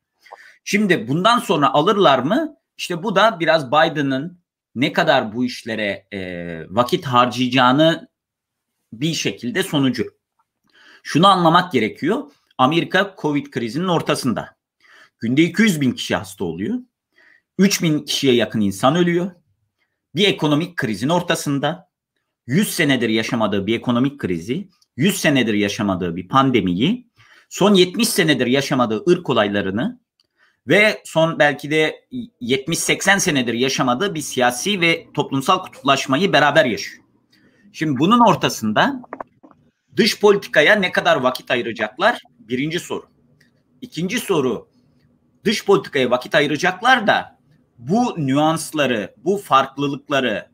Şimdi 0.64 1.09
bundan 1.09 1.39
sonra 1.39 1.72
alırlar 1.72 2.18
mı? 2.18 2.56
İşte 2.77 3.02
bu 3.02 3.16
da 3.16 3.40
biraz 3.40 3.72
Biden'ın 3.72 4.40
ne 4.74 4.93
kadar 4.93 5.35
bu 5.35 5.44
işlere 5.44 6.06
e, 6.12 6.20
vakit 6.70 7.06
harcayacağını 7.06 8.09
bir 8.93 9.15
şekilde 9.15 9.62
sonucu. 9.62 10.07
Şunu 11.03 11.27
anlamak 11.27 11.73
gerekiyor. 11.73 12.31
Amerika 12.59 13.15
Covid 13.19 13.47
krizinin 13.47 13.89
ortasında. 13.89 14.57
Günde 15.19 15.43
200 15.43 15.81
bin 15.81 15.93
kişi 15.93 16.17
hasta 16.17 16.45
oluyor. 16.45 16.79
3 17.59 17.83
bin 17.83 18.05
kişiye 18.05 18.35
yakın 18.35 18.61
insan 18.61 18.97
ölüyor. 18.97 19.31
Bir 20.15 20.29
ekonomik 20.29 20.77
krizin 20.77 21.09
ortasında 21.09 21.91
100 22.47 22.75
senedir 22.75 23.09
yaşamadığı 23.09 23.67
bir 23.67 23.77
ekonomik 23.77 24.21
krizi, 24.21 24.69
100 24.97 25.21
senedir 25.21 25.55
yaşamadığı 25.55 26.17
bir 26.17 26.29
pandemiyi, 26.29 27.11
son 27.49 27.75
70 27.75 28.09
senedir 28.09 28.47
yaşamadığı 28.47 29.11
ırk 29.11 29.31
olaylarını 29.31 30.01
ve 30.69 31.03
son 31.05 31.39
belki 31.39 31.71
de 31.71 32.09
70-80 32.43 33.21
senedir 33.21 33.55
yaşamadığı 33.55 34.15
bir 34.15 34.21
siyasi 34.21 34.81
ve 34.81 35.07
toplumsal 35.15 35.59
kutuplaşmayı 35.59 36.33
beraber 36.33 36.65
yaşıyor. 36.65 37.05
Şimdi 37.72 37.98
bunun 37.98 38.20
ortasında 38.20 39.02
dış 39.97 40.20
politikaya 40.20 40.74
ne 40.74 40.92
kadar 40.92 41.16
vakit 41.16 41.51
ayıracaklar? 41.51 42.18
Birinci 42.38 42.80
soru. 42.80 43.05
İkinci 43.80 44.18
soru 44.18 44.68
dış 45.44 45.64
politikaya 45.64 46.10
vakit 46.10 46.34
ayıracaklar 46.34 47.06
da 47.06 47.38
bu 47.78 48.14
nüansları, 48.18 49.14
bu 49.16 49.36
farklılıkları, 49.36 50.48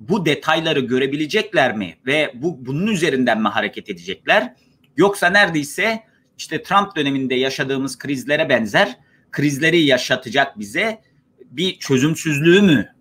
bu 0.00 0.26
detayları 0.26 0.80
görebilecekler 0.80 1.76
mi 1.76 1.96
ve 2.06 2.32
bu 2.34 2.66
bunun 2.66 2.86
üzerinden 2.86 3.42
mi 3.42 3.48
hareket 3.48 3.90
edecekler? 3.90 4.54
Yoksa 4.96 5.30
neredeyse 5.30 6.02
işte 6.38 6.62
Trump 6.62 6.96
döneminde 6.96 7.34
yaşadığımız 7.34 7.98
krizlere 7.98 8.48
benzer 8.48 8.98
krizleri 9.30 9.80
yaşatacak 9.80 10.58
bize 10.58 11.02
bir 11.44 11.78
çözümsüzlüğü 11.78 12.62
mü 12.62 12.94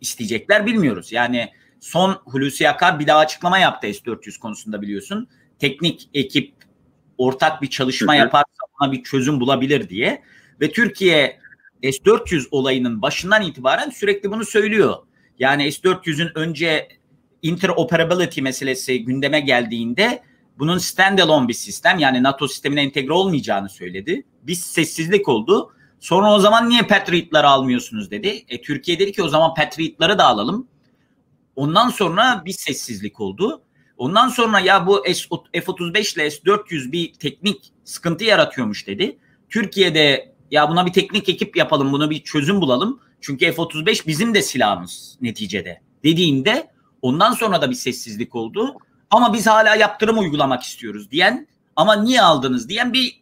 isteyecekler 0.00 0.66
bilmiyoruz. 0.66 1.12
Yani 1.12 1.50
son 1.80 2.10
Hulusi 2.24 2.68
Akar 2.68 2.98
bir 2.98 3.06
daha 3.06 3.18
açıklama 3.18 3.58
yaptı 3.58 3.94
S-400 3.94 4.38
konusunda 4.38 4.82
biliyorsun. 4.82 5.28
Teknik 5.58 6.08
ekip 6.14 6.54
ortak 7.18 7.62
bir 7.62 7.70
çalışma 7.70 8.14
yaparsa 8.14 8.62
buna 8.80 8.92
bir 8.92 9.02
çözüm 9.02 9.40
bulabilir 9.40 9.88
diye. 9.88 10.22
Ve 10.60 10.72
Türkiye 10.72 11.38
S-400 11.82 12.48
olayının 12.50 13.02
başından 13.02 13.42
itibaren 13.42 13.90
sürekli 13.90 14.30
bunu 14.30 14.44
söylüyor. 14.44 14.94
Yani 15.38 15.72
S-400'ün 15.72 16.30
önce 16.34 16.88
interoperability 17.42 18.40
meselesi 18.40 19.04
gündeme 19.04 19.40
geldiğinde 19.40 20.22
bunun 20.58 20.78
standalone 20.78 21.48
bir 21.48 21.54
sistem 21.54 21.98
yani 21.98 22.22
NATO 22.22 22.48
sistemine 22.48 22.82
entegre 22.82 23.12
olmayacağını 23.12 23.68
söyledi. 23.68 24.26
Biz 24.42 24.60
sessizlik 24.60 25.28
oldu. 25.28 25.72
Sonra 26.00 26.34
o 26.34 26.38
zaman 26.38 26.68
niye 26.68 26.82
Patriot'ları 26.82 27.48
almıyorsunuz 27.48 28.10
dedi. 28.10 28.44
E, 28.48 28.62
Türkiye 28.62 28.98
dedi 28.98 29.12
ki 29.12 29.22
o 29.22 29.28
zaman 29.28 29.54
Patriot'ları 29.54 30.18
da 30.18 30.24
alalım. 30.24 30.68
Ondan 31.56 31.88
sonra 31.88 32.42
bir 32.44 32.52
sessizlik 32.52 33.20
oldu. 33.20 33.62
Ondan 33.96 34.28
sonra 34.28 34.60
ya 34.60 34.86
bu 34.86 35.02
F-35 35.52 36.14
ile 36.14 36.30
S-400 36.30 36.92
bir 36.92 37.12
teknik 37.12 37.72
sıkıntı 37.84 38.24
yaratıyormuş 38.24 38.86
dedi. 38.86 39.18
Türkiye'de 39.48 40.34
ya 40.50 40.70
buna 40.70 40.86
bir 40.86 40.92
teknik 40.92 41.28
ekip 41.28 41.56
yapalım, 41.56 41.92
buna 41.92 42.10
bir 42.10 42.22
çözüm 42.22 42.60
bulalım. 42.60 43.00
Çünkü 43.20 43.52
F-35 43.52 44.06
bizim 44.06 44.34
de 44.34 44.42
silahımız 44.42 45.18
neticede 45.20 45.80
dediğinde 46.04 46.70
ondan 47.02 47.32
sonra 47.32 47.62
da 47.62 47.70
bir 47.70 47.74
sessizlik 47.74 48.34
oldu. 48.34 48.76
Ama 49.10 49.32
biz 49.32 49.46
hala 49.46 49.74
yaptırım 49.74 50.18
uygulamak 50.18 50.62
istiyoruz 50.62 51.10
diyen 51.10 51.46
ama 51.76 51.96
niye 52.02 52.22
aldınız 52.22 52.68
diyen 52.68 52.92
bir 52.92 53.20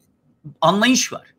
anlayış 0.61 1.12
var. 1.12 1.35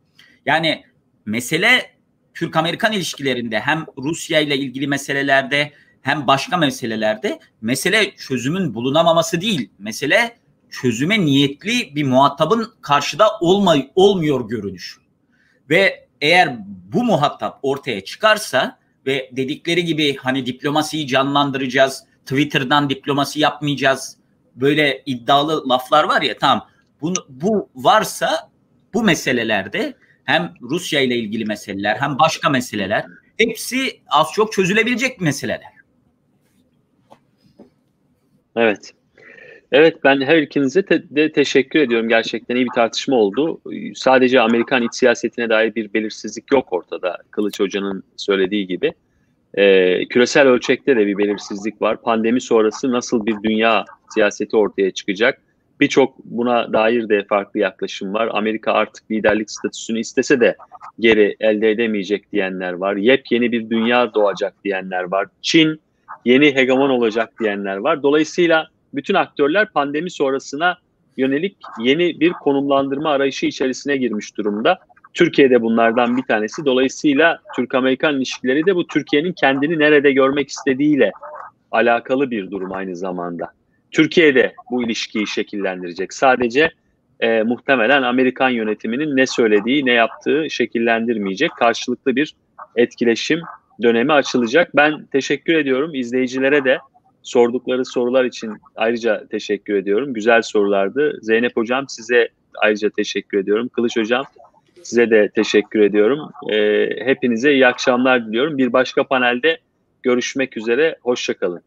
Yani 0.45 0.83
mesele 1.25 1.95
Türk-Amerikan 2.33 2.93
ilişkilerinde 2.93 3.59
hem 3.59 3.85
Rusya 3.97 4.39
ile 4.39 4.57
ilgili 4.57 4.87
meselelerde 4.87 5.73
hem 6.05 6.27
başka 6.27 6.57
meselelerde 6.57 7.39
mesele 7.61 8.15
çözümün 8.15 8.73
bulunamaması 8.73 9.41
değil. 9.41 9.69
Mesele 9.79 10.35
çözüme 10.69 11.25
niyetli 11.25 11.95
bir 11.95 12.03
muhatabın 12.03 12.73
karşıda 12.81 13.27
olmay 13.39 13.91
olmuyor 13.95 14.49
görünüş. 14.49 14.97
Ve 15.69 16.07
eğer 16.21 16.57
bu 16.93 17.03
muhatap 17.03 17.59
ortaya 17.61 18.03
çıkarsa 18.03 18.77
ve 19.05 19.29
dedikleri 19.31 19.85
gibi 19.85 20.15
hani 20.15 20.45
diplomasiyi 20.45 21.07
canlandıracağız, 21.07 22.03
Twitter'dan 22.25 22.89
diplomasi 22.89 23.39
yapmayacağız. 23.39 24.17
Böyle 24.55 25.03
iddialı 25.05 25.69
laflar 25.69 26.03
var 26.03 26.21
ya 26.21 26.37
tamam. 26.37 26.67
Bu, 27.01 27.13
bu 27.29 27.69
varsa 27.75 28.49
bu 28.93 29.03
meselelerde 29.03 29.93
hem 30.23 30.53
Rusya 30.61 31.01
ile 31.01 31.15
ilgili 31.15 31.45
meseleler 31.45 31.97
hem 31.99 32.19
başka 32.19 32.49
meseleler 32.49 33.05
hepsi 33.37 34.01
az 34.07 34.27
çok 34.33 34.53
çözülebilecek 34.53 35.21
meseleler. 35.21 35.74
Evet. 38.55 38.93
Evet 39.71 40.03
ben 40.03 40.21
her 40.21 40.37
ikinize 40.37 40.85
te- 40.85 41.03
de 41.09 41.31
teşekkür 41.31 41.79
ediyorum. 41.79 42.09
Gerçekten 42.09 42.55
iyi 42.55 42.65
bir 42.65 42.71
tartışma 42.75 43.15
oldu. 43.15 43.61
Sadece 43.95 44.41
Amerikan 44.41 44.83
iç 44.83 44.95
siyasetine 44.95 45.49
dair 45.49 45.75
bir 45.75 45.93
belirsizlik 45.93 46.51
yok 46.51 46.73
ortada. 46.73 47.17
Kılıç 47.31 47.59
Hoca'nın 47.59 48.03
söylediği 48.17 48.67
gibi. 48.67 48.93
Ee, 49.53 50.05
küresel 50.05 50.47
ölçekte 50.47 50.95
de 50.95 51.07
bir 51.07 51.17
belirsizlik 51.17 51.81
var. 51.81 52.01
Pandemi 52.01 52.41
sonrası 52.41 52.91
nasıl 52.91 53.25
bir 53.25 53.35
dünya 53.43 53.85
siyaseti 54.13 54.57
ortaya 54.57 54.91
çıkacak? 54.91 55.41
Birçok 55.79 56.25
buna 56.25 56.73
dair 56.73 57.09
de 57.09 57.23
farklı 57.29 57.59
yaklaşım 57.59 58.13
var. 58.13 58.29
Amerika 58.31 58.73
artık 58.73 59.11
liderlik 59.11 59.51
statüsünü 59.51 59.99
istese 59.99 60.39
de 60.39 60.55
geri 60.99 61.35
elde 61.39 61.71
edemeyecek 61.71 62.31
diyenler 62.31 62.73
var. 62.73 62.95
Yepyeni 62.95 63.51
bir 63.51 63.69
dünya 63.69 64.13
doğacak 64.13 64.53
diyenler 64.63 65.03
var. 65.03 65.27
Çin 65.41 65.81
yeni 66.25 66.55
hegemon 66.55 66.89
olacak 66.89 67.33
diyenler 67.39 67.77
var. 67.77 68.03
Dolayısıyla 68.03 68.67
bütün 68.93 69.13
aktörler 69.13 69.69
pandemi 69.69 70.11
sonrasına 70.11 70.77
yönelik 71.17 71.57
yeni 71.79 72.19
bir 72.19 72.31
konumlandırma 72.31 73.09
arayışı 73.09 73.45
içerisine 73.45 73.97
girmiş 73.97 74.37
durumda. 74.37 74.79
Türkiye'de 75.13 75.61
bunlardan 75.61 76.17
bir 76.17 76.23
tanesi. 76.23 76.65
Dolayısıyla 76.65 77.39
Türk-Amerikan 77.55 78.15
ilişkileri 78.15 78.65
de 78.65 78.75
bu 78.75 78.87
Türkiye'nin 78.87 79.33
kendini 79.33 79.79
nerede 79.79 80.11
görmek 80.11 80.49
istediğiyle 80.49 81.11
alakalı 81.71 82.31
bir 82.31 82.51
durum 82.51 82.73
aynı 82.73 82.95
zamanda. 82.95 83.47
Türkiye'de 83.91 84.53
bu 84.71 84.83
ilişkiyi 84.83 85.27
şekillendirecek. 85.27 86.13
Sadece 86.13 86.71
e, 87.19 87.43
muhtemelen 87.43 88.03
Amerikan 88.03 88.49
yönetiminin 88.49 89.15
ne 89.15 89.27
söylediği, 89.27 89.85
ne 89.85 89.91
yaptığı 89.91 90.49
şekillendirmeyecek. 90.49 91.51
Karşılıklı 91.51 92.15
bir 92.15 92.35
etkileşim 92.75 93.41
dönemi 93.81 94.13
açılacak. 94.13 94.75
Ben 94.75 95.05
teşekkür 95.05 95.53
ediyorum 95.53 95.95
izleyicilere 95.95 96.63
de 96.63 96.77
sordukları 97.23 97.85
sorular 97.85 98.25
için 98.25 98.53
ayrıca 98.75 99.27
teşekkür 99.27 99.75
ediyorum. 99.75 100.13
Güzel 100.13 100.41
sorulardı. 100.41 101.19
Zeynep 101.21 101.57
Hocam 101.57 101.85
size 101.89 102.29
ayrıca 102.57 102.89
teşekkür 102.89 103.37
ediyorum. 103.37 103.67
Kılıç 103.69 103.97
Hocam 103.97 104.25
size 104.83 105.09
de 105.09 105.29
teşekkür 105.35 105.79
ediyorum. 105.79 106.19
E, 106.51 106.89
hepinize 107.05 107.53
iyi 107.53 107.67
akşamlar 107.67 108.27
diliyorum. 108.27 108.57
Bir 108.57 108.73
başka 108.73 109.03
panelde 109.03 109.57
görüşmek 110.03 110.57
üzere. 110.57 110.95
Hoşçakalın. 111.01 111.61